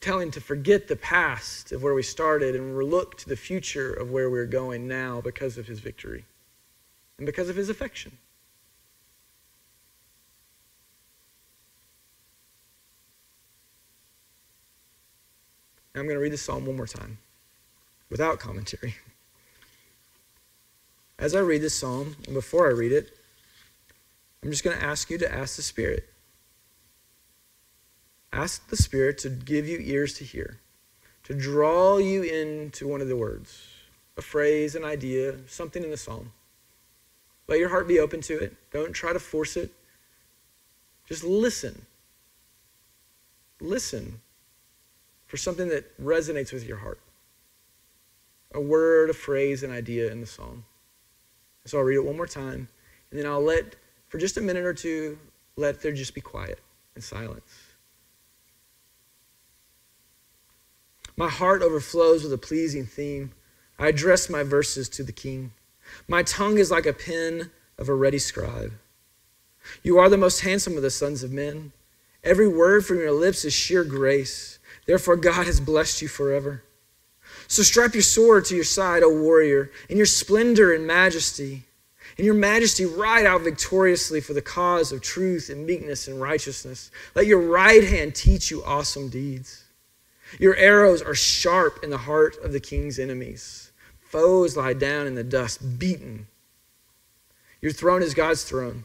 telling 0.00 0.30
to 0.30 0.40
forget 0.40 0.88
the 0.88 0.96
past 0.96 1.72
of 1.72 1.82
where 1.82 1.94
we 1.94 2.02
started 2.02 2.54
and 2.54 2.76
look 2.78 3.18
to 3.18 3.28
the 3.28 3.36
future 3.36 3.92
of 3.92 4.10
where 4.10 4.30
we're 4.30 4.46
going 4.46 4.86
now 4.86 5.20
because 5.20 5.58
of 5.58 5.66
his 5.66 5.80
victory 5.80 6.24
and 7.16 7.26
because 7.26 7.48
of 7.48 7.56
his 7.56 7.68
affection. 7.68 8.16
I'm 15.94 16.04
going 16.04 16.14
to 16.14 16.20
read 16.20 16.32
the 16.32 16.38
psalm 16.38 16.64
one 16.64 16.76
more 16.76 16.86
time 16.86 17.18
without 18.08 18.38
commentary. 18.38 18.94
As 21.18 21.34
I 21.34 21.40
read 21.40 21.62
this 21.62 21.74
psalm, 21.74 22.16
and 22.26 22.34
before 22.34 22.68
I 22.68 22.72
read 22.72 22.92
it, 22.92 23.10
I'm 24.42 24.50
just 24.50 24.62
going 24.62 24.78
to 24.78 24.84
ask 24.84 25.10
you 25.10 25.18
to 25.18 25.32
ask 25.32 25.56
the 25.56 25.62
Spirit. 25.62 26.08
Ask 28.32 28.68
the 28.68 28.76
Spirit 28.76 29.18
to 29.18 29.30
give 29.30 29.66
you 29.66 29.78
ears 29.80 30.14
to 30.14 30.24
hear, 30.24 30.58
to 31.24 31.34
draw 31.34 31.98
you 31.98 32.22
into 32.22 32.86
one 32.86 33.00
of 33.00 33.08
the 33.08 33.16
words, 33.16 33.66
a 34.16 34.22
phrase, 34.22 34.76
an 34.76 34.84
idea, 34.84 35.34
something 35.48 35.82
in 35.82 35.90
the 35.90 35.96
psalm. 35.96 36.32
Let 37.48 37.58
your 37.58 37.70
heart 37.70 37.88
be 37.88 37.98
open 37.98 38.20
to 38.22 38.38
it. 38.38 38.54
Don't 38.70 38.92
try 38.92 39.12
to 39.12 39.18
force 39.18 39.56
it. 39.56 39.72
Just 41.06 41.24
listen. 41.24 41.86
Listen 43.60 44.20
for 45.26 45.36
something 45.36 45.68
that 45.68 45.98
resonates 46.00 46.52
with 46.52 46.66
your 46.68 46.76
heart. 46.76 47.00
A 48.54 48.60
word, 48.60 49.10
a 49.10 49.14
phrase, 49.14 49.62
an 49.62 49.72
idea 49.72 50.12
in 50.12 50.20
the 50.20 50.26
psalm. 50.26 50.64
So 51.68 51.76
I'll 51.76 51.84
read 51.84 51.96
it 51.96 52.04
one 52.04 52.16
more 52.16 52.26
time, 52.26 52.66
and 53.10 53.20
then 53.20 53.26
I'll 53.26 53.42
let, 53.42 53.76
for 54.08 54.16
just 54.16 54.38
a 54.38 54.40
minute 54.40 54.64
or 54.64 54.72
two, 54.72 55.18
let 55.56 55.82
there 55.82 55.92
just 55.92 56.14
be 56.14 56.22
quiet 56.22 56.60
and 56.94 57.04
silence. 57.04 57.58
My 61.14 61.28
heart 61.28 61.60
overflows 61.60 62.22
with 62.22 62.32
a 62.32 62.38
pleasing 62.38 62.86
theme. 62.86 63.32
I 63.78 63.88
address 63.88 64.30
my 64.30 64.44
verses 64.44 64.88
to 64.88 65.02
the 65.02 65.12
king. 65.12 65.52
My 66.06 66.22
tongue 66.22 66.56
is 66.56 66.70
like 66.70 66.86
a 66.86 66.94
pen 66.94 67.50
of 67.76 67.90
a 67.90 67.94
ready 67.94 68.18
scribe. 68.18 68.72
You 69.82 69.98
are 69.98 70.08
the 70.08 70.16
most 70.16 70.40
handsome 70.40 70.76
of 70.76 70.82
the 70.82 70.90
sons 70.90 71.22
of 71.22 71.32
men. 71.32 71.72
Every 72.24 72.48
word 72.48 72.86
from 72.86 72.96
your 72.96 73.12
lips 73.12 73.44
is 73.44 73.52
sheer 73.52 73.84
grace. 73.84 74.58
Therefore, 74.86 75.16
God 75.16 75.44
has 75.44 75.60
blessed 75.60 76.00
you 76.00 76.08
forever. 76.08 76.62
So 77.48 77.62
strap 77.62 77.94
your 77.94 78.02
sword 78.02 78.44
to 78.46 78.54
your 78.54 78.64
side, 78.64 79.02
O 79.02 79.08
warrior, 79.08 79.72
in 79.88 79.96
your 79.96 80.06
splendor 80.06 80.72
and 80.74 80.86
majesty. 80.86 81.64
In 82.18 82.24
your 82.24 82.34
majesty, 82.34 82.84
ride 82.84 83.24
out 83.24 83.40
victoriously 83.40 84.20
for 84.20 84.34
the 84.34 84.42
cause 84.42 84.92
of 84.92 85.00
truth 85.00 85.48
and 85.48 85.66
meekness 85.66 86.08
and 86.08 86.20
righteousness. 86.20 86.90
Let 87.14 87.26
your 87.26 87.40
right 87.40 87.82
hand 87.82 88.14
teach 88.14 88.50
you 88.50 88.62
awesome 88.64 89.08
deeds. 89.08 89.64
Your 90.38 90.56
arrows 90.56 91.00
are 91.00 91.14
sharp 91.14 91.80
in 91.82 91.88
the 91.88 91.98
heart 91.98 92.36
of 92.44 92.52
the 92.52 92.60
king's 92.60 92.98
enemies. 92.98 93.72
Foes 93.98 94.56
lie 94.56 94.74
down 94.74 95.06
in 95.06 95.14
the 95.14 95.24
dust, 95.24 95.78
beaten. 95.78 96.26
Your 97.62 97.72
throne 97.72 98.02
is 98.02 98.12
God's 98.14 98.44
throne, 98.44 98.84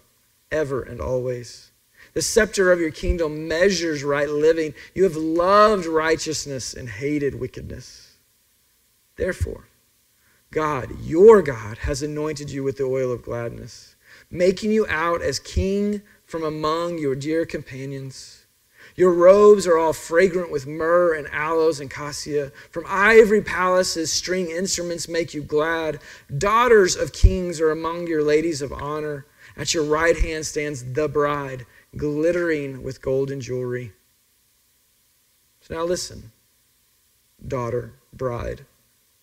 ever 0.52 0.82
and 0.82 1.02
always. 1.02 1.72
The 2.14 2.22
scepter 2.22 2.72
of 2.72 2.80
your 2.80 2.92
kingdom 2.92 3.48
measures 3.48 4.04
right 4.04 4.30
living. 4.30 4.74
You 4.94 5.04
have 5.04 5.16
loved 5.18 5.86
righteousness 5.86 6.74
and 6.74 6.88
hated 6.88 7.40
wickedness. 7.40 8.03
Therefore, 9.16 9.68
God, 10.52 10.90
your 11.02 11.42
God, 11.42 11.80
has 11.80 12.04
anointed 12.04 12.52
you 12.52 12.64
with 12.64 12.78
the 12.78 12.84
oil 12.84 13.12
of 13.12 13.24
gladness, 13.24 13.96
making 14.30 14.72
you 14.72 14.86
out 14.88 15.22
as 15.22 15.40
king 15.40 16.02
from 16.26 16.44
among 16.44 17.00
your 17.00 17.16
dear 17.16 17.46
companions. 17.46 18.46
Your 18.96 19.12
robes 19.12 19.66
are 19.66 19.78
all 19.78 19.94
fragrant 19.94 20.52
with 20.52 20.68
myrrh 20.68 21.16
and 21.16 21.28
aloes 21.30 21.80
and 21.80 21.90
cassia. 21.90 22.52
From 22.70 22.86
ivory 22.88 23.42
palaces, 23.42 24.12
string 24.12 24.52
instruments 24.52 25.08
make 25.08 25.34
you 25.34 25.42
glad. 25.42 26.00
Daughters 26.38 26.96
of 26.96 27.14
kings 27.14 27.60
are 27.60 27.72
among 27.72 28.08
your 28.08 28.22
ladies 28.22 28.62
of 28.62 28.72
honor. 28.72 29.26
At 29.58 29.74
your 29.74 29.84
right 29.84 30.18
hand 30.18 30.46
stands 30.46 30.94
the 30.94 31.08
bride, 31.08 31.66
glittering 31.98 32.84
with 32.84 33.02
golden 33.02 33.42
jewelry. 33.42 33.94
So 35.62 35.76
now 35.76 35.84
listen, 35.84 36.32
daughter, 37.48 37.94
bride, 38.12 38.66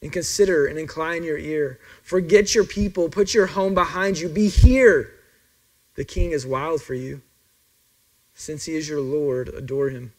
and 0.03 0.13
consider 0.13 0.67
and 0.67 0.79
incline 0.79 1.23
your 1.23 1.39
ear. 1.39 1.79
Forget 2.03 2.55
your 2.55 2.65
people, 2.65 3.09
put 3.09 3.35
your 3.35 3.47
home 3.47 3.75
behind 3.75 4.19
you, 4.19 4.29
be 4.29 4.49
here. 4.49 5.13
The 5.95 6.05
king 6.05 6.31
is 6.31 6.47
wild 6.47 6.83
for 6.83 6.95
you. 6.95 7.21
Since 8.35 8.65
he 8.65 8.77
is 8.77 8.89
your 8.89 9.01
Lord, 9.01 9.49
adore 9.49 9.91
him. 9.91 10.13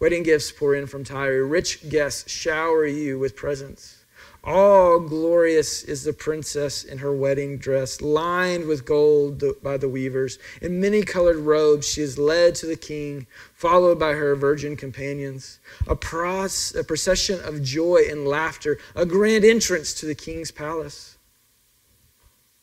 Wedding 0.00 0.22
gifts 0.22 0.50
pour 0.50 0.74
in 0.74 0.86
from 0.86 1.04
Tyre. 1.04 1.44
Rich 1.44 1.88
guests 1.88 2.30
shower 2.30 2.86
you 2.86 3.18
with 3.18 3.36
presents. 3.36 3.99
All 4.42 5.00
glorious 5.00 5.82
is 5.82 6.04
the 6.04 6.12
princess 6.12 6.84
in 6.84 6.98
her 6.98 7.14
wedding 7.14 7.58
dress, 7.58 8.00
lined 8.00 8.66
with 8.66 8.84
gold 8.84 9.42
by 9.62 9.76
the 9.76 9.88
weavers. 9.88 10.38
In 10.62 10.80
many 10.80 11.02
colored 11.02 11.36
robes, 11.36 11.86
she 11.88 12.00
is 12.00 12.18
led 12.18 12.54
to 12.56 12.66
the 12.66 12.76
king, 12.76 13.26
followed 13.52 13.98
by 13.98 14.12
her 14.12 14.34
virgin 14.34 14.76
companions. 14.76 15.60
A, 15.86 15.94
pros- 15.94 16.74
a 16.74 16.84
procession 16.84 17.40
of 17.44 17.62
joy 17.62 18.02
and 18.10 18.26
laughter, 18.26 18.78
a 18.94 19.04
grand 19.04 19.44
entrance 19.44 19.92
to 19.94 20.06
the 20.06 20.14
king's 20.14 20.50
palace. 20.50 21.18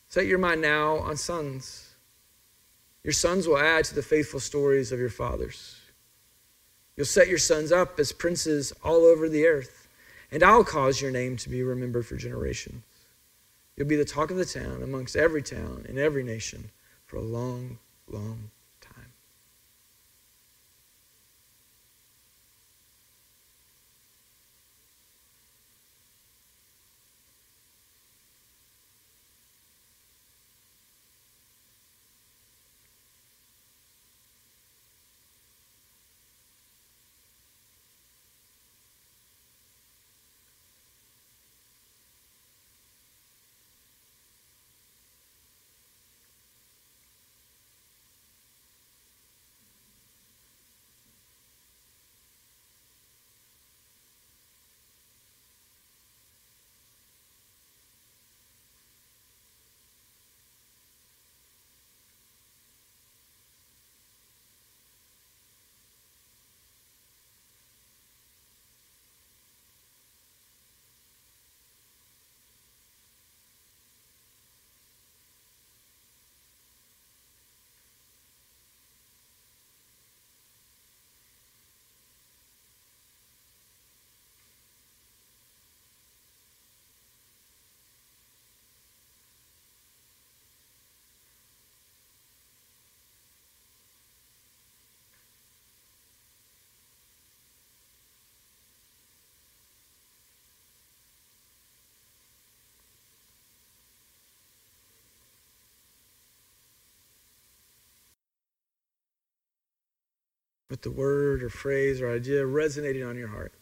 Set 0.08 0.26
your 0.26 0.38
mind 0.38 0.60
now 0.60 0.96
on 0.96 1.16
sons 1.16 1.88
your 3.08 3.12
sons 3.14 3.48
will 3.48 3.56
add 3.56 3.86
to 3.86 3.94
the 3.94 4.02
faithful 4.02 4.38
stories 4.38 4.92
of 4.92 4.98
your 4.98 5.08
fathers. 5.08 5.76
You'll 6.96 7.06
set 7.06 7.28
your 7.28 7.38
sons 7.38 7.72
up 7.72 7.98
as 7.98 8.12
princes 8.12 8.72
all 8.84 9.04
over 9.06 9.28
the 9.28 9.46
earth, 9.46 9.77
and 10.30 10.42
I'll 10.42 10.64
cause 10.64 11.00
your 11.00 11.10
name 11.10 11.36
to 11.38 11.48
be 11.48 11.62
remembered 11.62 12.06
for 12.06 12.16
generations. 12.16 12.84
You'll 13.76 13.86
be 13.86 13.96
the 13.96 14.04
talk 14.04 14.30
of 14.30 14.36
the 14.36 14.44
town 14.44 14.82
amongst 14.82 15.16
every 15.16 15.42
town 15.42 15.86
in 15.88 15.98
every 15.98 16.24
nation 16.24 16.70
for 17.06 17.16
a 17.16 17.22
long, 17.22 17.78
long 18.08 18.50
with 110.68 110.82
the 110.82 110.90
word 110.90 111.42
or 111.42 111.48
phrase 111.48 112.00
or 112.00 112.10
idea 112.12 112.44
resonating 112.44 113.04
on 113.04 113.16
your 113.16 113.28
heart. 113.28 113.52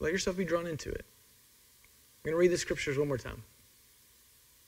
Let 0.00 0.12
yourself 0.12 0.36
be 0.36 0.44
drawn 0.44 0.66
into 0.66 0.90
it. 0.90 1.04
I'm 1.04 2.30
going 2.30 2.34
to 2.34 2.38
read 2.38 2.50
the 2.50 2.58
scriptures 2.58 2.98
one 2.98 3.08
more 3.08 3.18
time. 3.18 3.42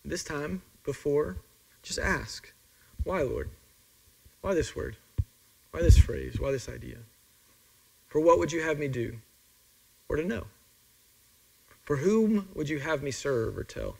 This 0.04 0.22
time, 0.22 0.62
before, 0.84 1.38
just 1.82 1.98
ask, 1.98 2.52
why, 3.02 3.22
Lord? 3.22 3.50
Why 4.42 4.54
this 4.54 4.76
word? 4.76 4.96
Why 5.70 5.80
this 5.80 5.98
phrase? 5.98 6.38
Why 6.38 6.52
this 6.52 6.68
idea? 6.68 6.98
For 8.06 8.20
what 8.20 8.38
would 8.38 8.52
you 8.52 8.62
have 8.62 8.78
me 8.78 8.86
do 8.86 9.16
or 10.08 10.16
to 10.16 10.24
know? 10.24 10.44
For 11.82 11.96
whom 11.96 12.48
would 12.54 12.68
you 12.68 12.78
have 12.78 13.02
me 13.02 13.10
serve 13.10 13.58
or 13.58 13.64
tell? 13.64 13.96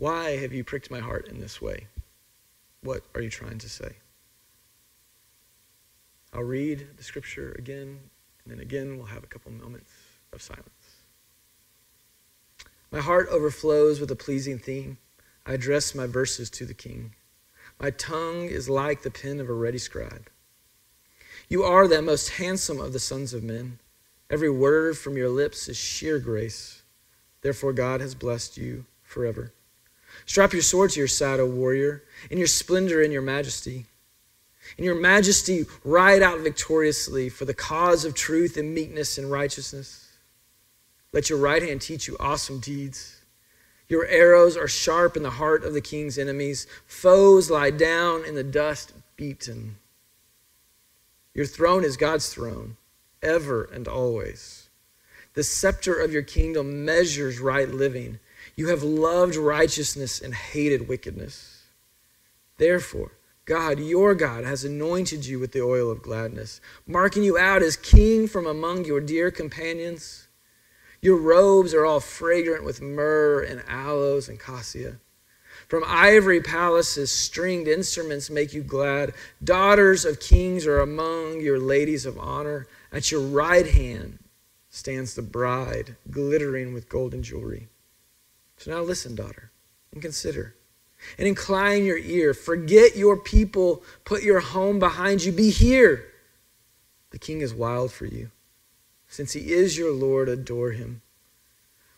Why 0.00 0.38
have 0.38 0.54
you 0.54 0.64
pricked 0.64 0.90
my 0.90 1.00
heart 1.00 1.28
in 1.28 1.40
this 1.40 1.60
way? 1.60 1.86
What 2.82 3.02
are 3.14 3.20
you 3.20 3.28
trying 3.28 3.58
to 3.58 3.68
say? 3.68 3.96
I'll 6.32 6.42
read 6.42 6.86
the 6.96 7.02
scripture 7.02 7.54
again, 7.58 8.00
and 8.42 8.50
then 8.50 8.60
again 8.60 8.96
we'll 8.96 9.08
have 9.08 9.24
a 9.24 9.26
couple 9.26 9.52
moments 9.52 9.92
of 10.32 10.40
silence. 10.40 11.02
My 12.90 13.00
heart 13.00 13.28
overflows 13.30 14.00
with 14.00 14.10
a 14.10 14.16
pleasing 14.16 14.58
theme. 14.58 14.96
I 15.44 15.52
address 15.52 15.94
my 15.94 16.06
verses 16.06 16.48
to 16.48 16.64
the 16.64 16.72
king. 16.72 17.14
My 17.78 17.90
tongue 17.90 18.46
is 18.46 18.70
like 18.70 19.02
the 19.02 19.10
pen 19.10 19.38
of 19.38 19.50
a 19.50 19.52
ready 19.52 19.76
scribe. 19.76 20.30
You 21.46 21.62
are 21.62 21.86
that 21.88 22.04
most 22.04 22.30
handsome 22.30 22.80
of 22.80 22.94
the 22.94 23.00
sons 23.00 23.34
of 23.34 23.42
men. 23.42 23.78
Every 24.30 24.50
word 24.50 24.96
from 24.96 25.18
your 25.18 25.28
lips 25.28 25.68
is 25.68 25.76
sheer 25.76 26.18
grace. 26.18 26.84
Therefore, 27.42 27.74
God 27.74 28.00
has 28.00 28.14
blessed 28.14 28.56
you 28.56 28.86
forever. 29.02 29.52
Strap 30.26 30.52
your 30.52 30.62
sword 30.62 30.90
to 30.90 31.00
your 31.00 31.08
saddle, 31.08 31.48
warrior, 31.48 32.04
in 32.30 32.38
your 32.38 32.46
splendor 32.46 33.02
and 33.02 33.12
your 33.12 33.22
majesty. 33.22 33.86
In 34.78 34.84
your 34.84 34.94
majesty, 34.94 35.66
ride 35.84 36.22
out 36.22 36.40
victoriously 36.40 37.28
for 37.28 37.44
the 37.44 37.54
cause 37.54 38.04
of 38.04 38.14
truth 38.14 38.56
and 38.56 38.74
meekness 38.74 39.18
and 39.18 39.30
righteousness. 39.30 40.08
Let 41.12 41.28
your 41.28 41.38
right 41.38 41.62
hand 41.62 41.80
teach 41.80 42.06
you 42.06 42.16
awesome 42.20 42.60
deeds. 42.60 43.16
Your 43.88 44.06
arrows 44.06 44.56
are 44.56 44.68
sharp 44.68 45.16
in 45.16 45.24
the 45.24 45.30
heart 45.30 45.64
of 45.64 45.74
the 45.74 45.80
king's 45.80 46.16
enemies. 46.16 46.68
Foes 46.86 47.50
lie 47.50 47.70
down 47.70 48.24
in 48.24 48.36
the 48.36 48.44
dust, 48.44 48.92
beaten. 49.16 49.76
Your 51.34 51.46
throne 51.46 51.84
is 51.84 51.96
God's 51.96 52.32
throne, 52.32 52.76
ever 53.22 53.64
and 53.64 53.88
always. 53.88 54.68
The 55.34 55.42
scepter 55.42 55.94
of 55.94 56.12
your 56.12 56.22
kingdom 56.22 56.84
measures 56.84 57.40
right 57.40 57.68
living 57.68 58.20
you 58.60 58.68
have 58.68 58.82
loved 58.82 59.36
righteousness 59.36 60.20
and 60.20 60.34
hated 60.34 60.86
wickedness. 60.86 61.62
Therefore, 62.58 63.12
God, 63.46 63.80
your 63.80 64.14
God, 64.14 64.44
has 64.44 64.66
anointed 64.66 65.24
you 65.24 65.38
with 65.38 65.52
the 65.52 65.62
oil 65.62 65.90
of 65.90 66.02
gladness, 66.02 66.60
marking 66.86 67.24
you 67.24 67.38
out 67.38 67.62
as 67.62 67.78
king 67.78 68.28
from 68.28 68.46
among 68.46 68.84
your 68.84 69.00
dear 69.00 69.30
companions. 69.30 70.28
Your 71.00 71.16
robes 71.16 71.72
are 71.72 71.86
all 71.86 72.00
fragrant 72.00 72.62
with 72.62 72.82
myrrh 72.82 73.42
and 73.42 73.62
aloes 73.66 74.28
and 74.28 74.38
cassia. 74.38 74.96
From 75.66 75.82
ivory 75.86 76.42
palaces, 76.42 77.10
stringed 77.10 77.66
instruments 77.66 78.28
make 78.28 78.52
you 78.52 78.62
glad. 78.62 79.14
Daughters 79.42 80.04
of 80.04 80.20
kings 80.20 80.66
are 80.66 80.80
among 80.80 81.40
your 81.40 81.58
ladies 81.58 82.04
of 82.04 82.18
honor. 82.18 82.66
At 82.92 83.10
your 83.10 83.22
right 83.22 83.66
hand 83.66 84.18
stands 84.68 85.14
the 85.14 85.22
bride, 85.22 85.96
glittering 86.10 86.74
with 86.74 86.90
golden 86.90 87.22
jewelry. 87.22 87.69
So 88.60 88.70
now 88.70 88.82
listen, 88.82 89.14
daughter, 89.14 89.50
and 89.90 90.02
consider. 90.02 90.54
And 91.16 91.26
incline 91.26 91.86
your 91.86 91.96
ear. 91.96 92.34
Forget 92.34 92.94
your 92.94 93.16
people. 93.16 93.82
Put 94.04 94.22
your 94.22 94.40
home 94.40 94.78
behind 94.78 95.24
you. 95.24 95.32
Be 95.32 95.48
here. 95.48 96.04
The 97.10 97.18
king 97.18 97.40
is 97.40 97.54
wild 97.54 97.90
for 97.90 98.04
you. 98.04 98.30
Since 99.08 99.32
he 99.32 99.50
is 99.50 99.78
your 99.78 99.92
Lord, 99.92 100.28
adore 100.28 100.72
him. 100.72 101.00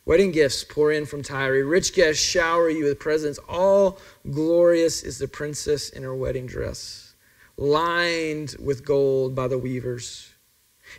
Wedding 0.04 0.30
gifts 0.30 0.62
pour 0.62 0.92
in 0.92 1.04
from 1.04 1.24
Tyre. 1.24 1.64
Rich 1.64 1.94
guests 1.94 2.22
shower 2.22 2.70
you 2.70 2.84
with 2.84 3.00
presents. 3.00 3.40
All 3.48 3.98
glorious 4.30 5.02
is 5.02 5.18
the 5.18 5.26
princess 5.26 5.88
in 5.88 6.04
her 6.04 6.14
wedding 6.14 6.46
dress, 6.46 7.16
lined 7.56 8.54
with 8.60 8.84
gold 8.84 9.34
by 9.34 9.48
the 9.48 9.58
weavers. 9.58 10.31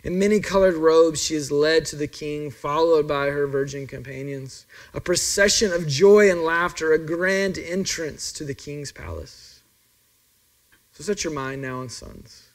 In 0.02 0.18
many 0.18 0.40
colored 0.40 0.74
robes, 0.74 1.22
she 1.22 1.34
is 1.34 1.52
led 1.52 1.84
to 1.86 1.96
the 1.96 2.06
king, 2.06 2.50
followed 2.50 3.06
by 3.06 3.26
her 3.26 3.46
virgin 3.46 3.86
companions. 3.86 4.66
A 4.92 5.00
procession 5.00 5.72
of 5.72 5.86
joy 5.86 6.30
and 6.30 6.42
laughter, 6.42 6.92
a 6.92 6.98
grand 6.98 7.58
entrance 7.58 8.32
to 8.32 8.44
the 8.44 8.54
king's 8.54 8.92
palace. 8.92 9.62
So 10.92 11.04
set 11.04 11.24
your 11.24 11.32
mind 11.32 11.62
now 11.62 11.80
on 11.80 11.88
sons. 11.88 12.48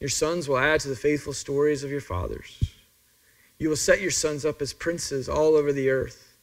Your 0.00 0.10
sons 0.10 0.48
will 0.48 0.58
add 0.58 0.80
to 0.80 0.88
the 0.88 0.96
faithful 0.96 1.32
stories 1.32 1.82
of 1.82 1.90
your 1.90 2.00
fathers. 2.00 2.62
You 3.58 3.68
will 3.70 3.76
set 3.76 4.00
your 4.02 4.10
sons 4.10 4.44
up 4.44 4.60
as 4.60 4.72
princes 4.72 5.28
all 5.28 5.56
over 5.56 5.72
the 5.72 5.90
earth. 5.90 6.36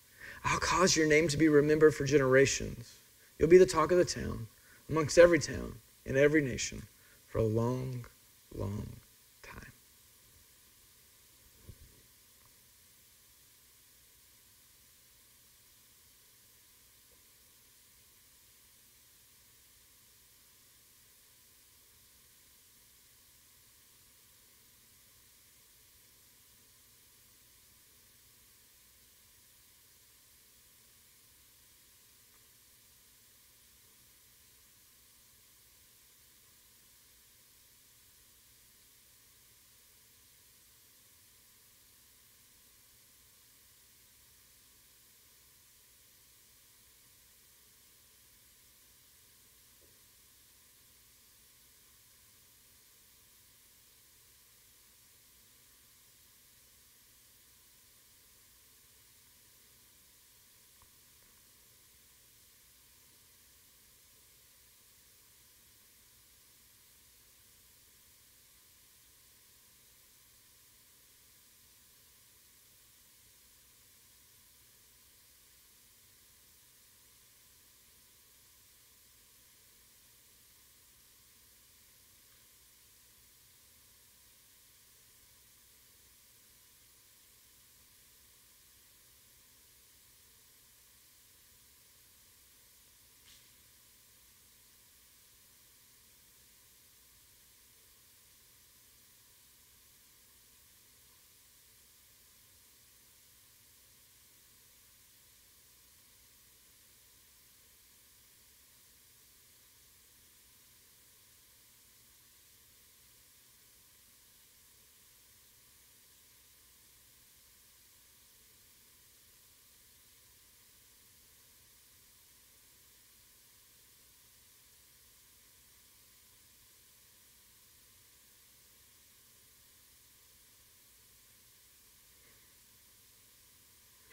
I'll 0.44 0.60
cause 0.60 0.96
your 0.96 1.08
name 1.08 1.28
to 1.30 1.38
be 1.38 1.48
remembered 1.48 1.94
for 1.94 2.06
generations. 2.06 2.96
You'll 3.38 3.50
be 3.50 3.58
the 3.58 3.66
talk 3.66 3.92
of 3.92 3.98
the 3.98 4.06
town, 4.06 4.48
amongst 4.90 5.18
every 5.18 5.40
town, 5.40 5.76
in 6.06 6.18
every 6.18 6.42
nation, 6.42 6.84
for 7.28 7.38
a 7.38 7.44
long, 7.44 8.06
long 8.54 8.88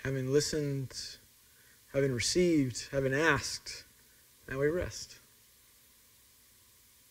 having 0.05 0.33
listened, 0.33 0.93
having 1.93 2.13
received, 2.13 2.89
having 2.93 3.15
asked, 3.15 3.85
now 4.49 4.59
we 4.59 4.69
rest. 4.69 5.17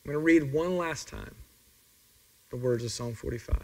I'm 0.06 0.12
going 0.12 0.22
to 0.22 0.26
read 0.26 0.54
one 0.54 0.78
last 0.78 1.08
time 1.08 1.36
the 2.50 2.58
words 2.58 2.84
of 2.84 2.92
Psalm 2.92 3.14
45. 3.14 3.58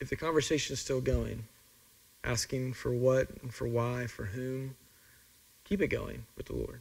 If 0.00 0.08
the 0.08 0.16
conversation 0.16 0.72
is 0.72 0.80
still 0.80 1.00
going, 1.00 1.44
asking 2.24 2.72
for 2.72 2.92
what 2.92 3.28
and 3.42 3.52
for 3.52 3.66
why, 3.66 4.06
for 4.06 4.26
whom, 4.26 4.76
keep 5.64 5.82
it 5.82 5.88
going 5.88 6.24
with 6.36 6.46
the 6.46 6.54
Lord. 6.54 6.80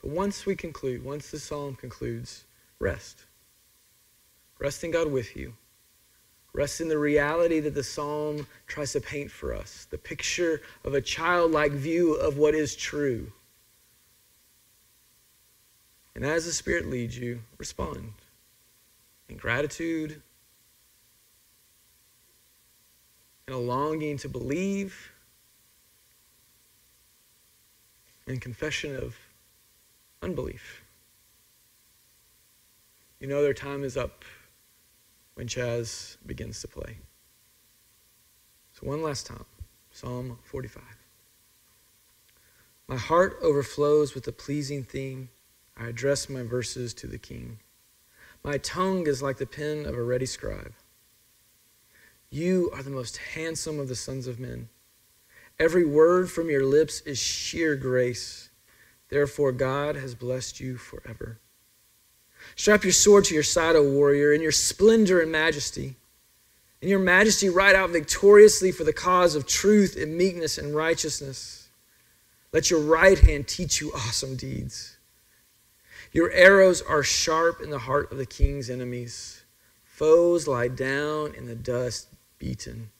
But 0.00 0.10
once 0.10 0.46
we 0.46 0.54
conclude, 0.54 1.04
once 1.04 1.30
the 1.30 1.38
psalm 1.38 1.74
concludes, 1.74 2.44
rest. 2.78 3.24
Rest 4.58 4.84
in 4.84 4.90
God 4.90 5.10
with 5.10 5.36
you. 5.36 5.54
Rest 6.56 6.80
in 6.80 6.88
the 6.88 6.96
reality 6.96 7.60
that 7.60 7.74
the 7.74 7.82
psalm 7.82 8.46
tries 8.66 8.92
to 8.92 9.00
paint 9.02 9.30
for 9.30 9.54
us 9.54 9.86
the 9.90 9.98
picture 9.98 10.62
of 10.86 10.94
a 10.94 11.02
childlike 11.02 11.72
view 11.72 12.14
of 12.14 12.38
what 12.38 12.54
is 12.54 12.74
true. 12.74 13.30
And 16.14 16.24
as 16.24 16.46
the 16.46 16.52
Spirit 16.52 16.88
leads 16.88 17.18
you, 17.18 17.40
respond 17.58 18.14
in 19.28 19.36
gratitude, 19.36 20.22
in 23.46 23.52
a 23.52 23.58
longing 23.58 24.16
to 24.16 24.28
believe, 24.30 25.12
in 28.26 28.40
confession 28.40 28.96
of 28.96 29.14
unbelief. 30.22 30.82
You 33.20 33.26
know 33.26 33.42
their 33.42 33.52
time 33.52 33.84
is 33.84 33.98
up 33.98 34.24
when 35.36 35.46
Chaz 35.46 36.16
begins 36.26 36.60
to 36.62 36.68
play. 36.68 36.96
So, 38.72 38.86
one 38.86 39.02
last 39.02 39.26
time 39.26 39.44
Psalm 39.92 40.38
45. 40.42 40.82
My 42.88 42.96
heart 42.96 43.38
overflows 43.42 44.14
with 44.14 44.26
a 44.28 44.32
pleasing 44.32 44.82
theme. 44.82 45.30
I 45.76 45.88
address 45.88 46.28
my 46.28 46.42
verses 46.42 46.92
to 46.94 47.06
the 47.06 47.18
king. 47.18 47.58
My 48.42 48.58
tongue 48.58 49.06
is 49.06 49.22
like 49.22 49.38
the 49.38 49.46
pen 49.46 49.86
of 49.86 49.94
a 49.94 50.02
ready 50.02 50.26
scribe. 50.26 50.72
You 52.30 52.70
are 52.74 52.82
the 52.82 52.90
most 52.90 53.16
handsome 53.16 53.78
of 53.78 53.88
the 53.88 53.94
sons 53.94 54.26
of 54.26 54.38
men. 54.38 54.68
Every 55.58 55.84
word 55.84 56.30
from 56.30 56.50
your 56.50 56.64
lips 56.64 57.00
is 57.00 57.18
sheer 57.18 57.76
grace. 57.76 58.50
Therefore, 59.08 59.52
God 59.52 59.96
has 59.96 60.14
blessed 60.14 60.60
you 60.60 60.76
forever. 60.76 61.40
Strap 62.54 62.84
your 62.84 62.92
sword 62.92 63.24
to 63.24 63.34
your 63.34 63.42
side, 63.42 63.76
O 63.76 63.82
warrior, 63.82 64.32
in 64.32 64.40
your 64.40 64.52
splendor 64.52 65.20
and 65.20 65.32
majesty. 65.32 65.96
In 66.80 66.88
your 66.88 66.98
majesty, 66.98 67.48
ride 67.48 67.74
out 67.74 67.90
victoriously 67.90 68.70
for 68.70 68.84
the 68.84 68.92
cause 68.92 69.34
of 69.34 69.46
truth 69.46 69.96
and 69.96 70.16
meekness 70.16 70.58
and 70.58 70.74
righteousness. 70.74 71.68
Let 72.52 72.70
your 72.70 72.80
right 72.80 73.18
hand 73.18 73.48
teach 73.48 73.80
you 73.80 73.92
awesome 73.92 74.36
deeds. 74.36 74.96
Your 76.12 76.30
arrows 76.30 76.80
are 76.80 77.02
sharp 77.02 77.60
in 77.60 77.70
the 77.70 77.80
heart 77.80 78.10
of 78.12 78.18
the 78.18 78.26
king's 78.26 78.70
enemies. 78.70 79.42
Foes 79.84 80.46
lie 80.46 80.68
down 80.68 81.34
in 81.34 81.46
the 81.46 81.54
dust, 81.54 82.08
beaten. 82.38 82.90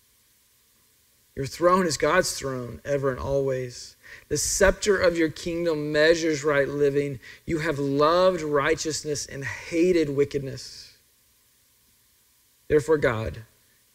Your 1.34 1.47
throne 1.47 1.86
is 1.86 1.97
God's 1.97 2.38
throne, 2.38 2.80
ever 2.84 3.11
and 3.11 3.20
always. 3.20 3.95
The 4.29 4.37
scepter 4.37 4.97
of 4.97 5.17
your 5.17 5.29
kingdom 5.29 5.93
measures 5.93 6.45
right 6.45 6.69
living. 6.69 7.21
You 7.45 7.59
have 7.61 7.79
loved 7.79 8.43
righteousness 8.43 9.27
and 9.27 9.45
hated 9.45 10.11
wickedness. 10.11 10.97
Therefore, 12.69 12.99
God, 12.99 13.45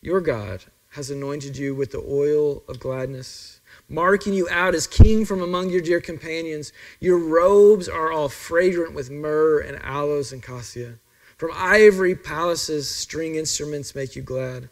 your 0.01 0.21
God, 0.21 0.63
has 0.91 1.09
anointed 1.09 1.57
you 1.57 1.73
with 1.73 1.91
the 1.91 2.03
oil 2.05 2.63
of 2.67 2.79
gladness, 2.79 3.61
marking 3.87 4.33
you 4.33 4.47
out 4.49 4.75
as 4.75 4.87
king 4.87 5.25
from 5.25 5.41
among 5.41 5.69
your 5.69 5.81
dear 5.81 6.01
companions. 6.01 6.73
Your 6.99 7.17
robes 7.17 7.87
are 7.87 8.11
all 8.11 8.27
fragrant 8.27 8.93
with 8.93 9.09
myrrh 9.09 9.59
and 9.59 9.81
aloes 9.83 10.33
and 10.33 10.43
cassia. 10.43 10.95
From 11.37 11.51
ivory 11.55 12.15
palaces, 12.15 12.89
string 12.89 13.35
instruments 13.35 13.95
make 13.95 14.15
you 14.15 14.21
glad. 14.21 14.69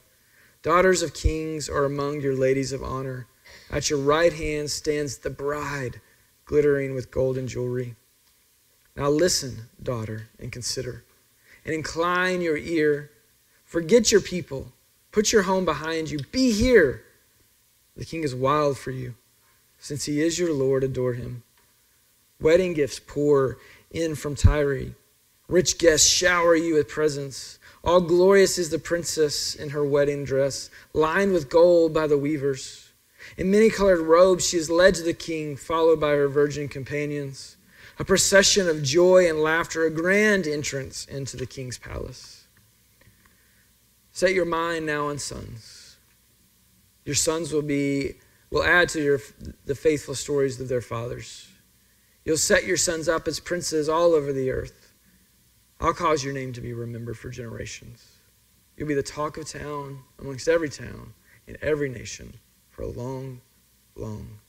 Daughters 0.61 1.01
of 1.01 1.13
kings 1.13 1.69
are 1.69 1.85
among 1.85 2.19
your 2.19 2.35
ladies 2.35 2.73
of 2.73 2.83
honor. 2.83 3.27
At 3.71 3.89
your 3.89 3.99
right 3.99 4.33
hand 4.33 4.71
stands 4.71 5.17
the 5.17 5.29
bride, 5.29 6.01
glittering 6.45 6.95
with 6.95 7.11
golden 7.11 7.47
jewelry. 7.47 7.95
Now 8.95 9.09
listen, 9.09 9.69
daughter, 9.81 10.29
and 10.39 10.51
consider, 10.51 11.03
and 11.63 11.73
incline 11.73 12.41
your 12.41 12.57
ear. 12.57 13.11
Forget 13.65 14.11
your 14.11 14.21
people 14.21 14.71
Put 15.11 15.31
your 15.31 15.43
home 15.43 15.65
behind 15.65 16.11
you. 16.11 16.19
Be 16.31 16.51
here. 16.51 17.03
The 17.97 18.05
king 18.05 18.23
is 18.23 18.35
wild 18.35 18.77
for 18.77 18.91
you. 18.91 19.15
Since 19.79 20.05
he 20.05 20.21
is 20.21 20.37
your 20.37 20.53
Lord, 20.53 20.83
adore 20.83 21.13
him. 21.13 21.43
Wedding 22.39 22.73
gifts 22.73 22.99
pour 22.99 23.57
in 23.91 24.15
from 24.15 24.35
Tyre. 24.35 24.93
Rich 25.47 25.79
guests 25.79 26.07
shower 26.07 26.55
you 26.55 26.75
with 26.75 26.87
presents. 26.87 27.57
All 27.83 28.01
glorious 28.01 28.57
is 28.57 28.69
the 28.69 28.77
princess 28.77 29.55
in 29.55 29.69
her 29.69 29.83
wedding 29.83 30.25
dress, 30.25 30.69
lined 30.93 31.33
with 31.33 31.49
gold 31.49 31.93
by 31.93 32.07
the 32.07 32.17
weavers. 32.17 32.88
In 33.37 33.51
many 33.51 33.69
colored 33.69 34.01
robes, 34.01 34.47
she 34.47 34.57
is 34.57 34.69
led 34.69 34.95
to 34.95 35.03
the 35.03 35.13
king, 35.13 35.55
followed 35.55 35.99
by 35.99 36.11
her 36.11 36.27
virgin 36.27 36.67
companions. 36.67 37.57
A 37.99 38.05
procession 38.05 38.67
of 38.67 38.81
joy 38.81 39.27
and 39.29 39.39
laughter, 39.39 39.85
a 39.85 39.89
grand 39.89 40.47
entrance 40.47 41.05
into 41.05 41.37
the 41.37 41.45
king's 41.45 41.77
palace. 41.77 42.47
Set 44.11 44.33
your 44.33 44.45
mind 44.45 44.85
now 44.85 45.07
on 45.07 45.19
sons. 45.19 45.97
Your 47.05 47.15
sons 47.15 47.51
will 47.51 47.61
be 47.61 48.15
will 48.51 48.63
add 48.63 48.89
to 48.89 49.01
your 49.01 49.19
the 49.65 49.75
faithful 49.75 50.15
stories 50.15 50.59
of 50.59 50.67
their 50.67 50.81
fathers. 50.81 51.47
You'll 52.25 52.37
set 52.37 52.65
your 52.65 52.77
sons 52.77 53.07
up 53.07 53.27
as 53.27 53.39
princes 53.39 53.89
all 53.89 54.13
over 54.13 54.33
the 54.33 54.51
earth. 54.51 54.93
I'll 55.79 55.93
cause 55.93 56.23
your 56.23 56.33
name 56.33 56.51
to 56.53 56.61
be 56.61 56.73
remembered 56.73 57.17
for 57.17 57.29
generations. 57.29 58.05
You'll 58.75 58.87
be 58.87 58.93
the 58.93 59.03
talk 59.03 59.37
of 59.37 59.47
town 59.47 59.99
amongst 60.19 60.47
every 60.47 60.69
town 60.69 61.13
in 61.47 61.57
every 61.61 61.89
nation 61.89 62.33
for 62.79 62.85
a 62.85 62.87
long, 62.91 63.41
long 63.97 64.39